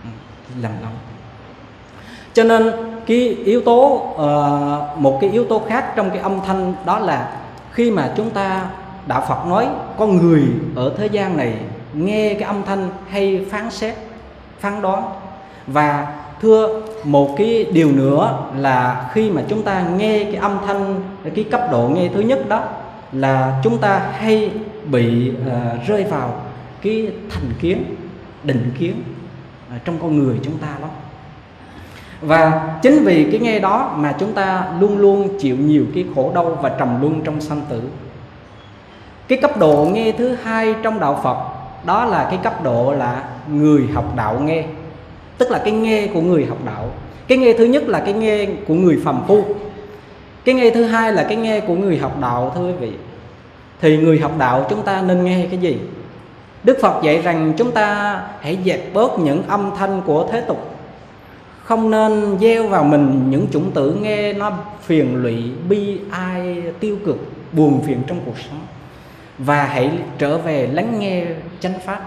ừ, 0.04 0.08
lầm 0.62 0.72
lẫn. 0.82 0.90
Cho 2.32 2.44
nên 2.44 2.72
cái 3.06 3.36
yếu 3.44 3.60
tố 3.60 4.02
uh, 4.14 4.98
một 4.98 5.18
cái 5.20 5.30
yếu 5.30 5.44
tố 5.44 5.62
khác 5.68 5.96
trong 5.96 6.10
cái 6.10 6.18
âm 6.18 6.40
thanh 6.46 6.74
đó 6.86 6.98
là 6.98 7.28
khi 7.72 7.90
mà 7.90 8.12
chúng 8.16 8.30
ta 8.30 8.66
đạo 9.08 9.24
phật 9.28 9.46
nói 9.46 9.66
con 9.98 10.16
người 10.16 10.42
ở 10.74 10.94
thế 10.98 11.06
gian 11.06 11.36
này 11.36 11.54
nghe 11.94 12.34
cái 12.34 12.42
âm 12.42 12.62
thanh 12.66 12.88
hay 13.10 13.46
phán 13.50 13.70
xét 13.70 13.94
phán 14.60 14.82
đoán. 14.82 15.02
Và 15.66 16.14
thưa 16.42 16.82
một 17.04 17.34
cái 17.38 17.66
điều 17.72 17.92
nữa 17.92 18.38
là 18.56 19.10
khi 19.12 19.30
mà 19.30 19.42
chúng 19.48 19.62
ta 19.62 19.84
nghe 19.96 20.24
cái 20.24 20.34
âm 20.34 20.58
thanh 20.66 21.00
cái 21.34 21.44
cấp 21.44 21.60
độ 21.72 21.88
nghe 21.88 22.08
thứ 22.14 22.20
nhất 22.20 22.48
đó 22.48 22.64
là 23.12 23.60
chúng 23.64 23.78
ta 23.78 23.98
hay 24.12 24.50
bị 24.84 25.30
uh, 25.30 25.86
rơi 25.86 26.04
vào 26.04 26.40
cái 26.82 27.10
thành 27.30 27.52
kiến 27.60 27.84
định 28.42 28.72
kiến 28.78 29.02
uh, 29.76 29.84
trong 29.84 29.98
con 30.02 30.18
người 30.18 30.36
chúng 30.42 30.58
ta 30.58 30.68
đó. 30.80 30.88
Và 32.20 32.74
chính 32.82 33.04
vì 33.04 33.28
cái 33.30 33.40
nghe 33.40 33.58
đó 33.58 33.94
mà 33.96 34.14
chúng 34.18 34.32
ta 34.32 34.64
luôn 34.80 34.98
luôn 34.98 35.38
chịu 35.38 35.56
nhiều 35.56 35.84
cái 35.94 36.04
khổ 36.14 36.32
đau 36.34 36.58
và 36.62 36.68
trầm 36.68 37.00
luân 37.00 37.20
trong 37.24 37.40
sanh 37.40 37.60
tử 37.68 37.82
cái 39.28 39.38
cấp 39.38 39.58
độ 39.58 39.88
nghe 39.92 40.12
thứ 40.12 40.36
hai 40.42 40.74
trong 40.82 41.00
đạo 41.00 41.20
phật, 41.22 41.36
đó 41.86 42.04
là 42.04 42.26
cái 42.30 42.38
cấp 42.42 42.64
độ 42.64 42.92
là 42.92 43.24
người 43.52 43.82
học 43.94 44.16
đạo 44.16 44.40
nghe. 44.40 44.64
Tức 45.38 45.50
là 45.50 45.58
cái 45.58 45.72
nghe 45.72 46.06
của 46.06 46.20
người 46.20 46.46
học 46.46 46.58
đạo. 46.64 46.90
Cái 47.28 47.38
nghe 47.38 47.52
thứ 47.52 47.64
nhất 47.64 47.82
là 47.88 48.00
cái 48.00 48.12
nghe 48.12 48.46
của 48.68 48.74
người 48.74 49.00
phàm 49.04 49.22
phu. 49.26 49.44
Cái 50.44 50.54
nghe 50.54 50.70
thứ 50.70 50.84
hai 50.84 51.12
là 51.12 51.22
cái 51.22 51.36
nghe 51.36 51.60
của 51.60 51.74
người 51.74 51.98
học 51.98 52.20
đạo, 52.20 52.52
thưa 52.54 52.66
quý 52.66 52.72
vị. 52.72 52.92
Thì 53.80 53.96
người 53.96 54.18
học 54.18 54.32
đạo 54.38 54.66
chúng 54.70 54.82
ta 54.82 55.02
nên 55.02 55.24
nghe 55.24 55.46
cái 55.50 55.60
gì? 55.60 55.78
Đức 56.64 56.78
phật 56.82 57.02
dạy 57.02 57.22
rằng 57.22 57.52
chúng 57.56 57.70
ta 57.70 58.20
hãy 58.40 58.58
dẹp 58.64 58.94
bớt 58.94 59.18
những 59.18 59.42
âm 59.48 59.70
thanh 59.78 60.02
của 60.06 60.28
thế 60.32 60.40
tục. 60.40 60.70
Không 61.64 61.90
nên 61.90 62.38
gieo 62.40 62.68
vào 62.68 62.84
mình 62.84 63.30
những 63.30 63.46
chủng 63.52 63.70
tử 63.70 63.96
nghe 64.02 64.32
nó 64.32 64.52
phiền 64.82 65.22
lụy, 65.22 65.42
bi 65.68 65.98
ai, 66.10 66.62
tiêu 66.80 66.96
cực, 67.06 67.16
buồn 67.52 67.82
phiền 67.86 68.02
trong 68.06 68.18
cuộc 68.26 68.38
sống 68.38 68.60
và 69.38 69.64
hãy 69.64 69.90
trở 70.18 70.38
về 70.38 70.66
lắng 70.66 71.00
nghe 71.00 71.24
chánh 71.60 71.80
pháp. 71.84 72.00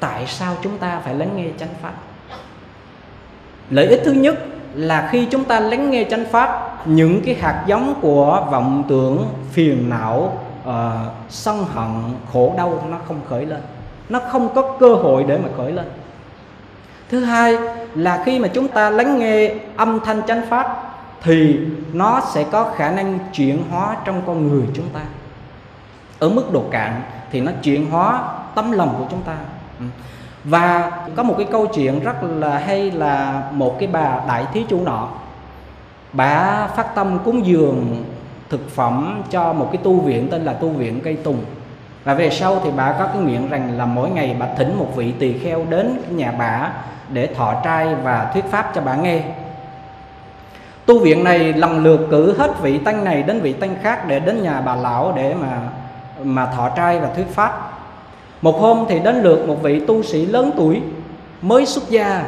Tại 0.00 0.26
sao 0.26 0.54
chúng 0.62 0.78
ta 0.78 1.00
phải 1.04 1.14
lắng 1.14 1.30
nghe 1.36 1.46
chánh 1.58 1.68
pháp? 1.82 1.92
Lợi 3.70 3.86
ích 3.86 4.00
thứ 4.04 4.12
nhất 4.12 4.38
là 4.74 5.08
khi 5.12 5.26
chúng 5.30 5.44
ta 5.44 5.60
lắng 5.60 5.90
nghe 5.90 6.04
chánh 6.10 6.24
pháp 6.30 6.80
những 6.86 7.20
cái 7.24 7.34
hạt 7.34 7.64
giống 7.66 7.94
của 8.00 8.46
vọng 8.50 8.84
tưởng 8.88 9.28
phiền 9.52 9.90
não 9.90 10.38
uh, 10.68 10.72
sân 11.28 11.64
hận 11.64 11.88
khổ 12.32 12.54
đau 12.56 12.86
nó 12.90 12.98
không 13.08 13.20
khởi 13.28 13.46
lên. 13.46 13.60
Nó 14.08 14.20
không 14.30 14.54
có 14.54 14.76
cơ 14.80 14.94
hội 14.94 15.24
để 15.28 15.38
mà 15.38 15.48
khởi 15.56 15.72
lên. 15.72 15.84
Thứ 17.10 17.24
hai 17.24 17.56
là 17.94 18.22
khi 18.26 18.38
mà 18.38 18.48
chúng 18.48 18.68
ta 18.68 18.90
lắng 18.90 19.18
nghe 19.18 19.54
âm 19.76 20.00
thanh 20.04 20.22
chánh 20.26 20.42
pháp 20.50 20.94
thì 21.22 21.58
nó 21.92 22.20
sẽ 22.34 22.44
có 22.50 22.72
khả 22.76 22.90
năng 22.90 23.18
chuyển 23.32 23.62
hóa 23.70 23.96
trong 24.04 24.22
con 24.26 24.48
người 24.48 24.62
chúng 24.74 24.88
ta 24.88 25.00
ở 26.24 26.30
mức 26.30 26.52
độ 26.52 26.62
cạn 26.70 27.02
thì 27.32 27.40
nó 27.40 27.52
chuyển 27.62 27.90
hóa 27.90 28.22
tấm 28.54 28.72
lòng 28.72 28.94
của 28.98 29.04
chúng 29.10 29.22
ta. 29.22 29.36
Ừ. 29.78 29.84
Và 30.44 30.92
có 31.16 31.22
một 31.22 31.34
cái 31.38 31.46
câu 31.52 31.66
chuyện 31.66 32.00
rất 32.00 32.22
là 32.22 32.58
hay 32.58 32.90
là 32.90 33.42
một 33.52 33.76
cái 33.78 33.88
bà 33.92 34.20
đại 34.28 34.44
thí 34.52 34.64
chủ 34.68 34.80
nọ. 34.84 35.08
Bà 36.12 36.66
phát 36.66 36.94
tâm 36.94 37.18
cúng 37.24 37.46
dường 37.46 38.04
thực 38.50 38.70
phẩm 38.70 39.22
cho 39.30 39.52
một 39.52 39.68
cái 39.72 39.80
tu 39.84 40.00
viện 40.00 40.28
tên 40.30 40.44
là 40.44 40.52
tu 40.52 40.68
viện 40.68 41.00
cây 41.04 41.16
tùng. 41.16 41.38
Và 42.04 42.14
về 42.14 42.30
sau 42.30 42.60
thì 42.64 42.70
bà 42.76 42.92
có 42.92 43.06
cái 43.06 43.18
nguyện 43.18 43.48
rằng 43.48 43.78
là 43.78 43.86
mỗi 43.86 44.10
ngày 44.10 44.36
bà 44.38 44.46
thỉnh 44.58 44.78
một 44.78 44.96
vị 44.96 45.12
tỳ 45.18 45.38
kheo 45.38 45.64
đến 45.68 46.00
nhà 46.10 46.32
bà 46.38 46.70
để 47.08 47.26
thọ 47.26 47.54
trai 47.64 47.94
và 47.94 48.30
thuyết 48.34 48.44
pháp 48.44 48.72
cho 48.74 48.80
bà 48.80 48.96
nghe. 48.96 49.22
Tu 50.86 51.00
viện 51.00 51.24
này 51.24 51.52
lần 51.52 51.84
lượt 51.84 52.06
cử 52.10 52.38
hết 52.38 52.50
vị 52.62 52.78
tăng 52.78 53.04
này 53.04 53.22
đến 53.22 53.40
vị 53.40 53.52
tăng 53.52 53.76
khác 53.82 54.08
để 54.08 54.20
đến 54.20 54.42
nhà 54.42 54.60
bà 54.60 54.74
lão 54.74 55.12
để 55.16 55.34
mà 55.34 55.60
mà 56.24 56.46
thọ 56.46 56.68
trai 56.68 56.98
và 56.98 57.08
thuyết 57.16 57.26
pháp. 57.30 57.70
Một 58.42 58.60
hôm 58.60 58.84
thì 58.88 58.98
đến 58.98 59.22
lượt 59.22 59.48
một 59.48 59.62
vị 59.62 59.80
tu 59.80 60.02
sĩ 60.02 60.26
lớn 60.26 60.50
tuổi 60.56 60.80
mới 61.42 61.66
xuất 61.66 61.90
gia 61.90 62.22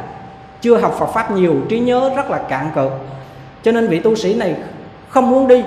chưa 0.60 0.76
học 0.76 0.96
Phật 0.98 1.06
pháp 1.06 1.30
nhiều 1.30 1.54
trí 1.68 1.78
nhớ 1.78 2.10
rất 2.16 2.30
là 2.30 2.38
cạn 2.38 2.70
cợt 2.74 2.90
cho 3.62 3.72
nên 3.72 3.86
vị 3.86 3.98
tu 3.98 4.14
sĩ 4.14 4.34
này 4.34 4.54
không 5.08 5.30
muốn 5.30 5.48
đi 5.48 5.64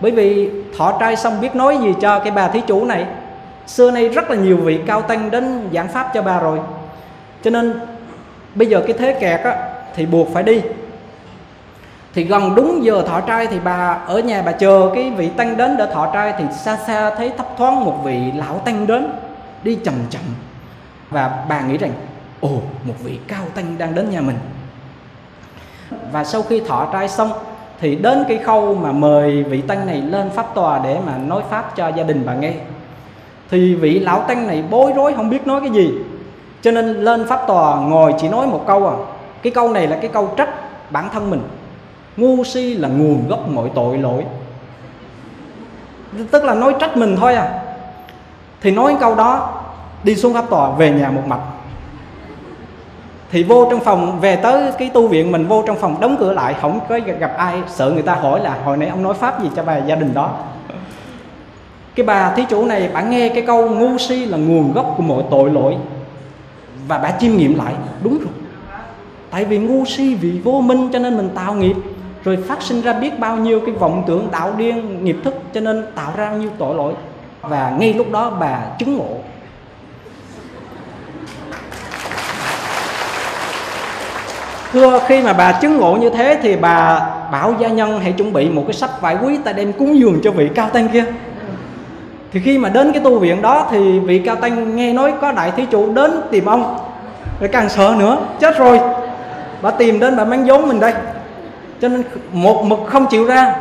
bởi 0.00 0.10
vì 0.10 0.50
thọ 0.78 0.96
trai 1.00 1.16
xong 1.16 1.40
biết 1.40 1.54
nói 1.54 1.78
gì 1.82 1.94
cho 2.00 2.18
cái 2.18 2.30
bà 2.30 2.48
thí 2.48 2.60
chủ 2.66 2.84
này. 2.84 3.06
Xưa 3.66 3.90
nay 3.90 4.08
rất 4.08 4.30
là 4.30 4.36
nhiều 4.36 4.56
vị 4.56 4.80
cao 4.86 5.02
tăng 5.02 5.30
đến 5.30 5.68
giảng 5.72 5.88
pháp 5.88 6.10
cho 6.14 6.22
bà 6.22 6.40
rồi. 6.40 6.58
Cho 7.44 7.50
nên 7.50 7.80
bây 8.54 8.68
giờ 8.68 8.82
cái 8.86 8.96
thế 8.98 9.16
kẹt 9.20 9.40
á, 9.40 9.56
thì 9.94 10.06
buộc 10.06 10.28
phải 10.34 10.42
đi 10.42 10.60
thì 12.16 12.24
gần 12.24 12.54
đúng 12.54 12.84
giờ 12.84 13.02
thọ 13.02 13.20
trai 13.20 13.46
thì 13.46 13.58
bà 13.64 13.98
ở 14.06 14.18
nhà 14.18 14.42
bà 14.42 14.52
chờ 14.52 14.90
cái 14.94 15.10
vị 15.10 15.28
tăng 15.28 15.56
đến 15.56 15.76
để 15.76 15.86
thọ 15.92 16.10
trai 16.12 16.34
thì 16.38 16.44
xa 16.64 16.76
xa 16.86 17.10
thấy 17.10 17.32
thấp 17.36 17.46
thoáng 17.58 17.84
một 17.84 18.00
vị 18.04 18.32
lão 18.34 18.58
tăng 18.58 18.86
đến, 18.86 19.12
đi 19.62 19.74
chậm 19.74 19.94
chậm. 20.10 20.22
Và 21.10 21.44
bà 21.48 21.60
nghĩ 21.60 21.76
rằng, 21.76 21.90
ồ, 22.40 22.50
một 22.84 22.94
vị 23.04 23.18
cao 23.28 23.42
tăng 23.54 23.78
đang 23.78 23.94
đến 23.94 24.10
nhà 24.10 24.20
mình. 24.20 24.36
Và 26.12 26.24
sau 26.24 26.42
khi 26.42 26.60
thọ 26.60 26.88
trai 26.92 27.08
xong 27.08 27.30
thì 27.80 27.96
đến 27.96 28.24
cái 28.28 28.38
khâu 28.38 28.74
mà 28.74 28.92
mời 28.92 29.42
vị 29.42 29.60
tăng 29.60 29.86
này 29.86 30.00
lên 30.00 30.30
pháp 30.30 30.54
tòa 30.54 30.80
để 30.84 30.98
mà 31.06 31.16
nói 31.16 31.42
pháp 31.50 31.76
cho 31.76 31.88
gia 31.88 32.02
đình 32.02 32.22
bà 32.26 32.34
nghe. 32.34 32.52
Thì 33.50 33.74
vị 33.74 33.98
lão 33.98 34.20
tăng 34.20 34.46
này 34.46 34.64
bối 34.70 34.92
rối 34.96 35.12
không 35.12 35.30
biết 35.30 35.46
nói 35.46 35.60
cái 35.60 35.70
gì. 35.70 35.90
Cho 36.62 36.70
nên 36.70 36.86
lên 36.86 37.26
pháp 37.28 37.40
tòa 37.46 37.80
ngồi 37.80 38.14
chỉ 38.20 38.28
nói 38.28 38.46
một 38.46 38.64
câu 38.66 38.88
à. 38.88 38.96
Cái 39.42 39.52
câu 39.52 39.72
này 39.72 39.86
là 39.86 39.96
cái 40.00 40.10
câu 40.12 40.34
trách 40.36 40.48
bản 40.90 41.08
thân 41.12 41.30
mình 41.30 41.42
ngu 42.16 42.44
si 42.44 42.74
là 42.74 42.88
nguồn 42.88 43.28
gốc 43.28 43.48
mọi 43.48 43.70
tội 43.74 43.98
lỗi. 43.98 44.24
Tức 46.30 46.44
là 46.44 46.54
nói 46.54 46.74
trách 46.80 46.96
mình 46.96 47.16
thôi 47.16 47.34
à. 47.34 47.62
Thì 48.60 48.70
nói 48.70 48.96
câu 49.00 49.14
đó, 49.14 49.62
đi 50.04 50.16
xuống 50.16 50.34
pháp 50.34 50.50
tòa, 50.50 50.70
về 50.70 50.90
nhà 50.90 51.10
một 51.10 51.22
mạch. 51.26 51.40
Thì 53.30 53.42
vô 53.42 53.68
trong 53.70 53.80
phòng, 53.80 54.20
về 54.20 54.36
tới 54.36 54.72
cái 54.78 54.90
tu 54.94 55.08
viện 55.08 55.32
mình, 55.32 55.46
vô 55.46 55.62
trong 55.66 55.76
phòng, 55.76 56.00
đóng 56.00 56.16
cửa 56.20 56.32
lại, 56.32 56.54
không 56.60 56.80
có 56.88 56.98
gặp 57.18 57.34
ai, 57.36 57.62
sợ 57.68 57.90
người 57.90 58.02
ta 58.02 58.14
hỏi 58.14 58.40
là, 58.40 58.58
hồi 58.64 58.76
nãy 58.76 58.88
ông 58.88 59.02
nói 59.02 59.14
pháp 59.14 59.42
gì 59.42 59.50
cho 59.56 59.62
bà, 59.62 59.76
gia 59.76 59.94
đình 59.94 60.14
đó? 60.14 60.30
Cái 61.94 62.06
bà 62.06 62.34
thí 62.34 62.44
chủ 62.48 62.66
này, 62.66 62.90
bà 62.94 63.02
nghe 63.02 63.28
cái 63.28 63.42
câu 63.42 63.68
ngu 63.68 63.98
si 63.98 64.24
là 64.24 64.38
nguồn 64.38 64.72
gốc 64.72 64.94
của 64.96 65.02
mọi 65.02 65.22
tội 65.30 65.50
lỗi. 65.50 65.76
Và 66.88 66.98
bà 66.98 67.10
chiêm 67.10 67.36
nghiệm 67.36 67.58
lại, 67.58 67.74
đúng 68.02 68.18
rồi. 68.18 68.32
Tại 69.30 69.44
vì 69.44 69.58
ngu 69.58 69.84
si 69.84 70.14
vì 70.14 70.40
vô 70.44 70.60
minh 70.60 70.88
cho 70.92 70.98
nên 70.98 71.16
mình 71.16 71.30
tạo 71.34 71.54
nghiệp 71.54 71.76
rồi 72.26 72.38
phát 72.48 72.62
sinh 72.62 72.82
ra 72.82 72.92
biết 72.92 73.18
bao 73.18 73.36
nhiêu 73.36 73.60
cái 73.60 73.74
vọng 73.74 74.02
tưởng 74.06 74.28
tạo 74.32 74.52
điên, 74.56 75.04
nghiệp 75.04 75.16
thức, 75.24 75.34
cho 75.54 75.60
nên 75.60 75.86
tạo 75.94 76.12
ra 76.16 76.30
bao 76.30 76.38
nhiêu 76.38 76.50
tội 76.58 76.74
lỗi. 76.74 76.92
Và 77.42 77.72
ngay 77.78 77.94
lúc 77.94 78.12
đó 78.12 78.30
bà 78.40 78.58
chứng 78.78 78.96
ngộ. 78.96 79.08
Thưa, 84.72 85.00
khi 85.06 85.22
mà 85.22 85.32
bà 85.32 85.52
chứng 85.52 85.76
ngộ 85.76 85.96
như 86.00 86.10
thế 86.10 86.38
thì 86.42 86.56
bà 86.56 87.08
bảo 87.32 87.54
gia 87.58 87.68
nhân 87.68 88.00
hãy 88.00 88.12
chuẩn 88.12 88.32
bị 88.32 88.48
một 88.48 88.62
cái 88.66 88.74
sách 88.74 88.90
vải 89.00 89.16
quý 89.22 89.38
ta 89.44 89.52
đem 89.52 89.72
cúng 89.72 89.98
dường 89.98 90.20
cho 90.24 90.30
vị 90.30 90.48
cao 90.54 90.68
tăng 90.70 90.88
kia. 90.88 91.04
Thì 92.32 92.40
khi 92.44 92.58
mà 92.58 92.68
đến 92.68 92.92
cái 92.92 93.02
tu 93.02 93.18
viện 93.18 93.42
đó 93.42 93.68
thì 93.70 93.98
vị 93.98 94.18
cao 94.18 94.36
tăng 94.36 94.76
nghe 94.76 94.92
nói 94.92 95.12
có 95.20 95.32
đại 95.32 95.50
thí 95.50 95.66
chủ 95.66 95.92
đến 95.92 96.10
tìm 96.30 96.46
ông. 96.46 96.78
Rồi 97.40 97.48
càng 97.48 97.68
sợ 97.68 97.94
nữa, 97.98 98.18
chết 98.40 98.58
rồi. 98.58 98.80
Bà 99.62 99.70
tìm 99.70 100.00
đến 100.00 100.16
bà 100.16 100.24
mang 100.24 100.44
vốn 100.44 100.68
mình 100.68 100.80
đây 100.80 100.92
cho 101.80 101.88
nên 101.88 102.02
một 102.32 102.64
mực 102.64 102.78
không 102.86 103.06
chịu 103.06 103.24
ra. 103.24 103.54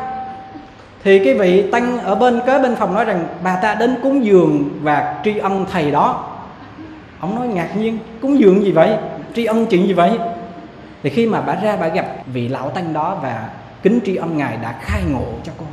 Thì 1.03 1.25
cái 1.25 1.33
vị 1.33 1.71
tăng 1.71 1.99
ở 1.99 2.15
bên 2.15 2.41
kế 2.45 2.59
bên 2.59 2.75
phòng 2.75 2.93
nói 2.93 3.05
rằng 3.05 3.27
bà 3.43 3.55
ta 3.55 3.75
đến 3.75 3.95
cúng 4.03 4.25
dường 4.25 4.69
và 4.81 5.21
tri 5.23 5.37
ân 5.37 5.65
thầy 5.71 5.91
đó. 5.91 6.23
Ông 7.19 7.35
nói 7.35 7.47
ngạc 7.47 7.77
nhiên 7.77 7.97
cúng 8.21 8.39
dường 8.39 8.63
gì 8.63 8.71
vậy? 8.71 8.97
Tri 9.35 9.45
ân 9.45 9.65
chuyện 9.65 9.87
gì 9.87 9.93
vậy? 9.93 10.11
Thì 11.03 11.09
khi 11.09 11.27
mà 11.27 11.41
bà 11.41 11.55
ra 11.55 11.77
bà 11.81 11.87
gặp 11.87 12.05
vị 12.25 12.47
lão 12.47 12.69
tăng 12.69 12.93
đó 12.93 13.17
và 13.21 13.49
kính 13.83 13.99
tri 14.05 14.15
ân 14.15 14.37
ngài 14.37 14.57
đã 14.61 14.75
khai 14.81 15.01
ngộ 15.11 15.25
cho 15.43 15.51
con 15.57 15.67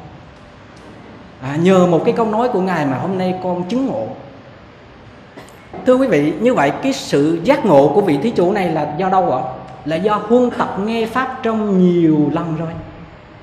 à, 1.43 1.57
nhờ 1.57 1.87
một 1.87 2.03
cái 2.05 2.15
câu 2.17 2.27
nói 2.27 2.49
của 2.49 2.61
ngài 2.61 2.87
mà 2.87 2.99
hôm 2.99 3.19
nay 3.19 3.35
con 3.43 3.65
chứng 3.69 3.87
ngộ. 3.87 4.07
Thưa 5.87 5.95
quý 5.95 6.07
vị 6.07 6.33
như 6.41 6.55
vậy 6.55 6.73
cái 6.83 6.93
sự 6.93 7.41
giác 7.45 7.67
ngộ 7.67 7.93
của 7.95 8.01
vị 8.01 8.19
thí 8.23 8.31
chủ 8.31 8.53
này 8.53 8.69
là 8.69 8.95
do 8.99 9.09
đâu 9.09 9.33
ạ? 9.33 9.43
Là 9.85 9.97
do 9.97 10.15
huân 10.15 10.51
tập 10.51 10.77
nghe 10.85 11.07
pháp 11.07 11.39
trong 11.43 11.79
nhiều 11.79 12.31
lần 12.33 12.57
rồi. 12.57 12.71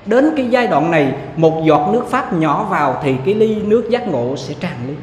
Đến 0.06 0.32
cái 0.36 0.46
giai 0.50 0.66
đoạn 0.66 0.90
này 0.90 1.14
một 1.36 1.62
giọt 1.64 1.90
nước 1.92 2.06
pháp 2.10 2.32
nhỏ 2.32 2.66
vào 2.70 3.00
thì 3.02 3.14
cái 3.24 3.34
ly 3.34 3.62
nước 3.62 3.90
giác 3.90 4.08
ngộ 4.08 4.36
sẽ 4.36 4.54
tràn 4.60 4.76
ly 4.86 4.94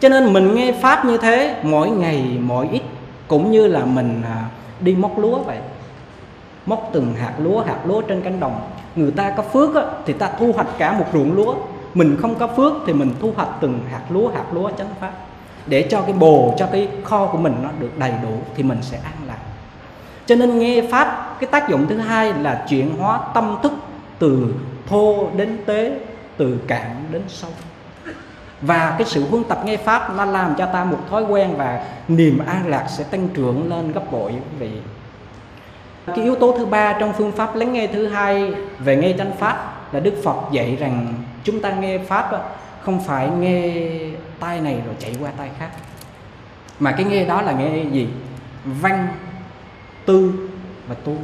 cho 0.00 0.08
nên 0.08 0.32
mình 0.32 0.54
nghe 0.54 0.72
pháp 0.72 1.04
như 1.04 1.18
thế 1.18 1.56
mỗi 1.62 1.90
ngày 1.90 2.38
mỗi 2.40 2.68
ít 2.72 2.82
cũng 3.28 3.50
như 3.50 3.66
là 3.66 3.84
mình 3.84 4.22
à, 4.24 4.44
đi 4.80 4.94
móc 4.94 5.18
lúa 5.18 5.38
vậy. 5.38 5.58
Móc 6.66 6.90
từng 6.92 7.14
hạt 7.14 7.34
lúa 7.38 7.60
hạt 7.60 7.78
lúa 7.84 8.00
trên 8.00 8.22
cánh 8.22 8.40
đồng. 8.40 8.60
Người 8.96 9.10
ta 9.10 9.30
có 9.36 9.42
phước 9.42 9.74
á, 9.74 9.82
thì 10.06 10.12
ta 10.12 10.30
thu 10.38 10.52
hoạch 10.52 10.66
cả 10.78 10.92
một 10.92 11.04
ruộng 11.12 11.32
lúa. 11.32 11.54
Mình 11.94 12.16
không 12.20 12.34
có 12.34 12.46
phước 12.46 12.72
thì 12.86 12.92
mình 12.92 13.14
thu 13.20 13.32
hoạch 13.36 13.48
từng 13.60 13.80
hạt 13.90 14.02
lúa 14.10 14.28
hạt 14.28 14.44
lúa 14.52 14.70
chánh 14.78 14.88
pháp. 15.00 15.12
Để 15.66 15.86
cho 15.90 16.00
cái 16.00 16.12
bồ 16.12 16.54
cho 16.58 16.66
cái 16.72 16.88
kho 17.04 17.26
của 17.26 17.38
mình 17.38 17.54
nó 17.62 17.68
được 17.78 17.98
đầy 17.98 18.12
đủ 18.22 18.32
thì 18.54 18.62
mình 18.62 18.78
sẽ 18.82 18.98
an 19.04 19.14
lạc 19.26 19.29
cho 20.30 20.36
nên 20.36 20.58
nghe 20.58 20.82
pháp, 20.90 21.36
cái 21.40 21.48
tác 21.50 21.68
dụng 21.68 21.86
thứ 21.88 21.98
hai 21.98 22.34
là 22.34 22.64
chuyển 22.68 22.96
hóa 22.96 23.20
tâm 23.34 23.56
thức 23.62 23.72
từ 24.18 24.54
thô 24.86 25.28
đến 25.36 25.58
tế, 25.66 25.98
từ 26.36 26.58
cạn 26.66 27.04
đến 27.10 27.22
sâu. 27.28 27.50
Và 28.60 28.94
cái 28.98 29.06
sự 29.06 29.26
huân 29.30 29.44
tập 29.44 29.60
nghe 29.64 29.76
pháp 29.76 30.16
nó 30.16 30.24
làm 30.24 30.54
cho 30.58 30.66
ta 30.66 30.84
một 30.84 30.98
thói 31.10 31.22
quen 31.22 31.56
và 31.56 31.84
niềm 32.08 32.38
an 32.46 32.66
lạc 32.66 32.86
sẽ 32.88 33.04
tăng 33.04 33.28
trưởng 33.28 33.70
lên 33.70 33.92
gấp 33.92 34.12
bội 34.12 34.32
quý 34.32 34.38
vị 34.58 34.70
cái 36.06 36.24
yếu 36.24 36.34
tố 36.34 36.54
thứ 36.58 36.66
ba 36.66 36.96
trong 37.00 37.12
phương 37.12 37.32
pháp 37.32 37.56
lắng 37.56 37.72
nghe 37.72 37.86
thứ 37.86 38.06
hai 38.06 38.54
về 38.78 38.96
nghe 38.96 39.14
chánh 39.18 39.32
pháp 39.38 39.74
là 39.92 40.00
đức 40.00 40.14
phật 40.24 40.36
dạy 40.52 40.76
rằng 40.80 41.14
chúng 41.44 41.60
ta 41.60 41.70
nghe 41.70 41.98
pháp 41.98 42.30
không 42.82 43.00
phải 43.00 43.28
nghe 43.30 43.74
tai 44.40 44.60
này 44.60 44.82
rồi 44.86 44.94
chạy 44.98 45.16
qua 45.20 45.30
tai 45.36 45.50
khác. 45.58 45.70
Mà 46.80 46.92
cái 46.92 47.04
nghe 47.04 47.24
đó 47.24 47.42
là 47.42 47.52
nghe 47.52 47.84
gì? 47.92 48.08
Văn 48.64 49.08
tư 50.06 50.32
và 50.88 50.94
tu 50.94 51.16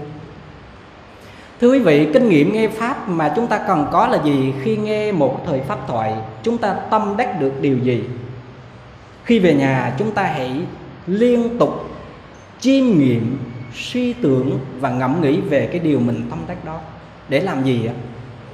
Thưa 1.61 1.73
quý 1.73 1.79
vị, 1.79 2.09
kinh 2.13 2.29
nghiệm 2.29 2.53
nghe 2.53 2.69
Pháp 2.69 3.09
mà 3.09 3.33
chúng 3.37 3.47
ta 3.47 3.59
cần 3.69 3.87
có 3.93 4.07
là 4.07 4.23
gì? 4.25 4.55
Khi 4.63 4.77
nghe 4.77 5.13
một 5.13 5.43
thời 5.47 5.61
Pháp 5.61 5.79
thoại, 5.89 6.15
chúng 6.43 6.59
ta 6.59 6.75
tâm 6.91 7.15
đắc 7.19 7.41
được 7.41 7.53
điều 7.61 7.79
gì? 7.79 8.05
Khi 9.25 9.39
về 9.39 9.55
nhà, 9.55 9.95
chúng 9.99 10.11
ta 10.11 10.23
hãy 10.23 10.61
liên 11.07 11.59
tục 11.59 11.91
chiêm 12.61 12.85
nghiệm, 12.85 13.39
suy 13.75 14.13
tưởng 14.13 14.59
và 14.81 14.91
ngẫm 14.91 15.21
nghĩ 15.21 15.41
về 15.41 15.67
cái 15.67 15.81
điều 15.81 16.01
mình 16.01 16.23
tâm 16.31 16.39
đắc 16.49 16.65
đó. 16.65 16.81
Để 17.29 17.41
làm 17.41 17.65
gì 17.65 17.87
ạ? 17.87 17.95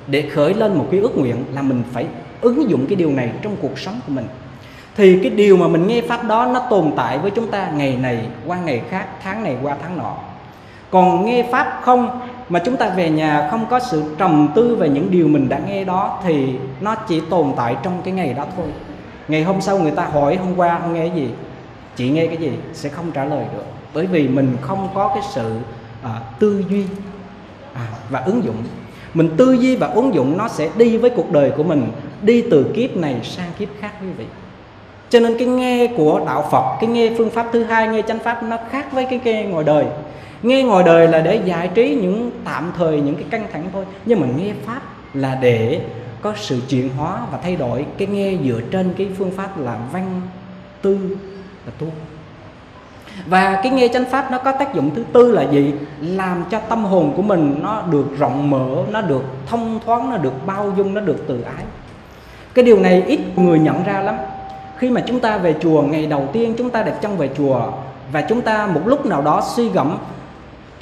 Để 0.07 0.31
khởi 0.31 0.55
lên 0.55 0.75
một 0.75 0.89
cái 0.91 1.01
ước 1.01 1.18
nguyện 1.18 1.37
là 1.55 1.62
mình 1.62 1.83
phải 1.93 2.07
ứng 2.41 2.70
dụng 2.70 2.87
cái 2.87 2.97
điều 2.97 3.12
này 3.12 3.33
trong 3.43 3.57
cuộc 3.61 3.79
sống 3.79 4.01
của 4.07 4.12
mình. 4.12 4.27
Thì 4.97 5.18
cái 5.22 5.30
điều 5.30 5.57
mà 5.57 5.68
mình 5.68 5.86
nghe 5.86 6.01
Pháp 6.01 6.24
đó 6.24 6.51
nó 6.55 6.61
tồn 6.70 6.93
tại 6.97 7.18
với 7.18 7.30
chúng 7.30 7.51
ta 7.51 7.70
ngày 7.74 7.97
này 7.97 8.26
qua 8.47 8.59
ngày 8.59 8.82
khác, 8.90 9.07
tháng 9.22 9.45
này 9.45 9.57
qua 9.62 9.76
tháng 9.82 9.99
nọ. 9.99 10.14
Còn 10.90 11.26
nghe 11.26 11.43
Pháp 11.53 11.80
không 11.82 12.20
mà 12.49 12.59
chúng 12.64 12.76
ta 12.76 12.88
về 12.88 13.11
nhà 13.11 13.49
không 13.51 13.66
có 13.70 13.80
sự 13.80 14.03
trầm 14.18 14.49
tư 14.55 14.76
về 14.76 14.88
những 14.88 15.11
điều 15.11 15.28
mình 15.28 15.49
đã 15.49 15.59
nghe 15.68 15.84
đó 15.84 16.20
thì 16.24 16.57
nó 16.80 16.95
chỉ 16.95 17.20
tồn 17.30 17.53
tại 17.57 17.76
trong 17.82 18.01
cái 18.05 18.14
ngày 18.14 18.34
đó 18.34 18.47
thôi. 18.57 18.66
Ngày 19.28 19.45
hôm 19.45 19.61
sau 19.61 19.78
người 19.78 19.90
ta 19.90 20.05
hỏi 20.05 20.36
hôm 20.36 20.55
qua 20.57 20.78
ông 20.82 20.95
nghe 20.95 21.09
cái 21.09 21.16
gì? 21.16 21.28
Chị 21.97 22.11
nghe 22.11 22.26
cái 22.26 22.36
gì? 22.36 22.53
Sẽ 22.72 22.88
không 22.88 23.12
trả 23.12 23.24
lời 23.24 23.45
được. 23.57 23.64
Bởi 23.95 24.07
vì 24.07 24.28
mình 24.28 24.57
không 24.61 24.88
có 24.95 25.09
cái 25.09 25.22
sự 25.30 25.59
à, 26.03 26.11
tư 26.38 26.64
duy 26.70 26.84
à, 27.74 27.86
và 28.11 28.20
ứng 28.20 28.45
dụng. 28.45 28.57
Mình 29.14 29.30
tư 29.36 29.53
duy 29.53 29.76
và 29.76 29.86
ứng 29.86 30.14
dụng 30.14 30.38
nó 30.38 30.49
sẽ 30.49 30.68
đi 30.76 30.97
với 30.97 31.11
cuộc 31.11 31.32
đời 31.32 31.51
của 31.57 31.62
mình 31.62 31.86
đi 32.22 32.45
từ 32.51 32.72
kiếp 32.74 32.97
này 32.97 33.20
sang 33.22 33.51
kiếp 33.59 33.68
khác 33.80 33.93
quý 34.01 34.09
vị 34.16 34.24
cho 35.13 35.21
nên 35.21 35.39
cái 35.39 35.49
nghe 35.49 35.87
của 35.97 36.21
đạo 36.27 36.49
Phật, 36.51 36.77
cái 36.81 36.91
nghe 36.91 37.11
phương 37.19 37.31
pháp 37.31 37.47
thứ 37.53 37.65
hai, 37.65 37.89
nghe 37.89 38.03
chánh 38.03 38.19
pháp 38.19 38.43
nó 38.43 38.57
khác 38.71 38.93
với 38.93 39.05
cái 39.05 39.21
nghe 39.25 39.45
ngoài 39.45 39.65
đời. 39.65 39.85
Nghe 40.43 40.63
ngoài 40.63 40.85
đời 40.85 41.09
là 41.09 41.21
để 41.21 41.41
giải 41.45 41.69
trí 41.75 41.99
những, 42.03 42.31
tạm 42.45 42.73
thời 42.79 43.01
những 43.01 43.15
cái 43.15 43.25
căng 43.31 43.47
thẳng 43.53 43.65
thôi. 43.73 43.85
Nhưng 44.07 44.21
mà 44.21 44.27
nghe 44.37 44.53
pháp 44.67 44.81
là 45.15 45.39
để 45.43 45.81
có 46.21 46.33
sự 46.37 46.61
chuyển 46.69 46.89
hóa 46.99 47.19
và 47.33 47.39
thay 47.43 47.57
đổi. 47.57 47.87
Cái 47.99 48.09
nghe 48.09 48.35
dựa 48.45 48.61
trên 48.71 48.95
cái 48.99 49.09
phương 49.19 49.31
pháp 49.31 49.61
là 49.61 49.77
văn 49.93 50.21
tư 50.83 51.17
và 51.67 51.73
tu. 51.79 51.87
Và 53.27 53.61
cái 53.63 53.73
nghe 53.73 53.89
chánh 53.89 54.05
pháp 54.05 54.31
nó 54.31 54.39
có 54.39 54.53
tác 54.53 54.75
dụng 54.75 54.91
thứ 54.95 55.05
tư 55.13 55.33
là 55.33 55.43
gì? 55.43 55.73
Làm 56.01 56.45
cho 56.51 56.59
tâm 56.59 56.85
hồn 56.85 57.13
của 57.17 57.23
mình 57.23 57.59
nó 57.63 57.83
được 57.91 58.19
rộng 58.19 58.51
mở, 58.51 58.83
nó 58.91 59.01
được 59.01 59.25
thông 59.47 59.81
thoáng, 59.87 60.11
nó 60.11 60.17
được 60.17 60.47
bao 60.47 60.73
dung, 60.77 60.95
nó 60.95 61.01
được 61.01 61.25
từ 61.29 61.43
ái. 61.43 61.65
Cái 62.55 62.65
điều 62.65 62.81
này 62.81 63.03
ít 63.07 63.21
người 63.37 63.59
nhận 63.59 63.85
ra 63.85 64.01
lắm 64.01 64.17
khi 64.83 64.91
mà 64.91 65.01
chúng 65.07 65.20
ta 65.20 65.39
về 65.39 65.55
chùa 65.61 65.83
ngày 65.83 66.07
đầu 66.07 66.28
tiên 66.33 66.55
chúng 66.59 66.70
ta 66.70 66.83
đặt 66.83 66.95
chân 67.03 67.16
về 67.16 67.30
chùa 67.37 67.72
và 68.12 68.22
chúng 68.28 68.43
ta 68.43 68.66
một 68.66 68.80
lúc 68.85 69.07
nào 69.07 69.22
đó 69.22 69.43
suy 69.57 69.68
gẫm 69.68 69.99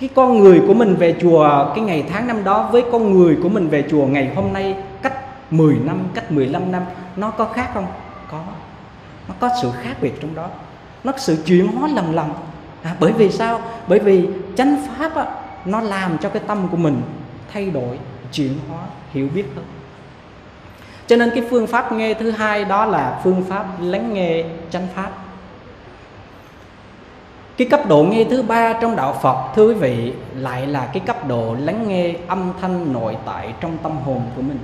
cái 0.00 0.08
con 0.14 0.38
người 0.38 0.60
của 0.66 0.74
mình 0.74 0.94
về 0.94 1.16
chùa 1.20 1.72
cái 1.74 1.84
ngày 1.84 2.04
tháng 2.10 2.26
năm 2.26 2.44
đó 2.44 2.68
với 2.72 2.84
con 2.92 3.12
người 3.12 3.36
của 3.42 3.48
mình 3.48 3.68
về 3.68 3.84
chùa 3.90 4.06
ngày 4.06 4.32
hôm 4.34 4.52
nay 4.52 4.76
cách 5.02 5.14
10 5.52 5.74
năm, 5.84 5.98
cách 6.14 6.32
15 6.32 6.72
năm 6.72 6.82
nó 7.16 7.30
có 7.30 7.44
khác 7.44 7.70
không? 7.74 7.86
Có. 8.30 8.42
Nó 9.28 9.34
có 9.40 9.50
sự 9.62 9.70
khác 9.82 9.94
biệt 10.00 10.12
trong 10.20 10.34
đó. 10.34 10.48
Nó 11.04 11.12
có 11.12 11.18
sự 11.18 11.36
chuyển 11.46 11.66
hóa 11.66 11.88
lần 11.88 12.14
lần. 12.14 12.30
À, 12.82 12.96
bởi 13.00 13.12
vì 13.12 13.30
sao? 13.30 13.60
Bởi 13.88 13.98
vì 13.98 14.28
chánh 14.56 14.76
pháp 14.98 15.14
á, 15.14 15.26
nó 15.64 15.80
làm 15.80 16.18
cho 16.18 16.28
cái 16.28 16.42
tâm 16.46 16.68
của 16.70 16.76
mình 16.76 17.02
thay 17.52 17.70
đổi, 17.70 17.98
chuyển 18.32 18.52
hóa, 18.68 18.78
hiểu 19.12 19.28
biết 19.34 19.44
hơn. 19.56 19.64
Cho 21.10 21.16
nên 21.16 21.30
cái 21.34 21.44
phương 21.50 21.66
pháp 21.66 21.92
nghe 21.92 22.14
thứ 22.14 22.30
hai 22.30 22.64
đó 22.64 22.86
là 22.86 23.20
phương 23.24 23.42
pháp 23.48 23.66
lắng 23.80 24.14
nghe 24.14 24.44
chánh 24.70 24.86
pháp. 24.94 25.10
Cái 27.56 27.68
cấp 27.68 27.80
độ 27.88 28.02
nghe 28.02 28.24
thứ 28.24 28.42
ba 28.42 28.72
trong 28.72 28.96
đạo 28.96 29.18
Phật, 29.22 29.52
thưa 29.56 29.68
quý 29.68 29.74
vị, 29.74 30.12
lại 30.34 30.66
là 30.66 30.86
cái 30.92 31.00
cấp 31.06 31.28
độ 31.28 31.56
lắng 31.60 31.88
nghe 31.88 32.14
âm 32.28 32.52
thanh 32.60 32.92
nội 32.92 33.16
tại 33.26 33.54
trong 33.60 33.78
tâm 33.82 33.92
hồn 33.96 34.22
của 34.36 34.42
mình. 34.42 34.58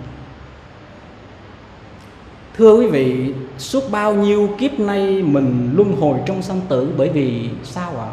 Thưa 2.56 2.76
quý 2.76 2.86
vị, 2.86 3.34
suốt 3.58 3.90
bao 3.90 4.14
nhiêu 4.14 4.50
kiếp 4.58 4.80
nay 4.80 5.22
mình 5.22 5.70
luân 5.76 5.96
hồi 6.00 6.18
trong 6.26 6.42
sanh 6.42 6.60
tử 6.68 6.94
bởi 6.96 7.08
vì 7.08 7.50
sao 7.64 7.90
ạ? 7.90 8.10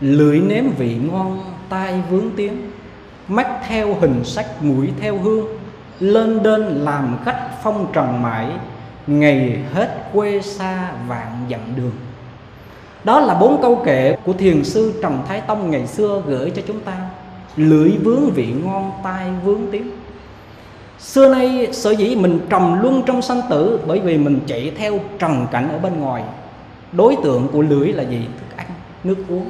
Lưỡi 0.00 0.40
nếm 0.40 0.64
vị 0.78 0.96
ngon, 1.12 1.44
tai 1.68 2.02
vướng 2.10 2.30
tiếng, 2.36 2.70
mắt 3.28 3.48
theo 3.68 3.96
hình 4.00 4.24
sắc, 4.24 4.62
mũi 4.62 4.88
theo 5.00 5.18
hương 5.18 5.59
lên 6.00 6.42
đên 6.42 6.62
làm 6.62 7.18
khách 7.24 7.48
phong 7.62 7.86
trần 7.92 8.22
mãi 8.22 8.46
ngày 9.06 9.58
hết 9.72 10.10
quê 10.12 10.40
xa 10.42 10.92
vạn 11.08 11.46
dặm 11.50 11.60
đường. 11.76 11.92
Đó 13.04 13.20
là 13.20 13.34
bốn 13.34 13.62
câu 13.62 13.82
kệ 13.84 14.16
của 14.24 14.32
thiền 14.32 14.64
sư 14.64 14.94
Trần 15.02 15.18
Thái 15.28 15.40
Tông 15.40 15.70
ngày 15.70 15.86
xưa 15.86 16.22
gửi 16.26 16.50
cho 16.50 16.62
chúng 16.66 16.80
ta. 16.80 16.96
Lưỡi 17.56 17.90
vướng 18.04 18.30
vị 18.30 18.54
ngon, 18.64 18.92
tai 19.04 19.26
vướng 19.44 19.60
tiếng 19.72 19.90
Xưa 20.98 21.34
nay 21.34 21.68
sở 21.72 21.90
dĩ 21.90 22.16
mình 22.16 22.40
trầm 22.50 22.82
luân 22.82 23.02
trong 23.06 23.22
sanh 23.22 23.40
tử 23.50 23.80
Bởi 23.86 24.00
vì 24.00 24.18
mình 24.18 24.40
chạy 24.46 24.72
theo 24.76 24.98
trần 25.18 25.46
cảnh 25.52 25.68
ở 25.72 25.78
bên 25.78 26.00
ngoài. 26.00 26.22
Đối 26.92 27.16
tượng 27.22 27.48
của 27.52 27.62
lưỡi 27.62 27.92
là 27.92 28.02
gì? 28.02 28.20
Thức 28.40 28.56
ăn, 28.56 28.66
nước 29.04 29.16
uống. 29.28 29.48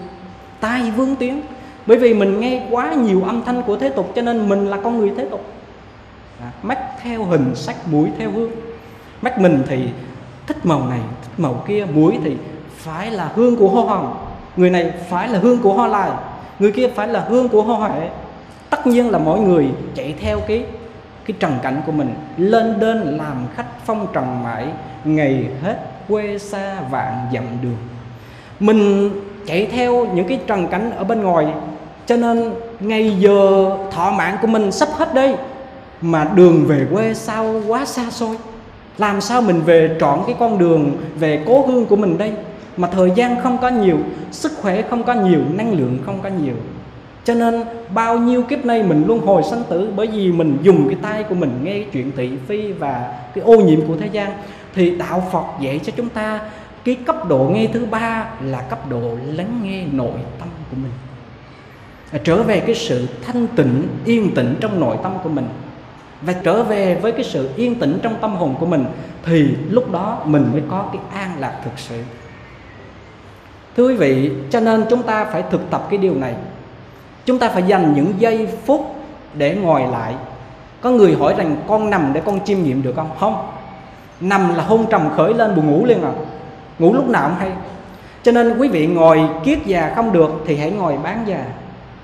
Tai 0.60 0.90
vướng 0.90 1.16
tiếng 1.16 1.40
Bởi 1.86 1.98
vì 1.98 2.14
mình 2.14 2.40
nghe 2.40 2.66
quá 2.70 2.94
nhiều 2.94 3.22
âm 3.26 3.42
thanh 3.44 3.62
của 3.62 3.76
thế 3.76 3.88
tục 3.88 4.12
Cho 4.14 4.22
nên 4.22 4.48
mình 4.48 4.66
là 4.66 4.76
con 4.84 4.98
người 4.98 5.12
thế 5.16 5.24
tục. 5.30 5.44
À, 6.42 6.50
Mắt 6.62 6.78
theo 7.02 7.24
hình, 7.24 7.54
sắc 7.54 7.88
mũi 7.88 8.08
theo 8.18 8.30
hương. 8.30 8.50
Mắt 9.22 9.38
mình 9.38 9.62
thì 9.68 9.88
thích 10.46 10.66
màu 10.66 10.86
này, 10.88 11.00
thích 11.22 11.32
màu 11.36 11.64
kia 11.68 11.86
Mũi 11.94 12.18
thì 12.24 12.36
phải 12.76 13.10
là 13.10 13.30
hương 13.34 13.56
của 13.56 13.68
hoa 13.68 13.84
hồng. 13.84 14.26
Người 14.56 14.70
này 14.70 14.92
phải 15.08 15.28
là 15.28 15.38
hương 15.38 15.58
của 15.58 15.72
hoa 15.72 15.88
lai 15.88 16.10
người 16.60 16.72
kia 16.72 16.88
phải 16.88 17.08
là 17.08 17.20
hương 17.20 17.48
của 17.48 17.62
hoa 17.62 17.88
huệ 17.88 18.08
tất 18.70 18.86
nhiên 18.86 19.10
là 19.10 19.18
mỗi 19.18 19.40
người 19.40 19.68
chạy 19.94 20.14
theo 20.20 20.40
cái 20.40 20.64
cái 21.24 21.36
trần 21.40 21.58
cảnh 21.62 21.82
của 21.86 21.92
mình 21.92 22.14
lên 22.36 22.80
đên 22.80 22.96
làm 22.96 23.46
khách 23.54 23.84
phong 23.86 24.06
trần 24.12 24.42
mãi 24.42 24.66
ngày 25.04 25.46
hết 25.62 25.76
quê 26.08 26.38
xa 26.38 26.80
vạn 26.90 27.26
dặm 27.32 27.44
đường. 27.62 27.76
Mình 28.60 29.10
chạy 29.46 29.66
theo 29.66 30.06
những 30.14 30.28
cái 30.28 30.40
trần 30.46 30.68
cảnh 30.68 30.90
ở 30.96 31.04
bên 31.04 31.22
ngoài 31.22 31.46
cho 32.06 32.16
nên 32.16 32.52
ngày 32.80 33.16
giờ 33.18 33.70
thọ 33.90 34.10
mạng 34.10 34.36
của 34.42 34.46
mình 34.46 34.72
sắp 34.72 34.88
hết 34.92 35.14
đây 35.14 35.36
mà 36.02 36.30
đường 36.34 36.66
về 36.66 36.86
quê 36.92 37.14
sao 37.14 37.62
quá 37.68 37.84
xa 37.84 38.10
xôi. 38.10 38.36
Làm 38.98 39.20
sao 39.20 39.42
mình 39.42 39.62
về 39.62 39.96
trọn 40.00 40.20
cái 40.26 40.36
con 40.38 40.58
đường 40.58 40.96
về 41.18 41.44
cố 41.46 41.66
hương 41.66 41.86
của 41.86 41.96
mình 41.96 42.18
đây? 42.18 42.32
Mà 42.76 42.88
thời 42.88 43.10
gian 43.14 43.42
không 43.42 43.58
có 43.58 43.68
nhiều, 43.68 43.98
sức 44.30 44.52
khỏe 44.60 44.82
không 44.82 45.04
có 45.04 45.14
nhiều, 45.14 45.40
năng 45.54 45.72
lượng 45.72 45.98
không 46.06 46.20
có 46.22 46.28
nhiều. 46.28 46.54
Cho 47.24 47.34
nên 47.34 47.64
bao 47.94 48.18
nhiêu 48.18 48.42
kiếp 48.42 48.64
nay 48.64 48.82
mình 48.82 49.04
luôn 49.06 49.26
hồi 49.26 49.42
sanh 49.42 49.62
tử 49.68 49.92
bởi 49.96 50.06
vì 50.06 50.32
mình 50.32 50.58
dùng 50.62 50.86
cái 50.86 50.96
tay 51.02 51.22
của 51.22 51.34
mình 51.34 51.60
nghe 51.62 51.82
chuyện 51.92 52.12
thị 52.16 52.30
phi 52.46 52.72
và 52.72 53.14
cái 53.34 53.44
ô 53.44 53.56
nhiễm 53.56 53.80
của 53.86 53.96
thế 54.00 54.06
gian, 54.12 54.32
thì 54.74 54.90
đạo 54.90 55.22
Phật 55.32 55.44
dạy 55.60 55.80
cho 55.84 55.92
chúng 55.96 56.08
ta 56.08 56.40
cái 56.84 56.94
cấp 56.94 57.28
độ 57.28 57.50
nghe 57.54 57.66
thứ 57.72 57.86
ba 57.90 58.26
là 58.44 58.60
cấp 58.60 58.90
độ 58.90 59.16
lắng 59.26 59.60
nghe 59.64 59.84
nội 59.92 60.18
tâm 60.38 60.48
của 60.70 60.76
mình. 60.82 60.92
Trở 62.24 62.42
về 62.42 62.60
cái 62.60 62.74
sự 62.74 63.06
thanh 63.26 63.46
tịnh, 63.56 63.82
yên 64.04 64.34
tĩnh 64.34 64.54
trong 64.60 64.80
nội 64.80 64.96
tâm 65.02 65.12
của 65.22 65.30
mình 65.30 65.46
và 66.22 66.32
trở 66.32 66.62
về 66.62 66.94
với 66.94 67.12
cái 67.12 67.24
sự 67.24 67.50
yên 67.56 67.74
tĩnh 67.74 67.98
trong 68.02 68.16
tâm 68.20 68.36
hồn 68.36 68.54
của 68.60 68.66
mình 68.66 68.84
thì 69.24 69.56
lúc 69.70 69.92
đó 69.92 70.18
mình 70.24 70.48
mới 70.52 70.62
có 70.70 70.84
cái 70.92 71.02
an 71.22 71.30
lạc 71.40 71.60
thực 71.64 71.78
sự 71.78 72.02
Thưa 73.76 73.88
quý 73.88 73.96
vị, 73.96 74.30
cho 74.50 74.60
nên 74.60 74.84
chúng 74.90 75.02
ta 75.02 75.24
phải 75.24 75.42
thực 75.50 75.70
tập 75.70 75.86
cái 75.90 75.98
điều 75.98 76.14
này. 76.14 76.34
Chúng 77.24 77.38
ta 77.38 77.48
phải 77.48 77.62
dành 77.62 77.94
những 77.94 78.12
giây 78.18 78.48
phút 78.66 78.94
để 79.34 79.54
ngồi 79.54 79.82
lại. 79.92 80.14
Có 80.80 80.90
người 80.90 81.16
hỏi 81.20 81.34
rằng 81.38 81.56
con 81.68 81.90
nằm 81.90 82.10
để 82.12 82.22
con 82.24 82.44
chiêm 82.44 82.62
nghiệm 82.62 82.82
được 82.82 82.92
không? 82.96 83.10
Không. 83.20 83.46
Nằm 84.20 84.54
là 84.54 84.64
hôn 84.64 84.86
trầm 84.90 85.10
khởi 85.16 85.34
lên 85.34 85.56
buồn 85.56 85.70
ngủ 85.70 85.84
liền 85.84 86.02
à. 86.02 86.12
Ngủ 86.78 86.94
lúc 86.94 87.08
nào 87.08 87.28
cũng 87.28 87.38
hay. 87.38 87.50
Cho 88.22 88.32
nên 88.32 88.58
quý 88.58 88.68
vị 88.68 88.86
ngồi 88.86 89.28
kiết 89.44 89.58
già 89.66 89.92
không 89.96 90.12
được 90.12 90.30
thì 90.46 90.56
hãy 90.56 90.70
ngồi 90.70 90.98
bán 91.02 91.24
già. 91.26 91.44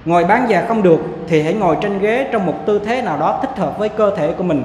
Ngồi 0.07 0.25
bán 0.25 0.47
già 0.49 0.65
không 0.69 0.83
được 0.83 1.01
thì 1.29 1.43
hãy 1.43 1.55
ngồi 1.55 1.77
trên 1.83 1.99
ghế 1.99 2.29
trong 2.33 2.47
một 2.47 2.67
tư 2.67 2.79
thế 2.79 3.03
nào 3.03 3.19
đó 3.19 3.39
thích 3.43 3.57
hợp 3.57 3.79
với 3.79 3.89
cơ 3.89 4.17
thể 4.17 4.33
của 4.33 4.45
mình. 4.45 4.63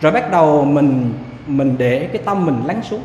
Rồi 0.00 0.12
bắt 0.12 0.30
đầu 0.30 0.64
mình 0.64 1.12
mình 1.46 1.74
để 1.78 2.08
cái 2.12 2.22
tâm 2.24 2.46
mình 2.46 2.56
lắng 2.66 2.80
xuống. 2.82 3.00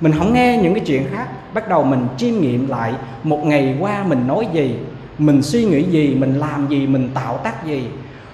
Mình 0.00 0.12
không 0.18 0.34
nghe 0.34 0.58
những 0.62 0.74
cái 0.74 0.84
chuyện 0.86 1.02
khác. 1.14 1.26
Bắt 1.54 1.68
đầu 1.68 1.84
mình 1.84 2.06
chiêm 2.16 2.34
nghiệm 2.34 2.68
lại 2.68 2.92
một 3.22 3.46
ngày 3.46 3.76
qua 3.80 4.04
mình 4.08 4.26
nói 4.26 4.46
gì, 4.52 4.74
mình 5.18 5.42
suy 5.42 5.64
nghĩ 5.64 5.82
gì, 5.82 6.14
mình 6.14 6.38
làm 6.38 6.68
gì, 6.68 6.86
mình 6.86 7.08
tạo 7.14 7.36
tác 7.36 7.66
gì. 7.66 7.84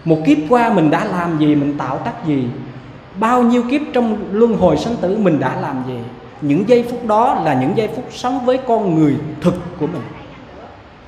Một 0.04 0.18
kiếp 0.26 0.38
qua 0.48 0.72
mình 0.72 0.90
đã 0.90 1.04
làm 1.04 1.38
gì, 1.38 1.54
mình 1.54 1.78
tạo 1.78 1.96
tác 1.96 2.26
gì. 2.26 2.44
Bao 3.20 3.42
nhiêu 3.42 3.62
kiếp 3.70 3.80
trong 3.92 4.16
luân 4.32 4.54
hồi 4.54 4.76
sanh 4.76 4.96
tử 4.96 5.16
mình 5.16 5.40
đã 5.40 5.56
làm 5.60 5.82
gì. 5.88 5.98
Những 6.40 6.68
giây 6.68 6.84
phút 6.90 7.06
đó 7.06 7.40
là 7.44 7.60
những 7.60 7.76
giây 7.76 7.88
phút 7.96 8.04
sống 8.10 8.44
với 8.44 8.58
con 8.58 8.94
người 8.94 9.14
thực 9.40 9.54
của 9.80 9.86
mình 9.86 10.02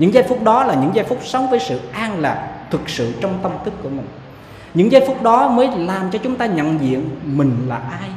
những 0.01 0.15
giây 0.15 0.23
phút 0.23 0.43
đó 0.43 0.65
là 0.65 0.75
những 0.75 0.91
giây 0.95 1.05
phút 1.05 1.19
sống 1.23 1.51
với 1.51 1.61
sự 1.61 1.81
an 1.93 2.21
lạc 2.21 2.49
thực 2.71 2.89
sự 2.89 3.13
trong 3.21 3.33
tâm 3.43 3.53
thức 3.65 3.75
của 3.83 3.89
mình. 3.89 4.07
Những 4.75 4.93
giây 4.93 5.05
phút 5.07 5.23
đó 5.23 5.49
mới 5.49 5.69
làm 5.77 6.11
cho 6.11 6.19
chúng 6.23 6.37
ta 6.37 6.47
nhận 6.47 6.79
diện 6.81 7.11
mình 7.25 7.57
là 7.69 7.77
ai. 7.77 8.09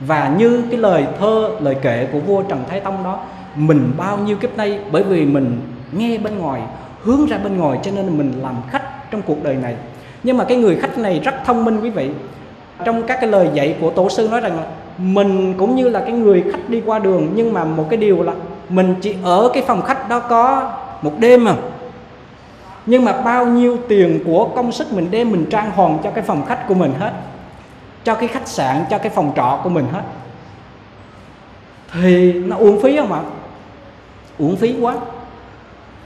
Và 0.00 0.34
như 0.38 0.62
cái 0.70 0.80
lời 0.80 1.06
thơ, 1.20 1.50
lời 1.60 1.74
kệ 1.82 2.06
của 2.12 2.18
vua 2.18 2.42
trần 2.42 2.64
thái 2.70 2.80
tông 2.80 3.04
đó, 3.04 3.20
mình 3.54 3.92
bao 3.96 4.18
nhiêu 4.18 4.36
kiếp 4.36 4.56
nay, 4.56 4.80
bởi 4.92 5.02
vì 5.02 5.24
mình 5.24 5.60
nghe 5.92 6.18
bên 6.18 6.38
ngoài, 6.38 6.62
hướng 7.02 7.26
ra 7.26 7.38
bên 7.38 7.56
ngoài, 7.56 7.78
cho 7.82 7.90
nên 7.90 8.18
mình 8.18 8.32
làm 8.42 8.54
khách 8.70 9.10
trong 9.10 9.22
cuộc 9.22 9.42
đời 9.42 9.54
này. 9.54 9.76
Nhưng 10.22 10.36
mà 10.36 10.44
cái 10.44 10.56
người 10.56 10.76
khách 10.76 10.98
này 10.98 11.20
rất 11.24 11.34
thông 11.44 11.64
minh 11.64 11.80
quý 11.80 11.90
vị. 11.90 12.10
Trong 12.84 13.02
các 13.02 13.18
cái 13.20 13.30
lời 13.30 13.48
dạy 13.54 13.76
của 13.80 13.90
tổ 13.90 14.08
sư 14.08 14.28
nói 14.30 14.40
rằng 14.40 14.58
mình 14.98 15.54
cũng 15.58 15.76
như 15.76 15.88
là 15.88 16.00
cái 16.00 16.12
người 16.12 16.44
khách 16.52 16.68
đi 16.68 16.82
qua 16.86 16.98
đường, 16.98 17.32
nhưng 17.34 17.52
mà 17.52 17.64
một 17.64 17.86
cái 17.90 17.96
điều 17.96 18.22
là 18.22 18.32
mình 18.68 18.94
chỉ 19.00 19.14
ở 19.22 19.50
cái 19.54 19.62
phòng 19.66 19.82
khách 19.82 20.08
đó 20.08 20.20
có 20.20 20.72
một 21.02 21.12
đêm 21.18 21.44
mà. 21.44 21.54
Nhưng 22.86 23.04
mà 23.04 23.12
bao 23.12 23.46
nhiêu 23.46 23.76
tiền 23.88 24.20
của 24.26 24.48
công 24.56 24.72
sức 24.72 24.92
mình 24.92 25.10
đem 25.10 25.30
mình 25.30 25.46
trang 25.50 25.70
hoàng 25.70 25.98
cho 26.04 26.10
cái 26.10 26.24
phòng 26.24 26.46
khách 26.46 26.68
của 26.68 26.74
mình 26.74 26.92
hết? 26.98 27.12
Cho 28.04 28.14
cái 28.14 28.28
khách 28.28 28.48
sạn, 28.48 28.84
cho 28.90 28.98
cái 28.98 29.10
phòng 29.10 29.32
trọ 29.36 29.60
của 29.64 29.70
mình 29.70 29.86
hết? 29.92 30.02
Thì 31.92 32.32
nó 32.32 32.56
uổng 32.56 32.82
phí 32.82 32.96
không 32.96 33.12
ạ? 33.12 33.20
Uổng 34.38 34.56
phí 34.56 34.74
quá. 34.80 34.94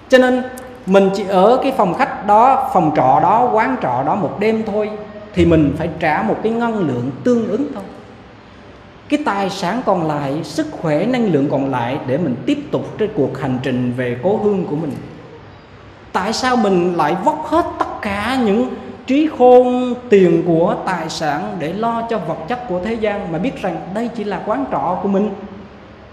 Cho 0.09 0.19
nên 0.19 0.43
mình 0.87 1.11
chỉ 1.15 1.25
ở 1.29 1.59
cái 1.63 1.73
phòng 1.73 1.95
khách 1.95 2.27
đó, 2.27 2.71
phòng 2.75 2.93
trọ 2.97 3.21
đó, 3.23 3.51
quán 3.53 3.77
trọ 3.83 4.03
đó 4.07 4.15
một 4.15 4.37
đêm 4.39 4.63
thôi, 4.67 4.91
thì 5.35 5.47
mình 5.47 5.75
phải 5.79 5.89
trả 6.01 6.23
một 6.23 6.37
cái 6.43 6.53
ngân 6.53 6.89
lượng 6.89 7.11
tương 7.25 7.49
ứng 7.49 7.73
thôi 7.75 7.83
cái 9.09 9.21
tài 9.25 9.51
sản 9.51 9.83
còn 9.87 10.09
lại, 10.09 10.41
sức 10.45 10.67
khỏe 10.71 11.07
năng 11.07 11.33
lượng 11.33 11.49
còn 11.51 11.71
lại 11.71 11.99
để 12.07 12.19
mình 12.19 12.37
tiếp 12.47 12.59
tục 12.71 12.99
trên 12.99 13.11
cuộc 13.15 13.39
hành 13.39 13.59
trình 13.63 13.93
về 13.97 14.17
cố 14.23 14.37
hương 14.37 14.65
của 14.65 14.77
mình. 14.77 14.93
Tại 16.13 16.33
sao 16.33 16.57
mình 16.57 16.95
lại 16.95 17.17
vóc 17.25 17.47
hết 17.47 17.65
tất 17.79 18.03
cả 18.03 18.39
những 18.45 18.69
trí 19.07 19.29
khôn 19.39 19.95
tiền 20.11 20.43
của 20.47 20.77
tài 20.87 21.09
sản 21.09 21.57
để 21.59 21.73
lo 21.73 22.03
cho 22.11 22.19
vật 22.19 22.39
chất 22.49 22.69
của 22.69 22.81
thế 22.85 22.95
gian 22.95 23.33
mà 23.33 23.39
biết 23.39 23.63
rằng 23.63 23.77
đây 23.95 24.11
chỉ 24.17 24.25
là 24.25 24.43
quán 24.47 24.65
trọ 24.73 24.99
của 25.03 25.09
mình? 25.09 25.31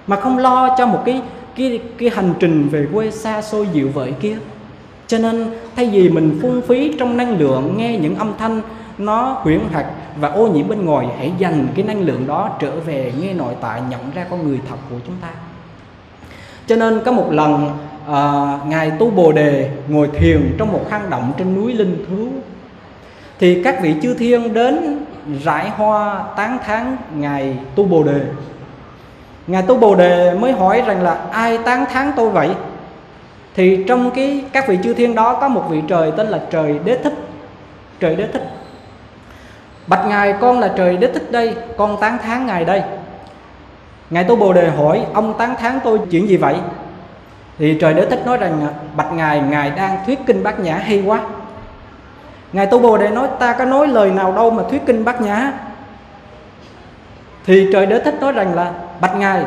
Mà 0.07 0.19
không 0.19 0.37
lo 0.37 0.75
cho 0.77 0.85
một 0.85 1.01
cái 1.05 1.21
cái 1.55 1.79
cái 1.97 2.09
hành 2.09 2.33
trình 2.39 2.69
về 2.69 2.87
quê 2.93 3.11
xa 3.11 3.41
xôi 3.41 3.67
dịu 3.73 3.89
vợi 3.93 4.11
kia. 4.11 4.37
Cho 5.07 5.17
nên 5.17 5.45
thay 5.75 5.89
vì 5.89 6.09
mình 6.09 6.39
phung 6.41 6.61
phí 6.61 6.95
trong 6.99 7.17
năng 7.17 7.39
lượng, 7.39 7.73
nghe 7.77 7.97
những 7.97 8.15
âm 8.15 8.33
thanh 8.39 8.61
nó 8.97 9.39
huyễn 9.43 9.59
hoặc 9.73 9.85
và 10.19 10.27
ô 10.27 10.47
nhiễm 10.47 10.67
bên 10.67 10.85
ngoài 10.85 11.07
hãy 11.17 11.31
dành 11.37 11.67
cái 11.75 11.85
năng 11.85 12.01
lượng 12.01 12.27
đó 12.27 12.49
trở 12.59 12.71
về 12.71 13.13
nghe 13.21 13.33
nội 13.33 13.53
tại 13.61 13.81
nhận 13.89 14.11
ra 14.15 14.25
con 14.29 14.47
người 14.47 14.59
thật 14.69 14.75
của 14.89 14.95
chúng 15.07 15.15
ta. 15.21 15.27
Cho 16.67 16.75
nên 16.75 17.01
có 17.05 17.11
một 17.11 17.31
lần 17.31 17.77
à, 18.11 18.59
ngài 18.67 18.91
tu 18.91 19.09
bồ 19.09 19.31
đề 19.31 19.69
ngồi 19.87 20.09
thiền 20.13 20.55
trong 20.57 20.71
một 20.71 20.85
hang 20.89 21.09
động 21.09 21.33
trên 21.37 21.55
núi 21.55 21.73
linh 21.73 22.05
thú. 22.09 22.27
Thì 23.39 23.63
các 23.63 23.81
vị 23.81 23.95
chư 24.01 24.13
thiên 24.13 24.53
đến 24.53 25.05
rải 25.43 25.69
hoa 25.69 26.23
tán 26.37 26.57
thán 26.65 26.97
ngài 27.15 27.57
tu 27.75 27.83
bồ 27.83 28.03
đề. 28.03 28.21
Ngài 29.47 29.61
tu 29.61 29.75
bồ 29.75 29.95
đề 29.95 30.33
mới 30.33 30.51
hỏi 30.51 30.83
rằng 30.87 31.01
là 31.01 31.13
ai 31.31 31.57
tán 31.57 31.85
thán 31.91 32.11
tôi 32.15 32.29
vậy? 32.29 32.49
Thì 33.55 33.83
trong 33.87 34.11
cái 34.11 34.43
các 34.51 34.67
vị 34.67 34.77
chư 34.83 34.93
thiên 34.93 35.15
đó 35.15 35.37
có 35.41 35.47
một 35.47 35.65
vị 35.69 35.81
trời 35.87 36.11
tên 36.17 36.27
là 36.27 36.39
trời 36.51 36.79
đế 36.85 36.97
thích. 37.03 37.13
Trời 37.99 38.15
đế 38.15 38.27
thích 38.27 38.58
bạch 39.89 40.05
ngài, 40.07 40.33
con 40.41 40.59
là 40.59 40.73
trời 40.77 40.97
đế 40.97 41.07
thích 41.07 41.31
đây, 41.31 41.55
con 41.77 41.97
tán 41.99 42.17
thán 42.17 42.45
ngài 42.45 42.65
đây. 42.65 42.83
Ngài 44.09 44.23
tu 44.23 44.35
bồ 44.35 44.53
đề 44.53 44.69
hỏi, 44.69 45.05
ông 45.13 45.33
tán 45.37 45.55
thán 45.55 45.79
tôi 45.83 45.99
chuyện 46.11 46.27
gì 46.29 46.37
vậy? 46.37 46.55
Thì 47.57 47.77
trời 47.81 47.93
đế 47.93 48.05
thích 48.05 48.21
nói 48.25 48.37
rằng, 48.37 48.67
bạch 48.95 49.13
ngài 49.13 49.41
ngài 49.41 49.71
đang 49.71 50.05
thuyết 50.05 50.19
kinh 50.25 50.43
bát 50.43 50.59
nhã 50.59 50.75
hay 50.75 51.03
quá. 51.05 51.19
Ngài 52.53 52.65
tu 52.65 52.79
bồ 52.79 52.97
đề 52.97 53.09
nói, 53.09 53.27
ta 53.39 53.53
có 53.53 53.65
nói 53.65 53.87
lời 53.87 54.11
nào 54.11 54.33
đâu 54.35 54.51
mà 54.51 54.63
thuyết 54.69 54.81
kinh 54.85 55.05
bát 55.05 55.21
nhã. 55.21 55.51
Thì 57.45 57.69
trời 57.73 57.85
đế 57.85 57.99
thích 57.99 58.15
nói 58.21 58.31
rằng 58.31 58.55
là, 58.55 58.71
bạch 59.01 59.15
ngài 59.15 59.43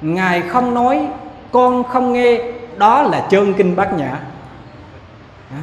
ngài 0.00 0.42
không 0.42 0.74
nói, 0.74 1.08
con 1.52 1.84
không 1.84 2.12
nghe, 2.12 2.38
đó 2.76 3.02
là 3.02 3.26
chân 3.30 3.54
kinh 3.54 3.76
bát 3.76 3.92
nhã. 3.92 4.18
À, 5.50 5.62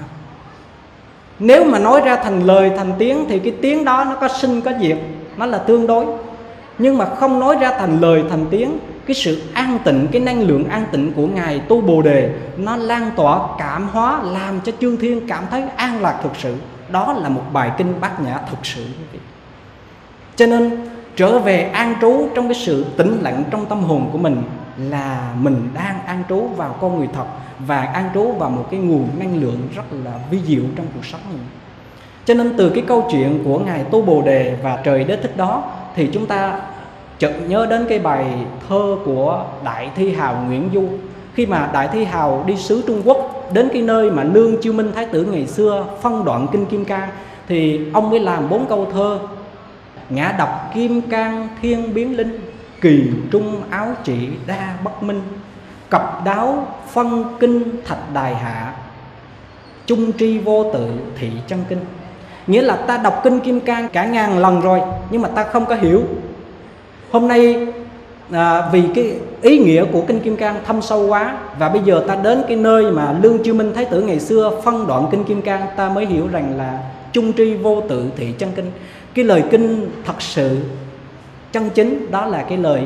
nếu 1.40 1.64
mà 1.64 1.80
nói 1.80 2.02
ra 2.06 2.16
thành 2.16 2.44
lời, 2.44 2.72
thành 2.78 2.94
tiếng 2.98 3.26
thì 3.30 3.40
cái 3.40 3.54
tiếng 3.62 3.86
đó 3.86 4.06
nó 4.10 4.16
có 4.16 4.28
sinh, 4.28 4.62
có 4.62 4.72
diệt, 4.82 4.98
nó 5.38 5.46
là 5.46 5.58
tương 5.58 5.88
đối. 5.88 6.06
Nhưng 6.78 6.98
mà 6.98 7.06
không 7.06 7.40
nói 7.40 7.56
ra 7.60 7.72
thành 7.80 8.00
lời, 8.02 8.24
thành 8.30 8.46
tiếng, 8.50 8.78
cái 9.06 9.16
sự 9.16 9.42
an 9.54 9.80
tịnh, 9.84 10.08
cái 10.12 10.22
năng 10.22 10.42
lượng 10.42 10.70
an 10.70 10.86
tịnh 10.92 11.14
của 11.14 11.28
ngài 11.28 11.60
tu 11.60 11.82
bồ 11.82 12.02
đề, 12.02 12.30
nó 12.58 12.76
lan 12.76 13.12
tỏa, 13.16 13.40
cảm 13.60 13.88
hóa, 13.88 14.20
làm 14.24 14.62
cho 14.64 14.72
chương 14.82 14.98
thiên 14.98 15.28
cảm 15.28 15.44
thấy 15.52 15.64
an 15.76 16.02
lạc 16.02 16.20
thực 16.24 16.32
sự. 16.38 16.56
Đó 16.90 17.14
là 17.14 17.30
một 17.30 17.44
bài 17.54 17.72
kinh 17.78 17.94
bát 18.02 18.22
nhã 18.22 18.40
thực 18.50 18.66
sự 18.66 18.84
cho 20.36 20.46
nên, 20.46 20.88
trở 21.16 21.40
về 21.40 21.62
an 21.62 21.96
trú 22.02 22.28
trong 22.36 22.48
cái 22.48 22.56
sự 22.66 22.86
tĩnh 22.98 23.18
lặng 23.22 23.44
trong 23.52 23.66
tâm 23.66 23.84
hồn 23.84 24.10
của 24.12 24.18
mình 24.18 24.44
là 24.78 25.34
mình 25.40 25.70
đang 25.74 26.06
an 26.06 26.24
trú 26.30 26.42
vào 26.42 26.76
con 26.82 26.98
người 26.98 27.08
thật 27.14 27.26
và 27.60 27.82
an 27.82 28.10
trú 28.14 28.32
vào 28.32 28.50
một 28.50 28.68
cái 28.72 28.80
nguồn 28.80 29.10
năng 29.20 29.42
lượng 29.42 29.62
rất 29.76 29.84
là 30.06 30.12
vi 30.32 30.42
diệu 30.46 30.64
trong 30.76 30.86
cuộc 30.96 31.06
sống 31.06 31.22
mình. 31.32 31.44
Cho 32.26 32.34
nên 32.34 32.58
từ 32.58 32.70
cái 32.70 32.84
câu 32.88 33.08
chuyện 33.12 33.42
của 33.46 33.60
ngài 33.60 33.84
tu 33.84 34.02
bồ 34.02 34.22
đề 34.22 34.58
và 34.64 34.80
trời 34.84 35.04
đế 35.04 35.16
thích 35.16 35.38
đó, 35.38 35.64
thì 35.96 36.10
chúng 36.14 36.26
ta 36.26 36.62
chợt 37.20 37.34
nhớ 37.48 37.68
đến 37.70 37.86
cái 37.90 38.00
bài 38.00 38.26
thơ 38.70 38.96
của 39.06 39.46
đại 39.64 39.90
thi 39.96 40.14
hào 40.14 40.44
nguyễn 40.48 40.70
du. 40.74 40.88
Khi 41.34 41.46
mà 41.46 41.70
đại 41.74 41.90
thi 41.94 42.04
hào 42.04 42.44
đi 42.48 42.58
sứ 42.58 42.84
trung 42.88 43.02
quốc, 43.06 43.50
đến 43.54 43.70
cái 43.74 43.82
nơi 43.82 44.12
mà 44.12 44.24
nương 44.24 44.62
chiêu 44.62 44.74
minh 44.74 44.92
thái 44.96 45.06
tử 45.06 45.26
ngày 45.26 45.48
xưa 45.48 45.86
phân 46.02 46.26
đoạn 46.26 46.48
kinh 46.52 46.66
kim 46.66 46.86
cang, 46.86 47.10
thì 47.48 47.82
ông 47.94 48.10
mới 48.10 48.20
làm 48.20 48.50
bốn 48.50 48.66
câu 48.66 48.88
thơ. 48.94 49.20
Ngã 50.10 50.36
đọc 50.38 50.72
kim 50.74 51.02
cang 51.02 51.48
thiên 51.62 51.94
biến 51.94 52.18
linh 52.18 52.40
kỳ 52.82 53.04
trung 53.32 53.62
áo 53.70 53.88
trị 54.04 54.30
đa 54.48 54.78
bất 54.84 55.04
minh 55.04 55.22
cập 55.90 56.22
đáo 56.26 56.68
phân 56.94 57.26
kinh 57.40 57.64
thạch 57.86 58.14
đài 58.14 58.36
hạ. 58.36 58.74
Trung 59.86 60.12
tri 60.18 60.38
vô 60.38 60.72
tự 60.74 60.88
thị 61.20 61.32
chân 61.48 61.60
kinh. 61.70 61.80
Nghĩa 62.48 62.62
là 62.62 62.76
ta 62.76 62.98
đọc 62.98 63.22
kinh 63.24 63.40
kim 63.40 63.60
cang 63.60 63.90
cả 63.90 64.06
ngàn 64.06 64.40
lần 64.40 64.62
rồi 64.62 64.82
nhưng 65.10 65.22
mà 65.22 65.30
ta 65.30 65.44
không 65.44 65.66
có 65.66 65.76
hiểu. 65.76 66.04
Hôm 67.12 67.28
nay 67.28 67.68
à, 68.32 68.70
vì 68.72 68.84
cái 68.96 69.14
ý 69.42 69.58
nghĩa 69.58 69.86
của 69.86 70.02
kinh 70.08 70.20
kim 70.20 70.38
cang 70.38 70.56
thâm 70.66 70.82
sâu 70.82 71.08
quá 71.08 71.38
và 71.60 71.70
bây 71.70 71.82
giờ 71.86 72.04
ta 72.08 72.16
đến 72.16 72.44
cái 72.48 72.58
nơi 72.58 72.92
mà 72.92 73.16
lương 73.22 73.44
chiêu 73.44 73.54
minh 73.54 73.74
thái 73.76 73.86
tử 73.86 74.02
ngày 74.02 74.20
xưa 74.20 74.62
phân 74.64 74.88
đoạn 74.88 75.08
kinh 75.12 75.24
kim 75.24 75.42
cang 75.42 75.68
ta 75.76 75.90
mới 75.90 76.06
hiểu 76.06 76.28
rằng 76.32 76.58
là 76.58 76.80
trung 77.12 77.34
tri 77.34 77.54
vô 77.54 77.84
tự 77.90 78.06
thị 78.18 78.34
chân 78.38 78.52
kinh. 78.56 78.72
Cái 79.14 79.26
lời 79.26 79.44
kinh 79.52 79.90
thật 80.06 80.22
sự 80.22 80.58
chân 81.56 81.70
chính 81.70 82.12
đó 82.12 82.26
là 82.26 82.44
cái 82.50 82.58
lời 82.58 82.84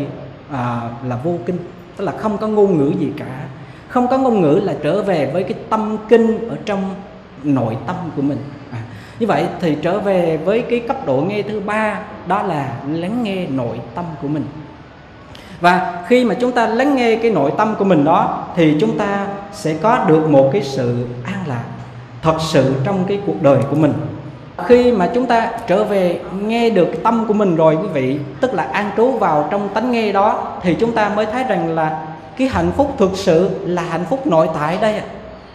à, 0.51 0.81
là 1.07 1.15
vô 1.23 1.33
kinh. 1.45 1.57
Tức 1.97 2.05
là 2.05 2.11
không 2.11 2.37
có 2.37 2.47
ngôn 2.47 2.77
ngữ 2.77 2.91
gì 2.99 3.11
cả. 3.17 3.45
Không 3.87 4.07
có 4.07 4.17
ngôn 4.17 4.41
ngữ 4.41 4.61
là 4.63 4.73
trở 4.83 5.01
về 5.01 5.29
với 5.33 5.43
cái 5.43 5.53
tâm 5.69 5.97
kinh 6.09 6.49
ở 6.49 6.55
trong 6.65 6.95
nội 7.43 7.77
tâm 7.87 7.95
của 8.15 8.21
mình. 8.21 8.37
À, 8.71 8.77
như 9.19 9.27
vậy 9.27 9.45
thì 9.61 9.77
trở 9.81 9.99
về 9.99 10.37
với 10.37 10.61
cái 10.61 10.79
cấp 10.79 11.05
độ 11.05 11.25
nghe 11.29 11.41
thứ 11.41 11.59
ba 11.59 11.99
đó 12.27 12.43
là 12.43 12.73
lắng 12.91 13.23
nghe 13.23 13.47
nội 13.47 13.79
tâm 13.95 14.05
của 14.21 14.27
mình. 14.27 14.43
Và 15.61 16.03
khi 16.07 16.25
mà 16.25 16.35
chúng 16.39 16.51
ta 16.51 16.67
lắng 16.67 16.95
nghe 16.95 17.15
cái 17.15 17.31
nội 17.31 17.51
tâm 17.57 17.75
của 17.79 17.85
mình 17.85 18.03
đó 18.03 18.47
thì 18.55 18.77
chúng 18.79 18.97
ta 18.97 19.27
sẽ 19.53 19.73
có 19.81 20.05
được 20.07 20.29
một 20.29 20.49
cái 20.53 20.63
sự 20.63 21.07
an 21.23 21.43
lạc 21.47 21.63
thật 22.21 22.37
sự 22.39 22.73
trong 22.83 23.05
cái 23.07 23.19
cuộc 23.25 23.41
đời 23.41 23.59
của 23.69 23.75
mình 23.75 23.93
khi 24.67 24.91
mà 24.91 25.09
chúng 25.13 25.25
ta 25.25 25.51
trở 25.67 25.83
về 25.83 26.19
nghe 26.41 26.69
được 26.69 27.03
tâm 27.03 27.25
của 27.27 27.33
mình 27.33 27.55
rồi 27.55 27.75
quý 27.75 27.87
vị 27.93 28.19
tức 28.41 28.53
là 28.53 28.63
an 28.63 28.91
trú 28.97 29.11
vào 29.11 29.47
trong 29.51 29.69
tánh 29.69 29.91
nghe 29.91 30.11
đó 30.11 30.57
thì 30.61 30.75
chúng 30.79 30.91
ta 30.91 31.09
mới 31.09 31.25
thấy 31.25 31.43
rằng 31.43 31.75
là 31.75 32.05
cái 32.37 32.47
hạnh 32.47 32.71
phúc 32.77 32.95
thực 32.97 33.11
sự 33.15 33.49
là 33.65 33.81
hạnh 33.81 34.05
phúc 34.09 34.27
nội 34.27 34.49
tại 34.53 34.77
đây 34.81 35.01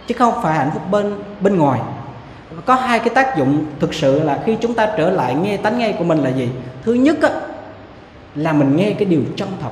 chứ 0.06 0.14
không 0.18 0.34
phải 0.42 0.54
hạnh 0.54 0.70
phúc 0.72 0.82
bên 0.90 1.12
bên 1.40 1.58
ngoài. 1.58 1.80
Có 2.64 2.74
hai 2.74 2.98
cái 2.98 3.08
tác 3.08 3.38
dụng 3.38 3.64
thực 3.80 3.94
sự 3.94 4.22
là 4.22 4.42
khi 4.46 4.56
chúng 4.60 4.74
ta 4.74 4.94
trở 4.96 5.10
lại 5.10 5.34
nghe 5.34 5.56
tánh 5.56 5.78
nghe 5.78 5.92
của 5.92 6.04
mình 6.04 6.18
là 6.18 6.30
gì? 6.30 6.48
Thứ 6.84 6.94
nhất 6.94 7.22
á, 7.22 7.30
là 8.34 8.52
mình 8.52 8.76
nghe 8.76 8.90
cái 8.90 9.04
điều 9.04 9.22
chân 9.36 9.48
thật. 9.62 9.70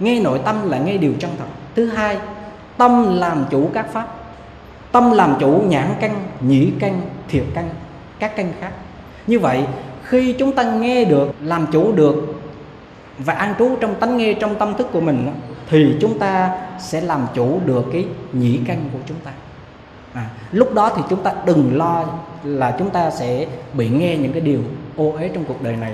Nghe 0.00 0.20
nội 0.20 0.40
tâm 0.44 0.70
là 0.70 0.78
nghe 0.78 0.96
điều 0.96 1.12
chân 1.18 1.30
thật. 1.38 1.44
Thứ 1.76 1.86
hai 1.86 2.18
tâm 2.76 3.18
làm 3.18 3.44
chủ 3.50 3.70
các 3.74 3.92
pháp. 3.92 4.06
Tâm 4.92 5.12
làm 5.12 5.36
chủ 5.40 5.62
nhãn 5.66 5.88
căn 6.00 6.14
nhĩ 6.40 6.70
căn 6.80 7.00
thiệt 7.28 7.44
căn 7.54 7.68
các 8.18 8.36
kênh 8.36 8.46
khác. 8.60 8.72
Như 9.26 9.38
vậy 9.38 9.64
khi 10.04 10.32
chúng 10.32 10.52
ta 10.52 10.62
nghe 10.62 11.04
được 11.04 11.34
làm 11.40 11.66
chủ 11.72 11.92
được 11.92 12.34
và 13.18 13.32
an 13.32 13.54
trú 13.58 13.76
trong 13.80 13.94
tánh 13.94 14.16
nghe 14.16 14.34
trong 14.34 14.54
tâm 14.54 14.74
thức 14.74 14.88
của 14.92 15.00
mình 15.00 15.32
thì 15.68 15.96
chúng 16.00 16.18
ta 16.18 16.58
sẽ 16.78 17.00
làm 17.00 17.26
chủ 17.34 17.60
được 17.64 17.84
cái 17.92 18.06
nhĩ 18.32 18.60
căn 18.66 18.88
của 18.92 18.98
chúng 19.06 19.16
ta. 19.24 19.30
À, 20.12 20.26
lúc 20.52 20.74
đó 20.74 20.92
thì 20.96 21.02
chúng 21.10 21.22
ta 21.22 21.32
đừng 21.46 21.76
lo 21.76 22.04
là 22.44 22.76
chúng 22.78 22.90
ta 22.90 23.10
sẽ 23.10 23.46
bị 23.72 23.88
nghe 23.88 24.16
những 24.16 24.32
cái 24.32 24.40
điều 24.40 24.60
ô 24.96 25.12
uế 25.12 25.28
trong 25.28 25.44
cuộc 25.44 25.62
đời 25.62 25.76
này. 25.76 25.92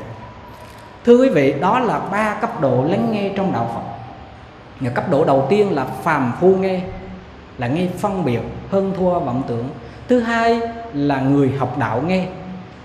Thưa 1.05 1.17
quý 1.23 1.29
vị 1.29 1.55
đó 1.61 1.79
là 1.79 1.99
ba 1.99 2.35
cấp 2.35 2.61
độ 2.61 2.85
lắng 2.89 3.09
nghe 3.13 3.31
trong 3.37 3.53
đạo 3.53 3.71
phật. 3.75 3.83
Và 4.81 4.91
cấp 4.91 5.11
độ 5.11 5.25
đầu 5.25 5.47
tiên 5.51 5.75
là 5.75 5.85
phàm 5.85 6.33
phu 6.41 6.57
nghe 6.57 6.81
là 7.59 7.67
nghe 7.67 7.87
phân 7.99 8.25
biệt 8.25 8.41
hơn 8.71 8.93
thua 8.99 9.21
vọng 9.21 9.43
tưởng. 9.49 9.65
Thứ 10.09 10.21
hai 10.21 10.61
là 10.95 11.21
người 11.21 11.51
học 11.59 11.79
đạo 11.79 12.03
nghe 12.07 12.27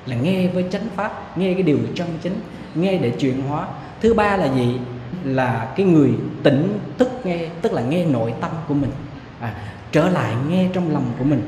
là 0.05 0.15
nghe 0.15 0.47
với 0.47 0.65
chánh 0.71 0.87
pháp 0.95 1.37
nghe 1.37 1.53
cái 1.53 1.63
điều 1.63 1.77
chân 1.95 2.07
chính 2.23 2.35
nghe 2.75 2.97
để 2.97 3.09
chuyển 3.09 3.41
hóa. 3.41 3.67
Thứ 4.01 4.13
ba 4.13 4.37
là 4.37 4.53
gì? 4.55 4.79
Là 5.23 5.73
cái 5.77 5.85
người 5.85 6.09
tỉnh 6.43 6.79
thức 6.97 7.11
nghe 7.23 7.49
tức 7.61 7.73
là 7.73 7.81
nghe 7.81 8.05
nội 8.05 8.33
tâm 8.41 8.51
của 8.67 8.73
mình 8.73 8.91
à, 9.39 9.53
trở 9.91 10.09
lại 10.09 10.33
nghe 10.49 10.69
trong 10.73 10.93
lòng 10.93 11.05
của 11.17 11.23
mình. 11.23 11.41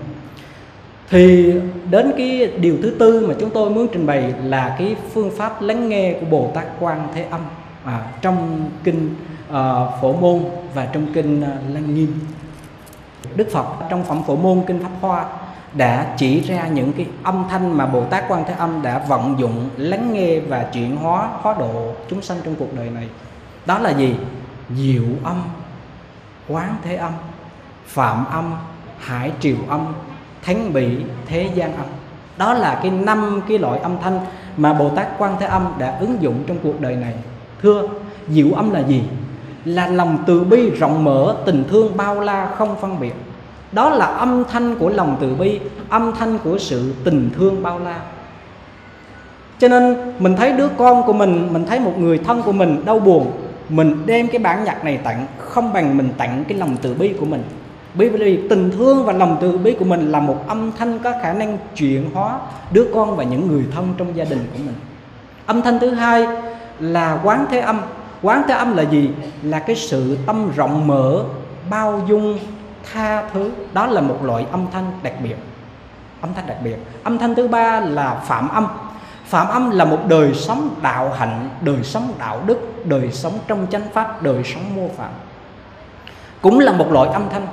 Thì 1.10 1.53
đến 1.89 2.12
cái 2.18 2.47
điều 2.47 2.78
thứ 2.84 2.95
tư 2.99 3.28
mà 3.28 3.34
chúng 3.39 3.49
tôi 3.49 3.70
muốn 3.70 3.88
trình 3.93 4.05
bày 4.05 4.34
là 4.43 4.76
cái 4.80 4.95
phương 5.14 5.32
pháp 5.38 5.62
lắng 5.62 5.89
nghe 5.89 6.14
của 6.20 6.26
Bồ 6.26 6.51
Tát 6.55 6.66
Quan 6.80 7.07
Thế 7.16 7.26
Âm 7.32 7.41
à, 7.84 8.12
trong 8.22 8.70
kinh 8.84 9.16
uh, 9.49 9.55
Phổ 10.01 10.14
Môn 10.14 10.39
và 10.74 10.86
trong 10.86 11.14
kinh 11.14 11.41
uh, 11.41 11.74
Lăng 11.74 11.95
Nghiêm. 11.95 12.20
Đức 13.36 13.47
Phật 13.51 13.66
trong 13.89 14.03
phẩm 14.03 14.24
Phổ 14.28 14.36
Môn 14.36 14.62
kinh 14.68 14.80
Pháp 14.84 14.91
Hoa 15.01 15.26
đã 15.74 16.16
chỉ 16.18 16.42
ra 16.42 16.68
những 16.68 16.94
cái 16.94 17.06
âm 17.24 17.44
thanh 17.50 17.78
mà 17.78 17.86
Bồ 17.86 18.04
Tát 18.04 18.24
Quan 18.28 18.44
Thế 18.48 18.54
Âm 18.54 18.82
đã 18.82 19.06
vận 19.08 19.36
dụng 19.40 19.70
lắng 19.78 20.14
nghe 20.14 20.40
và 20.40 20.64
chuyển 20.74 20.96
hóa 20.96 21.30
hóa 21.42 21.56
độ 21.60 21.94
chúng 22.10 22.22
sanh 22.22 22.38
trong 22.44 22.56
cuộc 22.56 22.76
đời 22.76 22.90
này. 22.90 23.08
Đó 23.66 23.80
là 23.80 23.90
gì? 23.90 24.16
Diệu 24.76 25.04
âm, 25.24 25.42
quán 26.48 26.76
thế 26.84 26.96
âm, 26.96 27.12
phạm 27.86 28.26
âm, 28.26 28.54
hải 29.00 29.32
triều 29.40 29.58
âm, 29.68 29.86
thánh 30.42 30.74
Bỉ 30.74 30.98
thế 31.26 31.50
gian 31.56 31.76
âm. 31.76 31.86
Đó 32.38 32.54
là 32.54 32.80
cái 32.82 32.92
năm 32.92 33.42
cái 33.48 33.58
loại 33.58 33.80
âm 33.80 33.98
thanh 34.02 34.20
mà 34.58 34.74
Bồ 34.74 34.90
Tát 34.90 35.08
Quan 35.18 35.36
Thế 35.40 35.46
Âm 35.46 35.74
đã 35.78 35.98
ứng 36.00 36.22
dụng 36.22 36.44
trong 36.48 36.58
cuộc 36.64 36.82
đời 36.82 36.96
này. 36.96 37.14
Thưa, 37.62 37.88
diệu 38.30 38.52
âm 38.52 38.72
là 38.72 38.80
gì? 38.80 39.04
Là 39.66 39.88
lòng 39.88 40.18
từ 40.28 40.44
bi 40.44 40.70
rộng 40.70 41.04
mở, 41.04 41.36
tình 41.46 41.64
thương 41.70 41.98
bao 41.98 42.20
la 42.20 42.50
không 42.58 42.76
phân 42.82 43.00
biệt 43.00 43.14
đó 43.72 43.90
là 43.90 44.06
âm 44.06 44.44
thanh 44.52 44.76
của 44.76 44.90
lòng 44.90 45.18
từ 45.22 45.36
bi, 45.36 45.60
âm 45.90 46.12
thanh 46.20 46.38
của 46.44 46.58
sự 46.58 46.94
tình 47.04 47.30
thương 47.38 47.64
bao 47.64 47.80
la. 47.80 48.00
Cho 49.60 49.68
nên 49.68 50.14
mình 50.20 50.36
thấy 50.36 50.52
đứa 50.52 50.68
con 50.78 51.04
của 51.04 51.14
mình 51.14 51.54
mình 51.54 51.66
thấy 51.66 51.80
một 51.80 51.94
người 51.98 52.18
thân 52.18 52.42
của 52.42 52.52
mình 52.52 52.86
đau 52.86 53.00
buồn, 53.00 53.32
mình 53.70 54.04
đem 54.06 54.28
cái 54.28 54.40
bản 54.40 54.64
nhạc 54.64 54.84
này 54.84 54.98
tặng, 54.98 55.26
không 55.38 55.74
bằng 55.74 55.98
mình 55.98 56.10
tặng 56.18 56.44
cái 56.48 56.58
lòng 56.58 56.76
từ 56.82 56.94
bi 56.94 57.14
của 57.20 57.26
mình. 57.26 57.44
Bởi 57.94 58.10
vì 58.10 58.40
tình 58.50 58.72
thương 58.72 59.06
và 59.06 59.14
lòng 59.14 59.38
từ 59.42 59.58
bi 59.58 59.76
của 59.80 59.86
mình 59.86 60.12
là 60.12 60.20
một 60.20 60.48
âm 60.48 60.72
thanh 60.78 61.00
có 61.00 61.14
khả 61.22 61.34
năng 61.34 61.58
chuyển 61.76 62.10
hóa 62.14 62.40
đứa 62.72 62.86
con 62.94 63.16
và 63.16 63.24
những 63.24 63.48
người 63.48 63.64
thân 63.76 63.94
trong 63.98 64.16
gia 64.16 64.24
đình 64.24 64.48
của 64.54 64.60
mình. 64.66 64.76
Âm 65.46 65.62
thanh 65.62 65.80
thứ 65.80 65.90
hai 65.90 66.28
là 66.80 67.20
quán 67.24 67.46
thế 67.52 67.60
âm. 67.60 67.82
Quán 68.22 68.44
thế 68.48 68.54
âm 68.54 68.78
là 68.78 68.84
gì? 68.84 69.10
Là 69.44 69.60
cái 69.60 69.76
sự 69.76 70.18
tâm 70.26 70.52
rộng 70.56 70.88
mở, 70.88 71.24
bao 71.70 72.02
dung 72.10 72.40
tha 72.94 73.30
thứ. 73.34 73.52
Đó 73.74 73.86
là 73.86 74.02
một 74.02 74.18
loại 74.24 74.46
âm 74.52 74.66
thanh 74.74 74.92
đặc 75.04 75.14
biệt. 75.24 75.36
Âm 76.22 76.34
thanh 76.34 76.48
đặc 76.48 76.58
biệt. 76.64 76.76
Âm 77.04 77.18
thanh 77.18 77.36
thứ 77.36 77.48
ba 77.48 77.80
là 77.80 78.22
phạm 78.26 78.50
âm. 78.50 78.68
Phạm 79.26 79.48
âm 79.48 79.70
là 79.70 79.86
một 79.86 80.00
đời 80.08 80.34
sống 80.34 80.70
đạo 80.82 81.10
hạnh, 81.18 81.50
đời 81.62 81.84
sống 81.84 82.14
đạo 82.20 82.42
đức, 82.46 82.86
đời 82.86 83.12
sống 83.12 83.40
trong 83.48 83.68
chánh 83.72 83.90
pháp, 83.94 84.24
đời 84.24 84.44
sống 84.44 84.76
mô 84.76 84.90
phạm. 84.98 85.10
Cũng 86.42 86.60
là 86.60 86.72
một 86.72 86.92
loại 86.92 87.10
âm 87.10 87.24
thanh. 87.32 87.48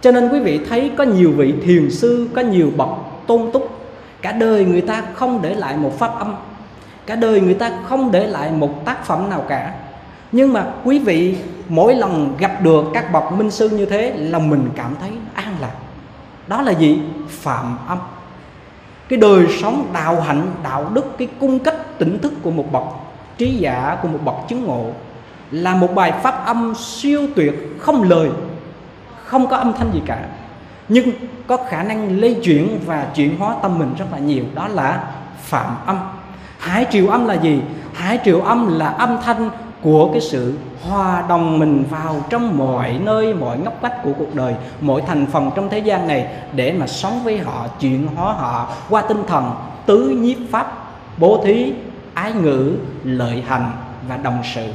Cho 0.00 0.12
nên 0.12 0.28
quý 0.28 0.40
vị 0.40 0.60
thấy 0.68 0.90
có 0.98 1.04
nhiều 1.04 1.32
vị 1.36 1.54
thiền 1.64 1.90
sư, 1.90 2.28
có 2.34 2.42
nhiều 2.42 2.72
bậc 2.76 2.88
tôn 3.26 3.50
túc. 3.52 3.78
Cả 4.22 4.32
đời 4.32 4.64
người 4.64 4.80
ta 4.80 5.02
không 5.14 5.42
để 5.42 5.54
lại 5.54 5.76
một 5.76 5.98
pháp 5.98 6.18
âm. 6.18 6.34
Cả 7.06 7.14
đời 7.14 7.40
người 7.40 7.54
ta 7.54 7.72
không 7.84 8.12
để 8.12 8.26
lại 8.26 8.50
một 8.50 8.84
tác 8.84 9.04
phẩm 9.04 9.30
nào 9.30 9.44
cả. 9.48 9.74
Nhưng 10.32 10.52
mà 10.52 10.66
quý 10.84 10.98
vị 10.98 11.36
mỗi 11.72 11.94
lần 11.94 12.36
gặp 12.38 12.62
được 12.62 12.84
các 12.94 13.12
bậc 13.12 13.32
minh 13.32 13.50
sư 13.50 13.68
như 13.68 13.86
thế 13.86 14.12
là 14.16 14.38
mình 14.38 14.68
cảm 14.76 14.94
thấy 15.00 15.10
an 15.34 15.54
lạc. 15.60 15.72
Đó 16.46 16.62
là 16.62 16.72
gì? 16.72 16.98
Phạm 17.28 17.78
âm. 17.88 17.98
Cái 19.08 19.18
đời 19.18 19.46
sống 19.62 19.86
đạo 19.92 20.20
hạnh, 20.20 20.46
đạo 20.62 20.90
đức, 20.94 21.18
cái 21.18 21.28
cung 21.40 21.58
cách 21.58 21.74
tỉnh 21.98 22.18
thức 22.18 22.32
của 22.42 22.50
một 22.50 22.72
bậc 22.72 22.82
trí 23.38 23.56
giả, 23.56 23.96
của 24.02 24.08
một 24.08 24.18
bậc 24.24 24.34
chứng 24.48 24.64
ngộ 24.64 24.84
là 25.50 25.74
một 25.74 25.94
bài 25.94 26.12
pháp 26.22 26.46
âm 26.46 26.74
siêu 26.74 27.26
tuyệt, 27.36 27.54
không 27.78 28.02
lời, 28.02 28.30
không 29.24 29.46
có 29.46 29.56
âm 29.56 29.72
thanh 29.72 29.92
gì 29.92 30.02
cả. 30.06 30.18
Nhưng 30.88 31.10
có 31.46 31.56
khả 31.68 31.82
năng 31.82 32.20
lây 32.20 32.34
chuyển 32.44 32.78
và 32.86 33.06
chuyển 33.14 33.38
hóa 33.38 33.56
tâm 33.62 33.78
mình 33.78 33.94
rất 33.98 34.06
là 34.12 34.18
nhiều. 34.18 34.44
Đó 34.54 34.68
là 34.68 35.04
phạm 35.38 35.76
âm. 35.86 35.98
Hải 36.58 36.86
triều 36.90 37.08
âm 37.08 37.26
là 37.26 37.34
gì? 37.34 37.62
Hải 37.94 38.18
triều 38.24 38.40
âm 38.40 38.78
là 38.78 38.88
âm 38.88 39.18
thanh 39.24 39.50
của 39.82 40.08
cái 40.12 40.20
sự 40.20 40.54
hòa 40.82 41.24
đồng 41.28 41.58
mình 41.58 41.84
vào 41.90 42.16
trong 42.30 42.58
mọi 42.58 42.98
nơi, 43.02 43.34
mọi 43.34 43.58
ngóc 43.58 43.82
ngách 43.82 44.02
của 44.04 44.12
cuộc 44.18 44.34
đời, 44.34 44.54
mọi 44.80 45.02
thành 45.06 45.26
phần 45.26 45.50
trong 45.54 45.68
thế 45.68 45.78
gian 45.78 46.08
này 46.08 46.26
để 46.56 46.72
mà 46.72 46.86
sống 46.86 47.20
với 47.24 47.38
họ, 47.38 47.66
chuyển 47.80 48.06
hóa 48.06 48.32
họ 48.32 48.68
qua 48.88 49.02
tinh 49.02 49.22
thần 49.26 49.50
tứ 49.86 50.08
nhiếp 50.08 50.36
pháp, 50.50 50.94
bố 51.18 51.42
thí, 51.44 51.72
ái 52.14 52.32
ngữ, 52.32 52.72
lợi 53.04 53.42
hành 53.46 53.70
và 54.08 54.16
đồng 54.16 54.38
sự. 54.54 54.66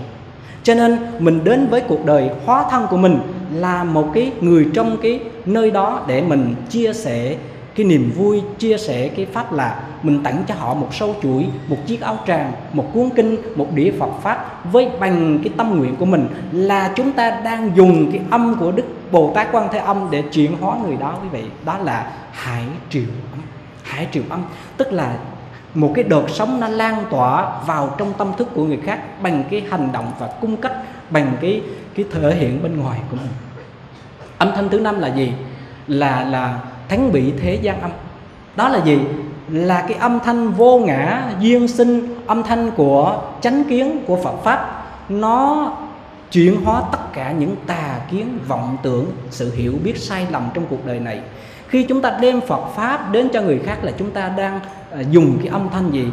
Cho 0.64 0.74
nên 0.74 0.98
mình 1.20 1.44
đến 1.44 1.68
với 1.68 1.82
cuộc 1.82 2.06
đời 2.06 2.30
hóa 2.46 2.66
thân 2.72 2.88
của 2.90 2.98
mình 2.98 3.20
là 3.54 3.84
một 3.84 4.08
cái 4.14 4.32
người 4.42 4.68
trong 4.74 4.98
cái 5.02 5.20
nơi 5.46 5.72
đó 5.72 6.02
để 6.08 6.22
mình 6.22 6.56
chia 6.70 6.94
sẻ 6.94 7.36
cái 7.78 7.86
niềm 7.86 8.12
vui 8.16 8.42
chia 8.60 8.78
sẻ 8.78 9.08
cái 9.08 9.26
pháp 9.26 9.54
là 9.54 9.80
mình 10.04 10.24
tặng 10.24 10.44
cho 10.48 10.56
họ 10.56 10.74
một 10.74 10.90
sâu 10.92 11.16
chuỗi, 11.24 11.46
một 11.68 11.78
chiếc 11.86 12.02
áo 12.02 12.20
tràng, 12.28 12.52
một 12.74 12.86
cuốn 12.94 13.10
kinh, 13.16 13.38
một 13.56 13.68
đĩa 13.74 13.92
phật 14.00 14.10
pháp 14.22 14.64
với 14.72 14.90
bằng 15.00 15.40
cái 15.44 15.54
tâm 15.58 15.78
nguyện 15.80 15.96
của 15.96 16.06
mình 16.06 16.28
là 16.52 16.94
chúng 16.96 17.12
ta 17.12 17.42
đang 17.44 17.72
dùng 17.76 18.12
cái 18.12 18.22
âm 18.30 18.56
của 18.60 18.72
đức 18.72 18.84
bồ 19.12 19.32
tát 19.36 19.48
quan 19.52 19.68
thế 19.72 19.80
âm 19.80 20.08
để 20.12 20.22
chuyển 20.22 20.58
hóa 20.62 20.78
người 20.86 20.96
đó 20.96 21.18
quý 21.22 21.28
vị. 21.32 21.44
Đó 21.66 21.78
là 21.78 22.12
hải 22.32 22.64
triệu 22.90 23.04
âm. 23.32 23.42
Hải 23.84 24.08
triệu 24.12 24.24
âm, 24.30 24.44
tức 24.78 24.94
là 24.94 25.18
một 25.74 25.92
cái 25.96 26.04
đợt 26.04 26.24
sống 26.30 26.60
nó 26.60 26.68
lan 26.68 27.04
tỏa 27.10 27.60
vào 27.66 27.96
trong 27.98 28.14
tâm 28.18 28.32
thức 28.38 28.48
của 28.56 28.64
người 28.64 28.80
khác 28.86 29.22
bằng 29.22 29.44
cái 29.52 29.64
hành 29.70 29.90
động 29.94 30.12
và 30.20 30.28
cung 30.42 30.58
cách, 30.58 30.74
bằng 31.10 31.38
cái 31.42 31.62
cái 31.96 32.06
thể 32.12 32.36
hiện 32.36 32.64
bên 32.64 32.78
ngoài 32.78 33.00
của 33.12 33.18
mình. 33.18 33.32
Âm 34.38 34.52
thanh 34.56 34.70
thứ 34.70 34.80
năm 34.80 35.00
là 35.00 35.08
gì? 35.08 35.34
Là 35.88 36.24
là 36.24 36.60
thánh 36.90 37.12
bị 37.12 37.34
thế 37.42 37.60
gian 37.62 37.82
âm. 37.82 37.92
Đó 38.56 38.70
là 38.70 38.86
gì? 38.86 39.00
Là 39.50 39.82
cái 39.82 39.98
âm 39.98 40.20
thanh 40.20 40.52
vô 40.52 40.80
ngã, 40.80 41.32
duyên 41.40 41.68
sinh, 41.68 42.16
âm 42.28 42.44
thanh 42.44 42.72
của 42.72 43.22
chánh 43.42 43.64
kiến 43.70 44.00
của 44.08 44.16
phật 44.24 44.44
pháp. 44.44 44.86
Nó 45.10 45.72
chuyển 46.32 46.62
hóa 46.64 46.82
tất 46.92 47.14
cả 47.14 47.32
những 47.32 47.56
tà 47.68 48.00
kiến, 48.12 48.40
vọng 48.48 48.78
tưởng, 48.84 49.06
sự 49.30 49.54
hiểu 49.56 49.74
biết 49.84 49.98
sai 49.98 50.28
lầm 50.32 50.50
trong 50.54 50.66
cuộc 50.70 50.86
đời 50.86 51.00
này. 51.00 51.22
Khi 51.68 51.84
chúng 51.84 52.02
ta 52.02 52.18
đem 52.22 52.42
phật 52.42 52.68
pháp 52.76 53.12
đến 53.12 53.30
cho 53.34 53.42
người 53.42 53.60
khác 53.66 53.78
là 53.84 53.92
chúng 53.98 54.12
ta 54.12 54.30
đang 54.38 54.60
ờ, 54.92 55.04
dùng 55.12 55.38
cái 55.40 55.48
âm 55.48 55.70
thanh 55.74 55.92
gì? 55.92 56.06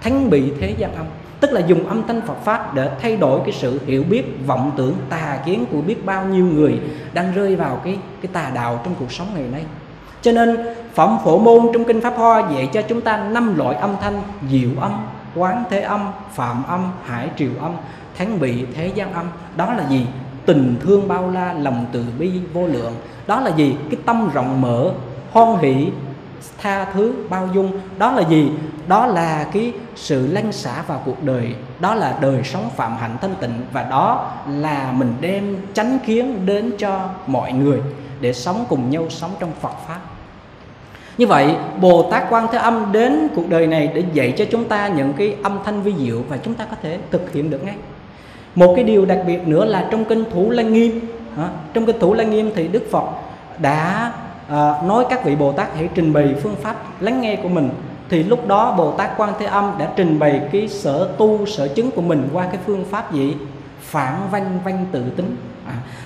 Thánh 0.00 0.30
bị 0.30 0.52
thế 0.60 0.74
gian 0.78 0.94
âm. 0.94 1.06
Tức 1.40 1.52
là 1.52 1.60
dùng 1.60 1.86
âm 1.86 2.02
thanh 2.08 2.20
Phật 2.20 2.44
pháp 2.44 2.74
để 2.74 2.90
thay 3.02 3.16
đổi 3.16 3.40
cái 3.44 3.52
sự 3.52 3.80
hiểu 3.86 4.04
biết, 4.10 4.46
vọng 4.46 4.72
tưởng, 4.76 4.94
tà 5.08 5.38
kiến 5.46 5.64
của 5.72 5.80
biết 5.80 6.06
bao 6.06 6.24
nhiêu 6.24 6.44
người 6.44 6.80
đang 7.12 7.32
rơi 7.32 7.56
vào 7.56 7.80
cái 7.84 7.98
cái 8.22 8.30
tà 8.32 8.50
đạo 8.54 8.80
trong 8.84 8.94
cuộc 8.98 9.12
sống 9.12 9.26
ngày 9.34 9.44
nay 9.52 9.64
cho 10.26 10.32
nên, 10.32 10.56
phẩm 10.94 11.18
phổ 11.24 11.38
môn 11.38 11.66
trong 11.72 11.84
kinh 11.84 12.00
pháp 12.00 12.14
hoa 12.16 12.50
dạy 12.54 12.68
cho 12.72 12.82
chúng 12.82 13.00
ta 13.00 13.16
năm 13.16 13.58
loại 13.58 13.76
âm 13.76 13.96
thanh 14.00 14.22
diệu 14.50 14.70
âm, 14.80 14.92
quán 15.34 15.64
thế 15.70 15.80
âm 15.80 16.12
phạm 16.32 16.62
âm, 16.68 16.92
hải 17.04 17.28
triều 17.36 17.50
âm 17.60 17.72
thắng 18.18 18.40
bị 18.40 18.64
thế 18.74 18.90
gian 18.94 19.12
âm. 19.12 19.26
Đó 19.56 19.72
là 19.72 19.88
gì? 19.88 20.06
Tình 20.46 20.76
thương 20.82 21.08
bao 21.08 21.30
la, 21.30 21.52
lòng 21.52 21.86
từ 21.92 22.04
bi 22.18 22.30
vô 22.52 22.66
lượng. 22.66 22.92
Đó 23.26 23.40
là 23.40 23.50
gì? 23.56 23.76
Cái 23.90 24.00
tâm 24.06 24.30
rộng 24.34 24.60
mở, 24.60 24.90
hoan 25.32 25.58
hỷ, 25.58 25.88
tha 26.62 26.84
thứ, 26.84 27.14
bao 27.28 27.48
dung. 27.54 27.80
Đó 27.98 28.12
là 28.12 28.22
gì? 28.22 28.50
Đó 28.88 29.06
là 29.06 29.46
cái 29.52 29.72
sự 29.94 30.26
lăn 30.32 30.52
xả 30.52 30.82
vào 30.86 31.02
cuộc 31.04 31.24
đời. 31.24 31.54
Đó 31.80 31.94
là 31.94 32.18
đời 32.20 32.42
sống 32.44 32.70
phạm 32.76 32.96
hạnh 32.96 33.16
thanh 33.20 33.34
tịnh. 33.40 33.60
Và 33.72 33.82
đó 33.82 34.32
là 34.48 34.92
mình 34.92 35.14
đem 35.20 35.56
chánh 35.74 35.98
kiến 36.06 36.46
đến 36.46 36.72
cho 36.78 37.08
mọi 37.26 37.52
người 37.52 37.80
để 38.20 38.32
sống 38.32 38.64
cùng 38.68 38.90
nhau, 38.90 39.06
sống 39.10 39.30
trong 39.40 39.50
Phật 39.60 39.72
pháp 39.88 40.00
như 41.18 41.26
vậy 41.26 41.54
Bồ 41.80 42.10
Tát 42.10 42.24
Quan 42.30 42.46
Thế 42.52 42.58
Âm 42.58 42.92
đến 42.92 43.28
cuộc 43.34 43.48
đời 43.48 43.66
này 43.66 43.90
để 43.94 44.04
dạy 44.12 44.34
cho 44.36 44.44
chúng 44.50 44.64
ta 44.64 44.88
những 44.88 45.12
cái 45.12 45.36
âm 45.42 45.58
thanh 45.64 45.82
vi 45.82 45.94
diệu 45.98 46.22
và 46.28 46.36
chúng 46.36 46.54
ta 46.54 46.64
có 46.70 46.76
thể 46.82 46.98
thực 47.10 47.32
hiện 47.32 47.50
được 47.50 47.64
ngay. 47.64 47.74
Một 48.54 48.72
cái 48.76 48.84
điều 48.84 49.06
đặc 49.06 49.18
biệt 49.26 49.48
nữa 49.48 49.64
là 49.64 49.88
trong 49.90 50.04
kinh 50.04 50.24
Thủ 50.32 50.50
Lăng 50.50 50.72
Nghiêm 50.72 51.00
trong 51.72 51.86
kinh 51.86 51.98
Thủ 51.98 52.14
Lăng 52.14 52.30
Nghiêm 52.30 52.50
thì 52.54 52.68
Đức 52.68 52.82
Phật 52.90 53.04
đã 53.58 54.12
à, 54.48 54.74
nói 54.84 55.04
các 55.10 55.24
vị 55.24 55.36
Bồ 55.36 55.52
Tát 55.52 55.68
hãy 55.76 55.88
trình 55.94 56.12
bày 56.12 56.34
phương 56.42 56.56
pháp 56.62 56.76
lắng 57.00 57.20
nghe 57.20 57.36
của 57.36 57.48
mình. 57.48 57.70
Thì 58.08 58.22
lúc 58.22 58.46
đó 58.46 58.74
Bồ 58.78 58.92
Tát 58.92 59.10
Quan 59.16 59.32
Thế 59.38 59.46
Âm 59.46 59.72
đã 59.78 59.88
trình 59.96 60.18
bày 60.18 60.40
cái 60.52 60.68
sở 60.68 61.08
tu 61.18 61.46
sở 61.46 61.68
chứng 61.68 61.90
của 61.90 62.02
mình 62.02 62.28
qua 62.32 62.44
cái 62.46 62.58
phương 62.66 62.84
pháp 62.90 63.12
gì? 63.12 63.36
Phản 63.80 64.20
văn 64.30 64.58
văn 64.64 64.86
tự 64.92 65.02
tính 65.16 65.36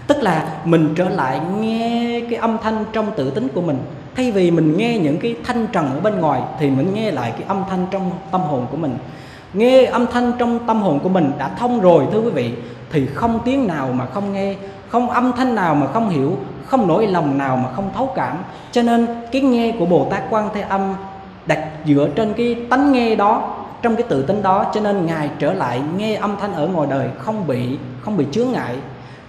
tức 0.06 0.22
là 0.22 0.48
mình 0.64 0.94
trở 0.96 1.08
lại 1.08 1.40
nghe 1.60 2.20
cái 2.30 2.38
âm 2.38 2.56
thanh 2.62 2.84
trong 2.92 3.06
tự 3.16 3.30
tính 3.30 3.48
của 3.54 3.60
mình. 3.60 3.78
Thay 4.16 4.32
vì 4.32 4.50
mình 4.50 4.76
nghe 4.76 4.98
những 4.98 5.18
cái 5.18 5.36
thanh 5.44 5.66
trần 5.66 5.90
ở 5.90 6.00
bên 6.00 6.20
ngoài 6.20 6.42
thì 6.58 6.70
mình 6.70 6.94
nghe 6.94 7.10
lại 7.10 7.32
cái 7.32 7.42
âm 7.48 7.64
thanh 7.70 7.86
trong 7.90 8.10
tâm 8.30 8.40
hồn 8.40 8.66
của 8.70 8.76
mình. 8.76 8.98
Nghe 9.54 9.84
âm 9.84 10.06
thanh 10.06 10.32
trong 10.38 10.58
tâm 10.66 10.82
hồn 10.82 10.98
của 11.00 11.08
mình 11.08 11.32
đã 11.38 11.50
thông 11.58 11.80
rồi, 11.80 12.06
thưa 12.12 12.20
quý 12.20 12.30
vị, 12.30 12.52
thì 12.92 13.06
không 13.06 13.40
tiếng 13.44 13.66
nào 13.66 13.90
mà 13.92 14.06
không 14.06 14.32
nghe, 14.32 14.54
không 14.88 15.10
âm 15.10 15.32
thanh 15.36 15.54
nào 15.54 15.74
mà 15.74 15.86
không 15.86 16.08
hiểu, 16.08 16.36
không 16.66 16.88
nỗi 16.88 17.06
lòng 17.06 17.38
nào 17.38 17.56
mà 17.56 17.72
không 17.72 17.90
thấu 17.96 18.12
cảm. 18.16 18.36
Cho 18.72 18.82
nên 18.82 19.06
cái 19.32 19.42
nghe 19.42 19.72
của 19.78 19.86
bồ 19.86 20.06
tát 20.10 20.22
quan 20.30 20.48
thế 20.54 20.60
âm 20.60 20.94
đặt 21.46 21.68
dựa 21.86 22.08
trên 22.16 22.32
cái 22.34 22.56
tánh 22.70 22.92
nghe 22.92 23.16
đó, 23.16 23.56
trong 23.82 23.96
cái 23.96 24.02
tự 24.08 24.22
tính 24.22 24.42
đó. 24.42 24.66
Cho 24.74 24.80
nên 24.80 25.06
ngài 25.06 25.30
trở 25.38 25.52
lại 25.52 25.80
nghe 25.96 26.14
âm 26.14 26.36
thanh 26.40 26.52
ở 26.52 26.66
ngoài 26.66 26.88
đời 26.90 27.08
không 27.18 27.46
bị 27.46 27.78
không 28.00 28.16
bị 28.16 28.24
chướng 28.32 28.52
ngại 28.52 28.76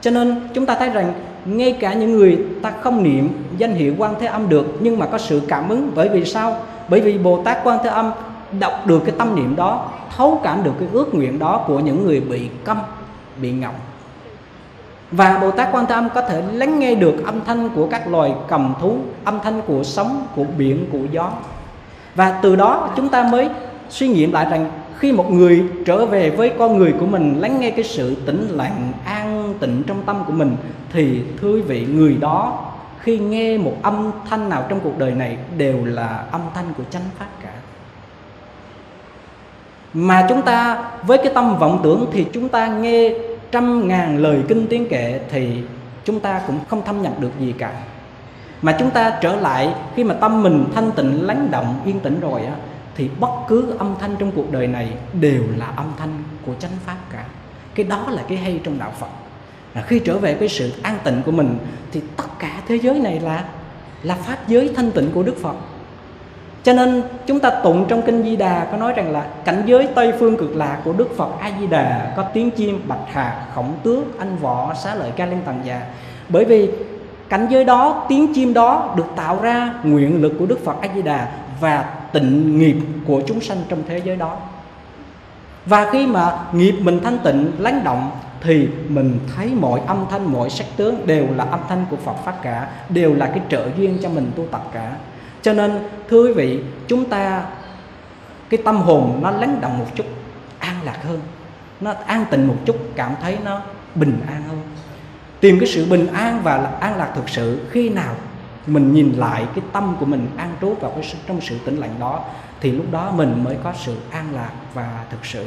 cho 0.02 0.12
nên 0.12 0.50
chúng 0.54 0.66
ta 0.66 0.76
thấy 0.76 0.90
rằng 0.90 1.14
ngay 1.46 1.78
cả 1.80 1.94
những 1.94 2.12
người 2.12 2.40
ta 2.62 2.72
không 2.82 3.04
niệm 3.04 3.30
danh 3.58 3.74
hiệu 3.74 3.96
quan 3.98 4.16
thế 4.20 4.28
âm 4.28 4.50
được 4.50 4.78
nhưng 4.80 5.00
mà 5.00 5.06
có 5.06 5.18
sự 5.18 5.42
cảm 5.48 5.70
ứng. 5.70 5.92
Bởi 5.96 6.10
vì 6.10 6.26
sao? 6.26 6.58
Bởi 6.88 7.02
vì 7.02 7.18
bồ 7.18 7.44
tát 7.44 7.58
quan 7.64 7.80
thế 7.84 7.90
âm 7.90 8.12
đọc 8.60 8.88
được 8.88 9.02
cái 9.06 9.16
tâm 9.18 9.36
niệm 9.36 9.56
đó 9.56 9.90
thấu 10.18 10.40
cảm 10.44 10.64
được 10.64 10.74
cái 10.80 10.90
ước 10.92 11.16
nguyện 11.16 11.40
đó 11.40 11.64
của 11.68 11.80
những 11.80 12.06
người 12.06 12.20
bị 12.20 12.48
câm 12.64 12.78
bị 13.42 13.52
ngọng 13.52 13.76
và 15.12 15.38
Bồ 15.42 15.52
Tát 15.52 15.70
Quan 15.72 15.86
Thế 15.86 15.96
Âm 15.96 16.10
có 16.10 16.22
thể 16.22 16.44
lắng 16.54 16.80
nghe 16.80 16.96
được 16.96 17.26
âm 17.26 17.46
thanh 17.46 17.70
của 17.70 17.88
các 17.88 18.08
loài 18.08 18.34
cầm 18.48 18.74
thú, 18.82 18.98
âm 19.24 19.40
thanh 19.44 19.62
của 19.68 19.84
sóng, 19.84 20.26
của 20.36 20.46
biển, 20.58 20.86
của 20.92 21.00
gió. 21.12 21.32
Và 22.16 22.40
từ 22.44 22.56
đó 22.56 22.90
chúng 22.96 23.10
ta 23.10 23.24
mới 23.24 23.50
suy 23.90 24.08
nghiệm 24.08 24.32
lại 24.32 24.48
rằng 24.52 24.72
khi 24.98 25.12
một 25.12 25.32
người 25.32 25.64
trở 25.86 26.06
về 26.06 26.30
với 26.30 26.52
con 26.60 26.78
người 26.78 26.94
của 27.00 27.06
mình 27.06 27.42
lắng 27.42 27.60
nghe 27.60 27.72
cái 27.72 27.84
sự 27.84 28.16
tĩnh 28.26 28.48
lặng, 28.52 28.92
an 29.06 29.21
tịnh 29.62 29.84
trong 29.88 30.04
tâm 30.06 30.24
của 30.28 30.34
mình, 30.34 30.56
thì 30.94 31.22
thưa 31.42 31.54
quý 31.54 31.62
vị, 31.62 31.86
người 31.86 32.18
đó 32.22 32.72
khi 33.00 33.20
nghe 33.20 33.58
một 33.58 33.74
âm 33.82 34.12
thanh 34.30 34.50
nào 34.50 34.66
trong 34.70 34.80
cuộc 34.80 34.98
đời 34.98 35.12
này 35.12 35.38
đều 35.58 35.86
là 35.86 36.26
âm 36.32 36.42
thanh 36.54 36.74
của 36.78 36.84
chánh 36.90 37.04
pháp 37.20 37.28
cả. 37.44 37.54
Mà 39.94 40.26
chúng 40.30 40.42
ta 40.42 40.84
với 41.04 41.18
cái 41.18 41.32
tâm 41.34 41.58
vọng 41.58 41.80
tưởng 41.84 42.06
thì 42.14 42.26
chúng 42.34 42.50
ta 42.50 42.68
nghe 42.68 43.14
trăm 43.52 43.88
ngàn 43.88 44.18
lời 44.18 44.44
kinh 44.48 44.68
tiếng 44.68 44.90
kệ 44.90 45.20
thì 45.30 45.64
chúng 46.06 46.20
ta 46.20 46.42
cũng 46.48 46.60
không 46.68 46.86
thâm 46.86 47.02
nhập 47.02 47.20
được 47.20 47.32
gì 47.40 47.54
cả. 47.58 47.72
Mà 48.62 48.76
chúng 48.80 48.90
ta 48.90 49.18
trở 49.22 49.36
lại, 49.36 49.74
khi 49.96 50.04
mà 50.04 50.14
tâm 50.14 50.44
mình 50.44 50.66
thanh 50.76 50.92
tịnh, 50.92 51.28
lắng 51.28 51.48
động, 51.52 51.82
yên 51.86 52.00
tĩnh 52.00 52.20
rồi 52.20 52.42
á, 52.42 52.54
thì 52.96 53.10
bất 53.20 53.32
cứ 53.48 53.76
âm 53.80 53.96
thanh 54.00 54.16
trong 54.20 54.32
cuộc 54.32 54.52
đời 54.52 54.68
này 54.68 54.94
đều 55.14 55.44
là 55.58 55.66
âm 55.66 55.86
thanh 55.98 56.24
của 56.46 56.54
chánh 56.60 56.72
pháp 56.86 56.98
cả. 57.12 57.26
Cái 57.76 57.86
đó 57.86 58.06
là 58.10 58.24
cái 58.28 58.38
hay 58.38 58.62
trong 58.64 58.80
đạo 58.80 58.92
phật 59.00 59.08
là 59.76 59.82
khi 59.82 60.00
trở 60.00 60.18
về 60.18 60.34
cái 60.34 60.50
sự 60.50 60.74
an 60.84 60.98
tịnh 61.04 61.22
của 61.26 61.32
mình, 61.32 61.58
thì 61.92 62.02
tất 62.18 62.40
cả 62.40 62.62
thế 62.68 62.76
giới 62.76 63.00
này 63.00 63.20
là 63.20 63.46
là 64.04 64.16
pháp 64.16 64.48
giới 64.48 64.74
thanh 64.76 64.92
tịnh 64.92 65.12
của 65.12 65.24
đức 65.24 65.36
phật 65.42 65.56
cho 66.64 66.74
nên 66.74 67.04
chúng 67.28 67.40
ta 67.40 67.50
tụng 67.50 67.86
trong 67.88 68.02
kinh 68.02 68.24
Di 68.24 68.36
Đà 68.36 68.68
có 68.72 68.78
nói 68.78 68.94
rằng 68.94 69.12
là 69.12 69.26
cảnh 69.46 69.64
giới 69.66 69.88
Tây 69.96 70.14
phương 70.20 70.38
cực 70.38 70.56
lạc 70.56 70.82
của 70.84 70.94
Đức 70.94 71.18
Phật 71.18 71.40
A 71.40 71.52
Di 71.60 71.68
Đà 71.68 72.14
có 72.18 72.24
tiếng 72.24 72.52
chim, 72.52 72.82
bạch 72.88 73.00
hà, 73.12 73.46
khổng 73.56 73.74
tước, 73.84 74.20
anh 74.20 74.38
võ, 74.38 74.74
xá 74.74 74.96
lợi 74.96 75.12
ca 75.16 75.26
liên 75.26 75.40
tần 75.46 75.62
già. 75.66 75.82
Bởi 76.30 76.46
vì 76.46 76.70
cảnh 77.30 77.48
giới 77.50 77.64
đó, 77.64 78.06
tiếng 78.10 78.34
chim 78.34 78.54
đó 78.54 78.94
được 78.98 79.06
tạo 79.16 79.40
ra 79.42 79.74
nguyện 79.84 80.22
lực 80.22 80.34
của 80.40 80.46
Đức 80.46 80.66
Phật 80.66 80.76
A 80.82 80.90
Di 80.96 81.02
Đà 81.02 81.32
và 81.60 81.86
tịnh 82.14 82.60
nghiệp 82.60 82.78
của 83.08 83.22
chúng 83.28 83.42
sanh 83.42 83.58
trong 83.70 83.80
thế 83.88 84.02
giới 84.04 84.16
đó 84.16 84.38
và 85.66 85.90
khi 85.92 86.08
mà 86.08 86.38
nghiệp 86.54 86.76
mình 86.82 87.00
thanh 87.04 87.18
tịnh, 87.24 87.52
lắng 87.58 87.82
động 87.84 88.12
thì 88.42 88.68
mình 88.88 89.20
thấy 89.36 89.52
mọi 89.60 89.82
âm 89.88 90.06
thanh, 90.12 90.32
mọi 90.34 90.50
sắc 90.50 90.66
tướng 90.78 91.08
đều 91.08 91.28
là 91.36 91.44
âm 91.44 91.60
thanh 91.70 91.86
của 91.90 91.96
Phật 91.96 92.16
pháp 92.26 92.44
cả, 92.44 92.68
đều 92.90 93.16
là 93.16 93.26
cái 93.26 93.42
trợ 93.50 93.70
duyên 93.78 93.98
cho 94.02 94.10
mình 94.10 94.32
tu 94.36 94.46
tập 94.52 94.64
cả. 94.74 94.96
Cho 95.42 95.54
nên, 95.54 95.80
thưa 96.10 96.28
quý 96.28 96.34
vị, 96.34 96.60
chúng 96.88 97.06
ta, 97.06 97.44
cái 98.50 98.62
tâm 98.66 98.78
hồn 98.78 99.20
nó 99.22 99.32
lắng 99.32 99.58
động 99.62 99.78
một 99.78 99.86
chút, 99.96 100.06
an 100.60 100.76
lạc 100.84 101.04
hơn. 101.04 101.20
Nó 101.82 101.94
an 102.06 102.26
tịnh 102.32 102.48
một 102.48 102.56
chút, 102.66 102.76
cảm 102.96 103.16
thấy 103.22 103.38
nó 103.46 103.62
bình 103.96 104.22
an 104.28 104.44
hơn. 104.48 104.62
Tìm 105.40 105.60
cái 105.60 105.70
sự 105.70 105.86
bình 105.86 106.08
an 106.08 106.40
và 106.44 106.72
an 106.80 106.98
lạc 106.98 107.12
thực 107.16 107.30
sự, 107.30 107.62
khi 107.72 107.90
nào 107.90 108.16
mình 108.68 108.94
nhìn 108.94 109.14
lại 109.18 109.46
cái 109.56 109.64
tâm 109.74 109.96
của 110.00 110.06
mình 110.06 110.28
an 110.38 110.56
trú 110.62 110.74
vào 110.82 110.92
cái 110.92 111.16
trong 111.28 111.42
sự 111.42 111.58
tĩnh 111.66 111.78
lặng 111.78 111.96
đó, 112.00 112.24
thì 112.62 112.72
lúc 112.72 112.86
đó 112.92 113.12
mình 113.16 113.44
mới 113.44 113.58
có 113.64 113.74
sự 113.86 113.96
an 114.12 114.26
lạc 114.36 114.52
và 114.74 115.04
thực 115.12 115.26
sự. 115.26 115.46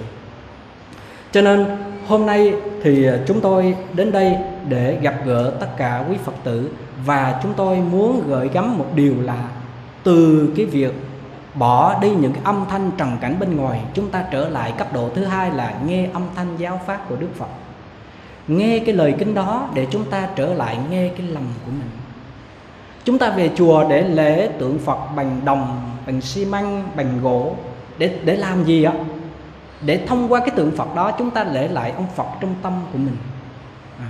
Cho 1.33 1.43
nên 1.43 1.67
hôm 2.07 2.27
nay 2.27 2.55
thì 2.83 3.07
à, 3.07 3.19
chúng 3.27 3.41
tôi 3.41 3.77
đến 3.93 4.13
đây 4.13 4.37
để 4.69 4.99
gặp 5.03 5.15
gỡ 5.27 5.53
tất 5.61 5.69
cả 5.77 6.05
quý 6.11 6.17
phật 6.25 6.35
tử 6.45 6.71
và 7.07 7.41
chúng 7.43 7.53
tôi 7.57 7.77
muốn 7.77 8.23
gửi 8.27 8.49
gắm 8.49 8.79
một 8.79 8.87
điều 8.95 9.15
là 9.23 9.49
từ 10.03 10.49
cái 10.57 10.67
việc 10.67 10.95
bỏ 11.55 11.99
đi 12.01 12.11
những 12.11 12.33
cái 12.33 12.43
âm 12.45 12.65
thanh 12.71 12.91
trần 12.99 13.17
cảnh 13.21 13.37
bên 13.41 13.57
ngoài, 13.57 13.81
chúng 13.95 14.11
ta 14.11 14.25
trở 14.31 14.49
lại 14.49 14.73
cấp 14.79 14.93
độ 14.93 15.11
thứ 15.15 15.25
hai 15.25 15.51
là 15.51 15.75
nghe 15.87 16.09
âm 16.13 16.23
thanh 16.37 16.57
giáo 16.59 16.81
pháp 16.87 17.09
của 17.09 17.17
đức 17.17 17.29
phật. 17.35 17.49
Nghe 18.49 18.79
cái 18.79 18.95
lời 18.95 19.15
kinh 19.19 19.35
đó 19.35 19.69
để 19.75 19.87
chúng 19.91 20.05
ta 20.05 20.29
trở 20.37 20.55
lại 20.55 20.79
nghe 20.91 21.09
cái 21.09 21.27
lòng 21.27 21.47
của 21.65 21.71
mình. 21.71 21.91
Chúng 23.05 23.19
ta 23.19 23.31
về 23.31 23.51
chùa 23.57 23.85
để 23.89 24.03
lễ 24.03 24.49
tượng 24.59 24.79
phật 24.79 24.99
bằng 25.17 25.41
đồng, 25.45 25.91
bằng 26.07 26.21
xi 26.21 26.45
măng, 26.45 26.89
bằng 26.97 27.21
gỗ. 27.23 27.57
Để 27.99 28.19
để 28.25 28.37
làm 28.37 28.65
gì 28.65 28.85
ạ? 28.85 28.93
Để 29.87 30.07
thông 30.07 30.33
qua 30.33 30.41
cái 30.41 30.51
tượng 30.51 30.71
phật 30.71 30.95
đó 30.95 31.11
chúng 31.19 31.31
ta 31.31 31.45
lễ 31.45 31.69
lại 31.69 31.93
ông 31.97 32.07
phật 32.17 32.27
trong 32.41 32.55
tâm 32.63 32.73
của 32.93 32.99
mình. 32.99 33.17
À, 33.99 34.07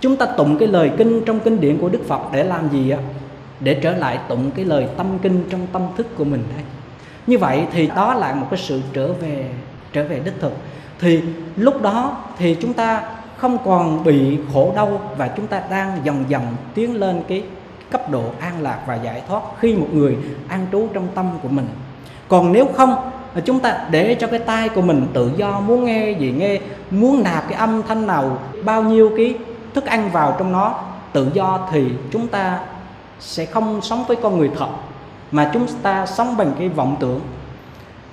chúng 0.00 0.16
ta 0.16 0.26
tụng 0.26 0.58
cái 0.58 0.68
lời 0.68 0.90
kinh 0.98 1.22
trong 1.26 1.40
kinh 1.40 1.60
điển 1.60 1.78
của 1.78 1.88
đức 1.88 2.00
phật 2.08 2.20
để 2.32 2.44
làm 2.44 2.68
gì 2.68 2.90
á 2.90 2.98
để 3.60 3.74
trở 3.82 3.96
lại 3.96 4.18
tụng 4.28 4.50
cái 4.50 4.64
lời 4.64 4.88
tâm 4.96 5.06
kinh 5.22 5.44
trong 5.50 5.66
tâm 5.72 5.82
thức 5.96 6.06
của 6.16 6.24
mình 6.24 6.42
đây 6.54 6.64
như 7.28 7.38
vậy 7.38 7.66
thì 7.72 7.86
đó 7.86 8.14
là 8.14 8.34
một 8.34 8.46
cái 8.50 8.58
sự 8.58 8.80
trở 8.92 9.12
về 9.12 9.50
trở 9.92 10.04
về 10.04 10.20
đích 10.24 10.34
thực. 10.40 10.52
Thì 11.00 11.22
lúc 11.56 11.82
đó 11.82 12.16
thì 12.38 12.56
chúng 12.60 12.72
ta 12.72 13.02
không 13.36 13.58
còn 13.64 14.04
bị 14.04 14.38
khổ 14.52 14.72
đau 14.76 15.00
và 15.16 15.28
chúng 15.28 15.46
ta 15.46 15.62
đang 15.70 15.98
dần 16.04 16.24
dần 16.28 16.42
tiến 16.74 17.00
lên 17.00 17.22
cái 17.28 17.42
cấp 17.90 18.10
độ 18.10 18.22
an 18.40 18.62
lạc 18.62 18.78
và 18.86 18.94
giải 18.94 19.22
thoát 19.28 19.42
khi 19.60 19.74
một 19.74 19.86
người 19.92 20.16
an 20.48 20.66
trú 20.72 20.88
trong 20.94 21.08
tâm 21.14 21.30
của 21.42 21.48
mình. 21.48 21.66
Còn 22.28 22.52
nếu 22.52 22.66
không 22.74 23.10
chúng 23.40 23.60
ta 23.60 23.78
để 23.90 24.16
cho 24.20 24.26
cái 24.26 24.38
tai 24.38 24.68
của 24.68 24.82
mình 24.82 25.06
tự 25.12 25.30
do 25.36 25.60
muốn 25.60 25.84
nghe 25.84 26.10
gì 26.10 26.34
nghe 26.38 26.60
muốn 26.90 27.22
nạp 27.22 27.48
cái 27.48 27.58
âm 27.58 27.82
thanh 27.88 28.06
nào 28.06 28.38
bao 28.64 28.82
nhiêu 28.82 29.12
cái 29.16 29.34
thức 29.74 29.86
ăn 29.86 30.10
vào 30.12 30.36
trong 30.38 30.52
nó 30.52 30.74
tự 31.12 31.30
do 31.34 31.68
thì 31.72 31.84
chúng 32.10 32.26
ta 32.26 32.58
sẽ 33.20 33.46
không 33.46 33.82
sống 33.82 34.04
với 34.08 34.16
con 34.16 34.38
người 34.38 34.50
thật 34.58 34.68
mà 35.32 35.50
chúng 35.54 35.66
ta 35.82 36.06
sống 36.06 36.36
bằng 36.36 36.52
cái 36.58 36.68
vọng 36.68 36.96
tưởng. 37.00 37.20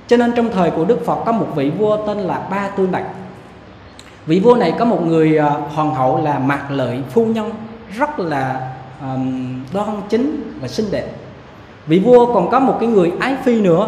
Cho 0.07 0.17
nên 0.17 0.31
trong 0.35 0.49
thời 0.49 0.71
của 0.71 0.85
đức 0.85 1.05
phật 1.05 1.23
có 1.25 1.31
một 1.31 1.47
vị 1.55 1.69
vua 1.69 1.97
tên 2.07 2.17
là 2.17 2.47
ba 2.49 2.67
tư 2.67 2.87
nặc 2.91 3.03
vị 4.25 4.39
vua 4.39 4.55
này 4.55 4.73
có 4.79 4.85
một 4.85 5.05
người 5.05 5.37
ờ, 5.37 5.49
hoàng 5.49 5.95
hậu 5.95 6.23
là 6.23 6.39
mạc 6.39 6.71
lợi 6.71 6.99
phu 7.09 7.25
nhân 7.25 7.51
rất 7.97 8.19
là 8.19 8.71
um, 9.01 9.63
đoan 9.73 9.89
chính 10.09 10.53
và 10.61 10.67
xinh 10.67 10.85
đẹp. 10.91 11.07
Vị 11.87 11.99
vua 11.99 12.33
còn 12.33 12.49
có 12.49 12.59
một 12.59 12.77
cái 12.79 12.89
người 12.89 13.11
ái 13.19 13.35
phi 13.43 13.61
nữa 13.61 13.87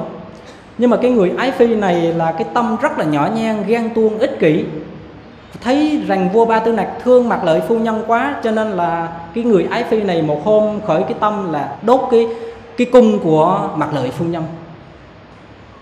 nhưng 0.77 0.89
mà 0.89 0.97
cái 0.97 1.11
người 1.11 1.33
ái 1.37 1.51
phi 1.51 1.75
này 1.75 2.01
là 2.01 2.31
cái 2.31 2.45
tâm 2.53 2.77
rất 2.81 2.97
là 2.97 3.05
nhỏ 3.05 3.29
nhen, 3.35 3.63
ghen 3.67 3.89
tuông, 3.95 4.19
ích 4.19 4.39
kỷ. 4.39 4.65
Thấy 5.63 6.03
rằng 6.07 6.29
vua 6.33 6.45
ba 6.45 6.59
tư 6.59 6.71
nặc 6.71 6.87
thương 7.03 7.29
mặt 7.29 7.43
lợi 7.43 7.61
phu 7.67 7.79
nhân 7.79 8.03
quá, 8.07 8.35
cho 8.43 8.51
nên 8.51 8.71
là 8.71 9.07
cái 9.33 9.43
người 9.43 9.67
ái 9.71 9.83
phi 9.83 10.01
này 10.01 10.21
một 10.21 10.45
hôm 10.45 10.81
khởi 10.87 11.03
cái 11.03 11.13
tâm 11.19 11.53
là 11.53 11.75
đốt 11.81 12.01
cái 12.11 12.27
cái 12.77 12.87
cung 12.91 13.19
của 13.19 13.69
mặt 13.75 13.89
lợi 13.93 14.11
phu 14.11 14.25
nhân. 14.25 14.43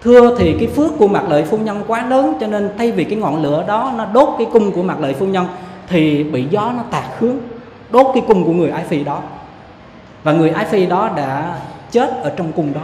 Thưa 0.04 0.36
thì 0.38 0.56
cái 0.60 0.68
phước 0.68 0.91
của 0.98 1.08
mặt 1.08 1.24
lợi 1.30 1.43
phu 1.43 1.58
nhân 1.58 1.84
quá 1.88 2.06
lớn, 2.06 2.34
cho 2.39 2.48
nên 2.48 2.70
thay 2.78 2.91
vì 2.91 3.04
cái 3.04 3.16
ngọn 3.20 3.43
lửa 3.43 3.64
đó 3.68 3.93
nó 3.98 4.06
đốt 4.06 4.30
cái 4.38 4.48
cung 4.54 4.72
của 4.72 4.84
mặt 4.84 4.98
lợi 5.00 5.14
phu 5.14 5.26
nhân, 5.26 5.46
thì 5.88 6.24
bị 6.24 6.46
gió 6.50 6.74
nó 6.78 6.84
tạt 6.91 7.04
hướng, 7.20 7.36
đốt 7.91 8.08
cái 8.14 8.24
cung 8.28 8.43
của 8.43 8.52
người 8.52 8.70
ái 8.70 8.84
phi 8.84 9.04
đó. 9.04 9.20
Và 10.24 10.32
người 10.32 10.50
ái 10.50 10.66
phi 10.66 10.86
đó 10.86 11.10
đã 11.16 11.60
chết 11.91 12.10
ở 12.24 12.32
trong 12.38 12.52
cung 12.52 12.74
đó 12.74 12.82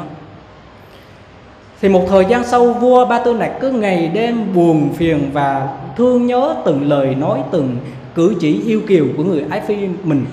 thì 1.81 1.89
một 1.89 2.03
thời 2.09 2.25
gian 2.25 2.43
sau, 2.43 2.65
vua 2.65 3.05
ba 3.05 3.19
tư 3.19 3.33
nặc 3.33 3.51
cứ 3.59 3.71
ngày 3.71 4.07
đêm 4.13 4.53
buồn 4.55 4.89
phiền 4.93 5.29
và 5.33 5.67
thương 5.97 6.25
nhớ 6.25 6.55
từng 6.65 6.89
lời 6.89 7.15
nói, 7.15 7.39
từng 7.51 7.77
cử 8.15 8.35
chỉ 8.39 8.61
yêu 8.65 8.81
kiều 8.87 9.05
của 9.17 9.23
người 9.23 9.45
ái 9.49 9.61
phi 9.61 9.75
mình. 10.03 10.25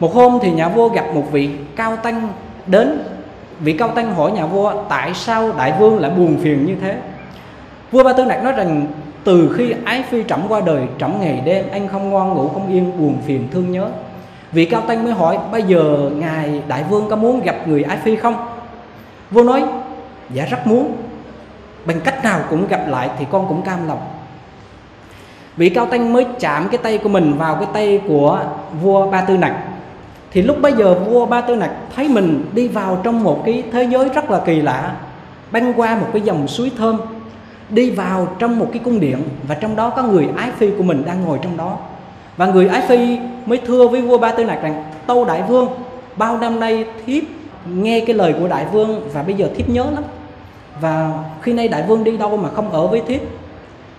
Một 0.00 0.14
hôm 0.14 0.38
thì 0.42 0.50
nhà 0.50 0.68
vua 0.68 0.88
gặp 0.88 1.04
một 1.14 1.24
vị 1.32 1.48
cao 1.76 1.96
tăng 1.96 2.28
đến. 2.66 2.98
Vị 3.60 3.72
cao 3.72 3.88
tăng 3.88 4.14
hỏi 4.14 4.32
nhà 4.32 4.46
vua, 4.46 4.72
tại 4.88 5.14
sao 5.14 5.52
đại 5.58 5.72
vương 5.78 6.00
lại 6.00 6.10
buồn 6.10 6.36
phiền 6.42 6.66
như 6.66 6.74
thế? 6.80 6.96
Vua 7.92 8.04
ba 8.04 8.12
tư 8.12 8.24
nặc 8.24 8.44
nói 8.44 8.52
rằng, 8.52 8.86
từ 9.24 9.54
khi 9.56 9.74
ái 9.84 10.02
phi 10.10 10.22
trẫm 10.28 10.40
qua 10.48 10.60
đời, 10.66 10.82
trẫm 10.98 11.20
ngày 11.20 11.42
đêm, 11.44 11.64
anh 11.72 11.88
không 11.88 12.10
ngoan 12.10 12.34
ngủ, 12.34 12.48
không 12.48 12.72
yên, 12.72 12.98
buồn 12.98 13.16
phiền, 13.26 13.48
thương 13.52 13.72
nhớ. 13.72 13.88
Vị 14.52 14.64
cao 14.64 14.80
tăng 14.80 15.04
mới 15.04 15.12
hỏi, 15.12 15.38
bây 15.52 15.62
giờ 15.62 16.10
ngài 16.16 16.62
đại 16.68 16.84
vương 16.90 17.08
có 17.10 17.16
muốn 17.16 17.40
gặp 17.40 17.68
người 17.68 17.82
ái 17.82 17.98
phi 18.04 18.16
không? 18.16 18.36
Vua 19.30 19.42
nói 19.42 19.64
dạ 20.34 20.44
rất 20.44 20.66
muốn. 20.66 20.96
Bằng 21.84 22.00
cách 22.00 22.24
nào 22.24 22.40
cũng 22.50 22.68
gặp 22.68 22.84
lại 22.88 23.10
thì 23.18 23.26
con 23.30 23.48
cũng 23.48 23.62
cam 23.62 23.88
lòng. 23.88 24.00
Vị 25.56 25.68
cao 25.68 25.86
tăng 25.86 26.12
mới 26.12 26.26
chạm 26.40 26.68
cái 26.68 26.78
tay 26.78 26.98
của 26.98 27.08
mình 27.08 27.38
vào 27.38 27.54
cái 27.54 27.66
tay 27.72 28.00
của 28.08 28.44
vua 28.82 29.10
ba 29.10 29.20
tư 29.20 29.36
nặc. 29.36 29.54
Thì 30.32 30.42
lúc 30.42 30.60
bây 30.60 30.72
giờ 30.72 30.94
vua 30.94 31.26
ba 31.26 31.40
tư 31.40 31.56
nặc 31.56 31.70
thấy 31.96 32.08
mình 32.08 32.44
đi 32.52 32.68
vào 32.68 33.00
trong 33.02 33.24
một 33.24 33.42
cái 33.46 33.62
thế 33.72 33.84
giới 33.84 34.08
rất 34.08 34.30
là 34.30 34.40
kỳ 34.46 34.62
lạ, 34.62 34.96
băng 35.50 35.72
qua 35.76 35.96
một 35.96 36.06
cái 36.12 36.22
dòng 36.22 36.48
suối 36.48 36.72
thơm, 36.78 37.00
đi 37.68 37.90
vào 37.90 38.28
trong 38.38 38.58
một 38.58 38.68
cái 38.72 38.80
cung 38.84 39.00
điện 39.00 39.18
và 39.48 39.54
trong 39.54 39.76
đó 39.76 39.90
có 39.90 40.02
người 40.02 40.28
ái 40.36 40.50
phi 40.56 40.70
của 40.78 40.82
mình 40.82 41.02
đang 41.06 41.24
ngồi 41.24 41.38
trong 41.42 41.56
đó. 41.56 41.78
Và 42.36 42.46
người 42.46 42.68
ái 42.68 42.82
phi 42.88 43.18
mới 43.46 43.58
thưa 43.66 43.88
với 43.88 44.02
vua 44.02 44.18
ba 44.18 44.32
tư 44.32 44.44
nặc 44.44 44.62
rằng, 44.62 44.84
tâu 45.06 45.24
đại 45.24 45.42
vương, 45.48 45.68
bao 46.16 46.38
năm 46.38 46.60
nay 46.60 46.84
thiếp 47.06 47.22
nghe 47.74 48.00
cái 48.00 48.16
lời 48.16 48.34
của 48.40 48.48
đại 48.48 48.66
vương 48.72 49.08
và 49.12 49.22
bây 49.22 49.34
giờ 49.34 49.48
thiếp 49.56 49.68
nhớ 49.68 49.84
lắm 49.94 50.04
và 50.80 51.10
khi 51.42 51.52
nay 51.52 51.68
đại 51.68 51.82
vương 51.82 52.04
đi 52.04 52.16
đâu 52.16 52.36
mà 52.36 52.48
không 52.48 52.70
ở 52.70 52.86
với 52.86 53.02
thiếp? 53.06 53.20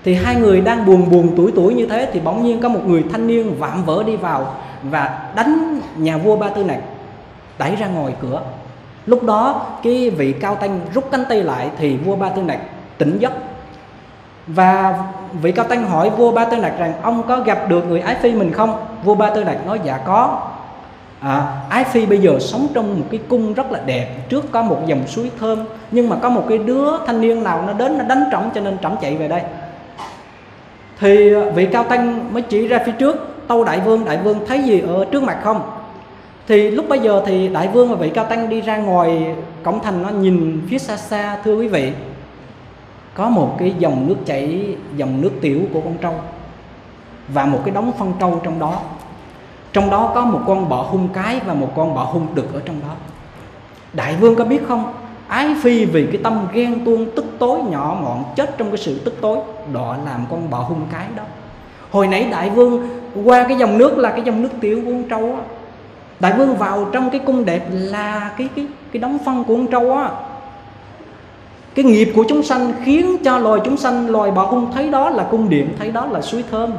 Thì 0.03 0.13
hai 0.13 0.36
người 0.36 0.61
đang 0.61 0.86
buồn 0.86 1.09
buồn 1.11 1.34
tuổi 1.38 1.51
tuổi 1.55 1.73
như 1.73 1.88
thế 1.88 2.09
thì 2.13 2.19
bỗng 2.19 2.43
nhiên 2.43 2.61
có 2.61 2.69
một 2.69 2.80
người 2.86 3.03
thanh 3.11 3.28
niên 3.28 3.55
vạm 3.59 3.84
vỡ 3.84 4.03
đi 4.03 4.15
vào 4.15 4.53
và 4.84 5.32
đánh 5.36 5.82
nhà 5.97 6.17
vua 6.17 6.36
ba 6.36 6.49
tư 6.49 6.63
nặc 6.63 6.80
đẩy 7.57 7.76
ra 7.76 7.88
ngoài 7.88 8.13
cửa. 8.21 8.41
Lúc 9.05 9.23
đó, 9.23 9.65
cái 9.84 10.09
vị 10.09 10.32
cao 10.32 10.55
tăng 10.55 10.80
rút 10.93 11.11
cánh 11.11 11.23
tay 11.30 11.43
lại 11.43 11.69
thì 11.78 11.97
vua 11.97 12.15
ba 12.15 12.30
tư 12.30 12.41
nặc 12.41 12.59
tỉnh 12.97 13.17
giấc. 13.19 13.34
Và 14.47 15.03
vị 15.41 15.51
cao 15.51 15.65
tăng 15.65 15.86
hỏi 15.86 16.09
vua 16.09 16.32
ba 16.32 16.45
tư 16.45 16.57
nặc 16.57 16.73
rằng, 16.80 16.93
ông 17.01 17.23
có 17.28 17.39
gặp 17.39 17.69
được 17.69 17.86
người 17.89 17.99
ái 17.99 18.15
phi 18.15 18.32
mình 18.32 18.51
không? 18.51 18.86
Vua 19.03 19.15
ba 19.15 19.30
tư 19.30 19.43
nặc 19.43 19.65
nói 19.65 19.80
dạ 19.84 19.97
có 19.97 20.47
à, 21.26 21.61
ái 21.69 21.84
phi 21.84 22.05
bây 22.05 22.17
giờ 22.17 22.39
sống 22.39 22.67
trong 22.73 22.99
một 22.99 23.05
cái 23.11 23.19
cung 23.28 23.53
rất 23.53 23.71
là 23.71 23.80
đẹp. 23.86 24.30
Trước 24.30 24.51
có 24.51 24.61
một 24.61 24.80
dòng 24.86 25.07
suối 25.07 25.32
thơm 25.39 25.59
nhưng 25.91 26.09
mà 26.09 26.15
có 26.15 26.30
một 26.30 26.45
cái 26.49 26.57
đứa 26.57 27.05
thanh 27.05 27.21
niên 27.21 27.43
nào 27.43 27.63
nó 27.67 27.73
đến 27.73 27.97
nó 27.97 28.03
đánh 28.03 28.23
trống 28.32 28.49
cho 28.55 28.61
nên 28.61 28.78
trống 28.82 28.97
chạy 29.01 29.15
về 29.15 29.28
đây. 29.28 29.41
Thì 30.99 31.34
à, 31.34 31.41
vị 31.55 31.67
cao 31.71 31.84
tăng 31.84 32.34
mới 32.34 32.41
chỉ 32.41 32.67
ra 32.67 32.80
phía 32.86 32.91
trước 32.99 33.36
tâu 33.47 33.63
đại 33.63 33.80
vương 33.80 34.05
đại 34.05 34.17
vương 34.17 34.39
thấy 34.47 34.63
gì 34.63 34.80
ở 34.80 35.05
trước 35.11 35.23
mặt 35.23 35.38
không? 35.43 35.61
Thì 36.47 36.71
lúc 36.71 36.89
bây 36.89 36.99
giờ 36.99 37.23
thì 37.26 37.47
đại 37.47 37.67
vương 37.67 37.89
và 37.89 37.95
vị 37.95 38.09
cao 38.09 38.26
tăng 38.26 38.49
đi 38.49 38.61
ra 38.61 38.78
ngoài 38.78 39.36
cổng 39.63 39.80
thành 39.84 40.03
nó 40.03 40.09
nhìn 40.09 40.61
phía 40.69 40.78
xa 40.78 40.97
xa 40.97 41.38
thưa 41.43 41.55
quý 41.55 41.67
vị. 41.67 41.91
Có 43.13 43.30
một 43.30 43.55
cái 43.59 43.73
dòng 43.80 44.07
nước 44.07 44.15
chảy 44.26 44.76
dòng 44.97 45.21
nước 45.21 45.32
tiểu 45.41 45.61
của 45.73 45.82
con 45.82 45.97
trâu 46.01 46.13
và 47.28 47.45
một 47.45 47.59
cái 47.65 47.73
đống 47.76 47.91
phân 47.99 48.13
trâu 48.19 48.41
trong 48.43 48.59
đó 48.59 48.82
trong 49.76 49.89
đó 49.89 50.11
có 50.15 50.26
một 50.26 50.41
con 50.47 50.69
bọ 50.69 50.82
hung 50.82 51.07
cái 51.13 51.39
và 51.45 51.53
một 51.53 51.71
con 51.76 51.95
bọ 51.95 52.03
hung 52.03 52.28
đực 52.36 52.53
ở 52.53 52.61
trong 52.65 52.76
đó. 52.82 52.93
Đại 53.93 54.15
vương 54.15 54.36
có 54.36 54.45
biết 54.45 54.61
không? 54.67 54.93
Ái 55.28 55.55
phi 55.61 55.86
vì 55.86 56.05
cái 56.05 56.21
tâm 56.23 56.47
ghen 56.53 56.86
tuông 56.86 57.05
tức 57.15 57.26
tối, 57.39 57.59
nhỏ 57.69 57.97
mọn, 58.01 58.23
chết 58.36 58.57
trong 58.57 58.67
cái 58.67 58.78
sự 58.78 58.99
tức 58.99 59.17
tối, 59.21 59.38
đọa 59.73 59.97
làm 60.05 60.26
con 60.32 60.49
bọ 60.49 60.57
hung 60.57 60.82
cái 60.91 61.05
đó. 61.15 61.23
Hồi 61.91 62.07
nãy 62.07 62.28
đại 62.32 62.49
vương 62.49 62.88
qua 63.23 63.45
cái 63.47 63.57
dòng 63.57 63.78
nước 63.78 63.97
là 63.97 64.09
cái 64.09 64.21
dòng 64.21 64.41
nước 64.41 64.49
tiểu 64.61 64.82
của 64.86 64.91
con 64.91 65.03
trâu 65.03 65.36
á. 65.36 65.41
Đại 66.19 66.34
vương 66.38 66.55
vào 66.55 66.86
trong 66.91 67.09
cái 67.09 67.21
cung 67.26 67.45
đẹp 67.45 67.67
là 67.71 68.32
cái 68.38 68.49
cái 68.55 68.67
cái 68.91 68.99
đóng 68.99 69.17
phân 69.26 69.43
của 69.43 69.55
con 69.55 69.67
trâu 69.67 69.93
á. 69.93 70.09
Cái 71.76 71.86
nghiệp 71.86 72.11
của 72.15 72.26
chúng 72.30 72.43
sanh 72.43 72.73
khiến 72.84 73.17
cho 73.23 73.38
loài 73.38 73.61
chúng 73.65 73.78
sanh, 73.78 74.09
loài 74.09 74.32
bọ 74.32 74.45
hung 74.45 74.71
thấy 74.71 74.89
đó 74.89 75.09
là 75.09 75.28
cung 75.32 75.49
điện, 75.49 75.69
thấy 75.80 75.91
đó 75.91 76.05
là 76.05 76.21
suối 76.21 76.43
thơm. 76.51 76.71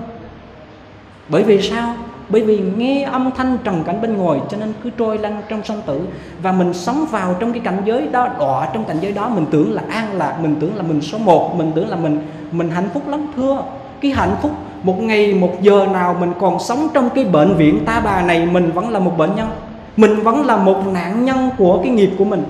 Bởi 1.28 1.42
vì 1.42 1.62
sao? 1.62 1.94
Bởi 2.28 2.42
vì 2.42 2.62
nghe 2.76 3.02
âm 3.02 3.30
thanh 3.36 3.58
trần 3.64 3.84
cảnh 3.84 4.00
bên 4.02 4.16
ngoài, 4.16 4.40
cho 4.48 4.56
nên 4.56 4.72
cứ 4.82 4.90
trôi 4.90 5.18
lăn 5.18 5.42
trong 5.48 5.64
sanh 5.64 5.82
tử. 5.86 6.00
Và 6.42 6.52
mình 6.52 6.74
sống 6.74 7.06
vào 7.10 7.34
trong 7.40 7.52
cái 7.52 7.60
cảnh 7.60 7.82
giới 7.84 8.08
đó, 8.08 8.28
đọa 8.38 8.68
trong 8.74 8.84
cảnh 8.84 8.96
giới 9.00 9.12
đó, 9.12 9.28
mình 9.28 9.46
tưởng 9.50 9.72
là 9.72 9.82
an 9.88 10.12
lạc, 10.12 10.36
mình 10.42 10.56
tưởng 10.60 10.76
là 10.76 10.82
mình 10.82 11.00
số 11.00 11.18
một, 11.18 11.54
mình 11.56 11.72
tưởng 11.74 11.88
là 11.88 11.96
mình 11.96 12.20
mình 12.52 12.70
hạnh 12.70 12.88
phúc 12.94 13.08
lắm, 13.08 13.26
thưa. 13.36 13.62
Cái 14.00 14.10
hạnh 14.10 14.36
phúc, 14.42 14.50
một 14.82 15.02
ngày, 15.02 15.34
một 15.34 15.62
giờ 15.62 15.86
nào 15.92 16.16
mình 16.20 16.32
còn 16.40 16.58
sống 16.58 16.88
trong 16.94 17.10
cái 17.14 17.24
bệnh 17.24 17.54
viện 17.54 17.84
ta 17.84 18.00
bà 18.04 18.22
này, 18.22 18.46
mình 18.46 18.70
vẫn 18.70 18.88
là 18.88 18.98
một 18.98 19.18
bệnh 19.18 19.36
nhân. 19.36 19.48
Mình 19.96 20.22
vẫn 20.22 20.46
là 20.46 20.56
một 20.56 20.86
nạn 20.92 21.24
nhân 21.24 21.50
của 21.58 21.80
cái 21.82 21.92
nghiệp 21.92 22.10
của 22.18 22.24
mình. 22.24 22.44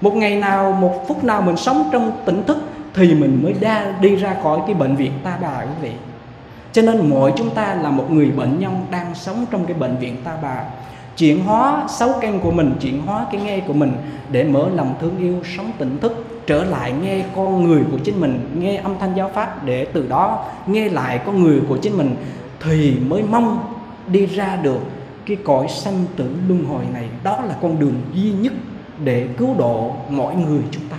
Một 0.00 0.16
ngày 0.16 0.36
nào, 0.36 0.72
một 0.80 1.08
phút 1.08 1.24
nào 1.24 1.42
mình 1.42 1.56
sống 1.56 1.88
trong 1.92 2.12
tỉnh 2.24 2.42
thức, 2.46 2.58
thì 2.94 3.14
mình 3.14 3.40
mới 3.42 3.54
đa, 3.60 3.94
đi 4.00 4.16
ra 4.16 4.36
khỏi 4.42 4.58
cái 4.66 4.74
bệnh 4.74 4.96
viện 4.96 5.12
ta 5.24 5.38
bà 5.42 5.60
quý 5.60 5.74
vị 5.82 5.90
cho 6.76 6.82
nên 6.82 7.10
mỗi 7.10 7.32
chúng 7.36 7.50
ta 7.50 7.74
là 7.74 7.90
một 7.90 8.10
người 8.10 8.30
bệnh 8.30 8.58
nhân 8.58 8.86
đang 8.90 9.14
sống 9.14 9.44
trong 9.50 9.66
cái 9.66 9.76
bệnh 9.76 9.96
viện 9.96 10.16
ta 10.24 10.36
bà. 10.42 10.62
Chuyển 11.16 11.44
hóa 11.44 11.86
sáu 11.88 12.14
căn 12.20 12.40
của 12.40 12.50
mình, 12.50 12.74
chuyển 12.80 13.02
hóa 13.02 13.26
cái 13.32 13.40
nghe 13.40 13.60
của 13.60 13.72
mình 13.72 13.92
để 14.30 14.44
mở 14.44 14.68
lòng 14.74 14.94
thương 15.00 15.18
yêu, 15.18 15.34
sống 15.56 15.72
tỉnh 15.78 15.98
thức, 15.98 16.26
trở 16.46 16.64
lại 16.64 16.92
nghe 17.02 17.24
con 17.36 17.64
người 17.64 17.82
của 17.92 17.98
chính 17.98 18.20
mình, 18.20 18.50
nghe 18.58 18.76
âm 18.76 18.94
thanh 19.00 19.16
giáo 19.16 19.30
pháp 19.34 19.64
để 19.64 19.84
từ 19.84 20.08
đó 20.08 20.44
nghe 20.66 20.88
lại 20.88 21.20
con 21.26 21.42
người 21.42 21.60
của 21.68 21.76
chính 21.76 21.98
mình 21.98 22.16
thì 22.60 22.96
mới 23.06 23.22
mong 23.22 23.74
đi 24.06 24.26
ra 24.26 24.58
được 24.62 24.80
cái 25.26 25.36
cõi 25.44 25.66
sanh 25.68 26.04
tử 26.16 26.30
luân 26.48 26.64
hồi 26.64 26.84
này. 26.92 27.08
Đó 27.22 27.40
là 27.48 27.54
con 27.62 27.78
đường 27.78 28.00
duy 28.14 28.32
nhất 28.32 28.52
để 29.04 29.26
cứu 29.38 29.48
độ 29.58 29.92
mọi 30.10 30.34
người 30.34 30.60
chúng 30.70 30.84
ta. 30.90 30.96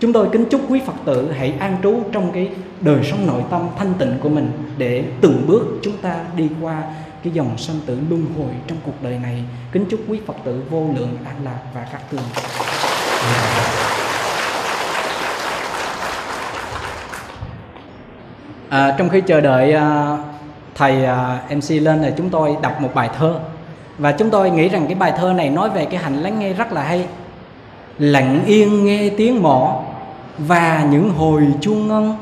Chúng 0.00 0.12
tôi 0.12 0.28
kính 0.32 0.44
chúc 0.50 0.60
quý 0.68 0.80
phật 0.86 0.96
tử 1.04 1.32
hãy 1.32 1.54
an 1.58 1.76
trú 1.82 1.96
trong 2.12 2.32
cái 2.32 2.50
đời 2.82 3.04
sống 3.04 3.26
nội 3.26 3.42
tâm 3.50 3.68
thanh 3.78 3.94
tịnh 3.94 4.18
của 4.22 4.28
mình 4.28 4.52
để 4.78 5.04
từng 5.20 5.44
bước 5.46 5.62
chúng 5.82 5.96
ta 5.96 6.14
đi 6.36 6.48
qua 6.60 6.82
cái 7.24 7.32
dòng 7.32 7.58
sanh 7.58 7.76
tử 7.86 7.98
luân 8.10 8.26
hồi 8.38 8.50
trong 8.66 8.78
cuộc 8.86 9.02
đời 9.02 9.18
này. 9.18 9.44
Kính 9.72 9.84
chúc 9.90 10.00
quý 10.08 10.20
phật 10.26 10.36
tử 10.44 10.62
vô 10.70 10.86
lượng 10.96 11.16
an 11.24 11.34
lạc 11.44 11.58
và 11.74 11.86
các 11.92 12.00
tường 12.10 12.20
à, 18.68 18.94
trong 18.98 19.08
khi 19.08 19.20
chờ 19.20 19.40
đợi 19.40 19.72
à, 19.72 20.16
thầy 20.74 21.04
à, 21.04 21.40
mc 21.50 21.70
lên 21.70 22.02
thì 22.02 22.10
chúng 22.16 22.30
tôi 22.30 22.56
đọc 22.62 22.80
một 22.80 22.90
bài 22.94 23.10
thơ. 23.18 23.34
Và 23.98 24.12
chúng 24.12 24.30
tôi 24.30 24.50
nghĩ 24.50 24.68
rằng 24.68 24.86
cái 24.86 24.94
bài 24.94 25.12
thơ 25.16 25.32
này 25.32 25.50
nói 25.50 25.70
về 25.70 25.84
cái 25.84 26.02
hành 26.02 26.22
lắng 26.22 26.38
nghe 26.38 26.52
rất 26.52 26.72
là 26.72 26.82
hay. 26.82 27.06
Lặng 27.98 28.44
yên 28.46 28.84
nghe 28.84 29.10
tiếng 29.16 29.42
mỏ 29.42 29.82
và 30.38 30.86
những 30.90 31.10
hồi 31.10 31.46
chuông 31.60 31.88
ngân 31.88 32.16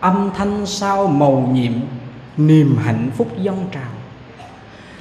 âm 0.00 0.30
thanh 0.36 0.66
sao 0.66 1.06
màu 1.06 1.50
nhiệm, 1.52 1.72
niềm 2.36 2.76
hạnh 2.84 3.10
phúc 3.16 3.28
dâng 3.42 3.64
trào. 3.72 3.90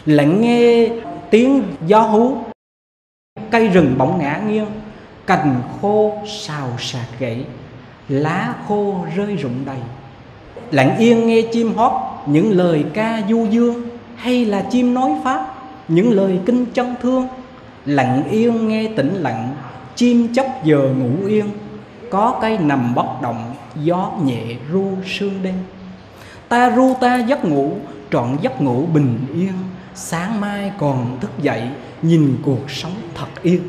Lặng 0.06 0.42
nghe 0.42 0.90
tiếng 1.30 1.64
gió 1.88 2.00
hú, 2.00 2.38
cây 3.52 3.68
rừng 3.68 3.96
bỗng 3.98 4.20
ngã 4.20 4.42
nghiêng, 4.48 4.68
cành 5.26 5.62
khô 5.82 6.14
xào 6.28 6.70
sạc 6.80 7.08
gãy, 7.20 7.46
lá 8.10 8.56
khô 8.68 9.06
rơi 9.16 9.36
rụng 9.36 9.66
đầy. 9.66 9.80
Lặng 10.72 10.98
yên 10.98 11.28
nghe 11.28 11.42
chim 11.52 11.76
hót, 11.76 11.92
những 12.26 12.52
lời 12.52 12.86
ca 12.94 13.22
du 13.30 13.46
dương, 13.46 13.90
hay 14.16 14.46
là 14.46 14.66
chim 14.72 14.94
nói 14.94 15.12
pháp, 15.24 15.56
những 15.88 16.12
lời 16.12 16.40
kinh 16.46 16.66
chân 16.66 16.96
thương. 17.02 17.28
Lặng 17.86 18.24
yên 18.30 18.68
nghe 18.68 18.88
tĩnh 18.96 19.14
lặng, 19.14 19.56
chim 19.96 20.34
chóc 20.34 20.46
giờ 20.64 20.90
ngủ 20.98 21.28
yên 21.28 21.46
có 22.10 22.38
cây 22.42 22.58
nằm 22.58 22.96
bất 22.96 23.22
động, 23.22 23.56
gió 23.76 24.12
nhẹ 24.24 24.44
ru 24.72 24.92
sương 25.06 25.44
đêm. 25.44 25.56
Ta 26.50 26.72
ru 26.76 26.94
ta 27.02 27.18
giấc 27.18 27.46
ngủ, 27.46 27.78
trọn 28.12 28.38
giấc 28.42 28.62
ngủ 28.62 28.86
bình 28.94 29.18
yên. 29.34 29.54
Sáng 29.96 30.42
mai 30.42 30.72
còn 30.80 31.18
thức 31.22 31.32
dậy, 31.42 31.62
nhìn 32.02 32.38
cuộc 32.46 32.70
sống 32.70 32.96
thật 33.16 33.42
yên. 33.42 33.68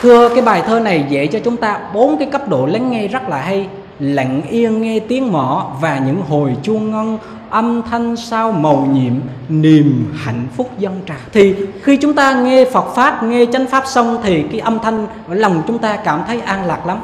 Thưa, 0.00 0.28
cái 0.28 0.42
bài 0.42 0.62
thơ 0.66 0.80
này 0.80 1.04
dạy 1.08 1.26
cho 1.26 1.38
chúng 1.44 1.56
ta 1.56 1.80
bốn 1.94 2.18
cái 2.18 2.28
cấp 2.32 2.48
độ 2.48 2.66
lắng 2.66 2.90
nghe 2.90 3.08
rất 3.08 3.28
là 3.28 3.40
hay 3.40 3.68
lặng 3.98 4.42
yên 4.50 4.82
nghe 4.82 4.98
tiếng 4.98 5.32
mõ 5.32 5.70
và 5.80 5.98
những 5.98 6.22
hồi 6.28 6.56
chuông 6.62 6.90
ngân, 6.90 7.18
âm 7.50 7.82
thanh 7.90 8.16
sao 8.16 8.52
màu 8.52 8.88
nhiệm, 8.92 9.12
niềm 9.48 10.14
hạnh 10.16 10.46
phúc 10.56 10.70
dân 10.78 11.00
trào 11.06 11.16
thì 11.32 11.54
khi 11.82 11.96
chúng 11.96 12.14
ta 12.14 12.42
nghe 12.42 12.64
Phật 12.64 12.94
pháp, 12.94 13.22
nghe 13.22 13.46
chánh 13.52 13.66
pháp 13.66 13.86
xong 13.86 14.18
thì 14.22 14.42
cái 14.42 14.60
âm 14.60 14.78
thanh 14.82 15.06
ở 15.28 15.34
lòng 15.34 15.62
chúng 15.66 15.78
ta 15.78 15.96
cảm 15.96 16.22
thấy 16.26 16.40
an 16.40 16.66
lạc 16.66 16.86
lắm. 16.86 16.98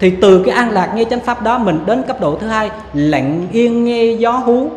Thì 0.00 0.10
từ 0.10 0.42
cái 0.42 0.54
an 0.54 0.70
lạc 0.70 0.92
nghe 0.94 1.04
chánh 1.04 1.20
pháp 1.20 1.42
đó, 1.42 1.58
mình 1.58 1.78
đến 1.86 2.02
cấp 2.08 2.20
độ 2.20 2.36
thứ 2.40 2.46
hai, 2.46 2.70
lặng 2.94 3.46
yên 3.52 3.84
nghe 3.84 4.04
gió 4.04 4.32
hú, 4.32 4.70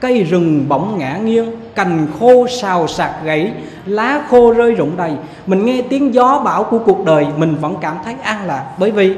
cây 0.00 0.22
rừng 0.22 0.64
bỗng 0.68 0.98
ngã 0.98 1.16
nghiêng, 1.16 1.50
cành 1.74 2.06
khô 2.20 2.46
xào 2.48 2.86
sạc 2.88 3.10
gãy, 3.24 3.52
lá 3.86 4.20
khô 4.30 4.54
rơi 4.54 4.74
rụng 4.74 4.96
đầy. 4.96 5.12
Mình 5.46 5.64
nghe 5.66 5.82
tiếng 5.82 6.14
gió 6.14 6.42
bão 6.44 6.64
của 6.64 6.78
cuộc 6.78 7.04
đời, 7.04 7.26
mình 7.36 7.56
vẫn 7.60 7.74
cảm 7.80 7.96
thấy 8.04 8.14
an 8.22 8.46
lạc. 8.46 8.64
Bởi 8.78 8.90
vì 8.90 9.14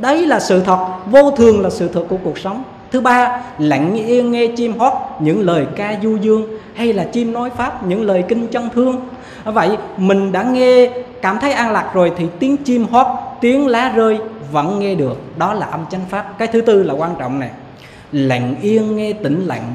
đấy 0.00 0.26
là 0.26 0.40
sự 0.40 0.60
thật, 0.60 0.86
vô 1.06 1.30
thường 1.30 1.62
là 1.62 1.70
sự 1.70 1.88
thật 1.88 2.04
của 2.08 2.18
cuộc 2.24 2.38
sống. 2.38 2.62
Thứ 2.92 3.00
ba, 3.00 3.42
lặng 3.58 3.94
yên 3.94 4.32
nghe 4.32 4.46
chim 4.56 4.78
hót, 4.78 4.92
những 5.20 5.40
lời 5.40 5.66
ca 5.76 5.98
du 6.02 6.16
dương, 6.16 6.46
hay 6.74 6.92
là 6.92 7.04
chim 7.04 7.32
nói 7.32 7.50
pháp, 7.50 7.86
những 7.86 8.02
lời 8.02 8.24
kinh 8.28 8.46
chân 8.48 8.68
thương. 8.74 9.00
Vậy, 9.44 9.76
mình 9.96 10.32
đã 10.32 10.42
nghe, 10.42 10.90
cảm 11.22 11.38
thấy 11.40 11.52
an 11.52 11.72
lạc 11.72 11.90
rồi 11.94 12.12
thì 12.16 12.26
tiếng 12.38 12.56
chim 12.56 12.86
hót, 12.90 13.06
tiếng 13.40 13.66
lá 13.66 13.92
rơi 13.94 14.18
vẫn 14.52 14.78
nghe 14.78 14.94
được. 14.94 15.38
Đó 15.38 15.54
là 15.54 15.66
âm 15.66 15.80
chánh 15.90 16.04
pháp. 16.08 16.34
Cái 16.38 16.48
thứ 16.48 16.60
tư 16.60 16.82
là 16.82 16.94
quan 16.94 17.14
trọng 17.18 17.40
này. 17.40 17.50
Lặng 18.12 18.54
yên 18.62 18.96
nghe 18.96 19.12
tĩnh 19.12 19.46
lặng, 19.46 19.74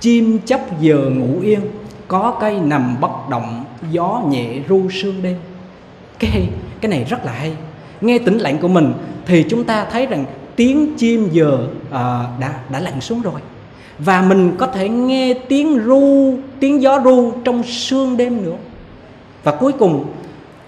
chim 0.00 0.38
chấp 0.46 0.80
giờ 0.80 0.96
ngủ 0.96 1.40
yên. 1.42 1.60
Có 2.08 2.36
cây 2.40 2.60
nằm 2.60 2.96
bất 3.00 3.28
động, 3.30 3.64
gió 3.90 4.22
nhẹ 4.28 4.46
ru 4.68 4.90
sương 4.90 5.22
đêm. 5.22 5.36
Cái 6.18 6.48
cái 6.80 6.90
này 6.90 7.04
rất 7.04 7.24
là 7.24 7.32
hay 7.32 7.52
nghe 8.00 8.18
tĩnh 8.18 8.38
lặng 8.38 8.58
của 8.58 8.68
mình 8.68 8.92
thì 9.26 9.44
chúng 9.48 9.64
ta 9.64 9.86
thấy 9.92 10.06
rằng 10.06 10.24
tiếng 10.56 10.94
chim 10.96 11.28
giờ 11.32 11.58
à, 11.90 12.24
đã 12.40 12.54
đã 12.68 12.80
lặn 12.80 13.00
xuống 13.00 13.22
rồi. 13.22 13.40
Và 13.98 14.22
mình 14.22 14.56
có 14.58 14.66
thể 14.66 14.88
nghe 14.88 15.34
tiếng 15.48 15.78
ru 15.84 16.34
tiếng 16.60 16.82
gió 16.82 17.00
ru 17.04 17.32
trong 17.44 17.62
sương 17.62 18.16
đêm 18.16 18.44
nữa. 18.44 18.56
Và 19.42 19.52
cuối 19.52 19.72
cùng 19.72 20.04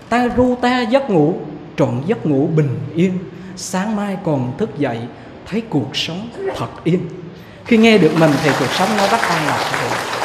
ta 0.09 0.29
ru 0.37 0.55
ta 0.55 0.81
giấc 0.81 1.11
ngủ 1.11 1.35
trọn 1.77 2.03
giấc 2.07 2.27
ngủ 2.27 2.49
bình 2.57 2.79
yên. 2.95 3.19
Sáng 3.57 3.97
mai 3.97 4.17
còn 4.25 4.53
thức 4.59 4.79
dậy 4.79 4.99
thấy 5.47 5.61
cuộc 5.61 5.97
sống 5.97 6.29
thật 6.57 6.85
yên. 6.85 7.01
Khi 7.65 7.77
nghe 7.77 7.99
được 7.99 8.13
mình 8.19 8.31
thì 8.45 8.51
cuộc 8.59 8.71
sống 8.79 8.89
nó 8.97 9.07
rất 9.09 9.21
an 9.21 9.47
lạc 9.47 10.22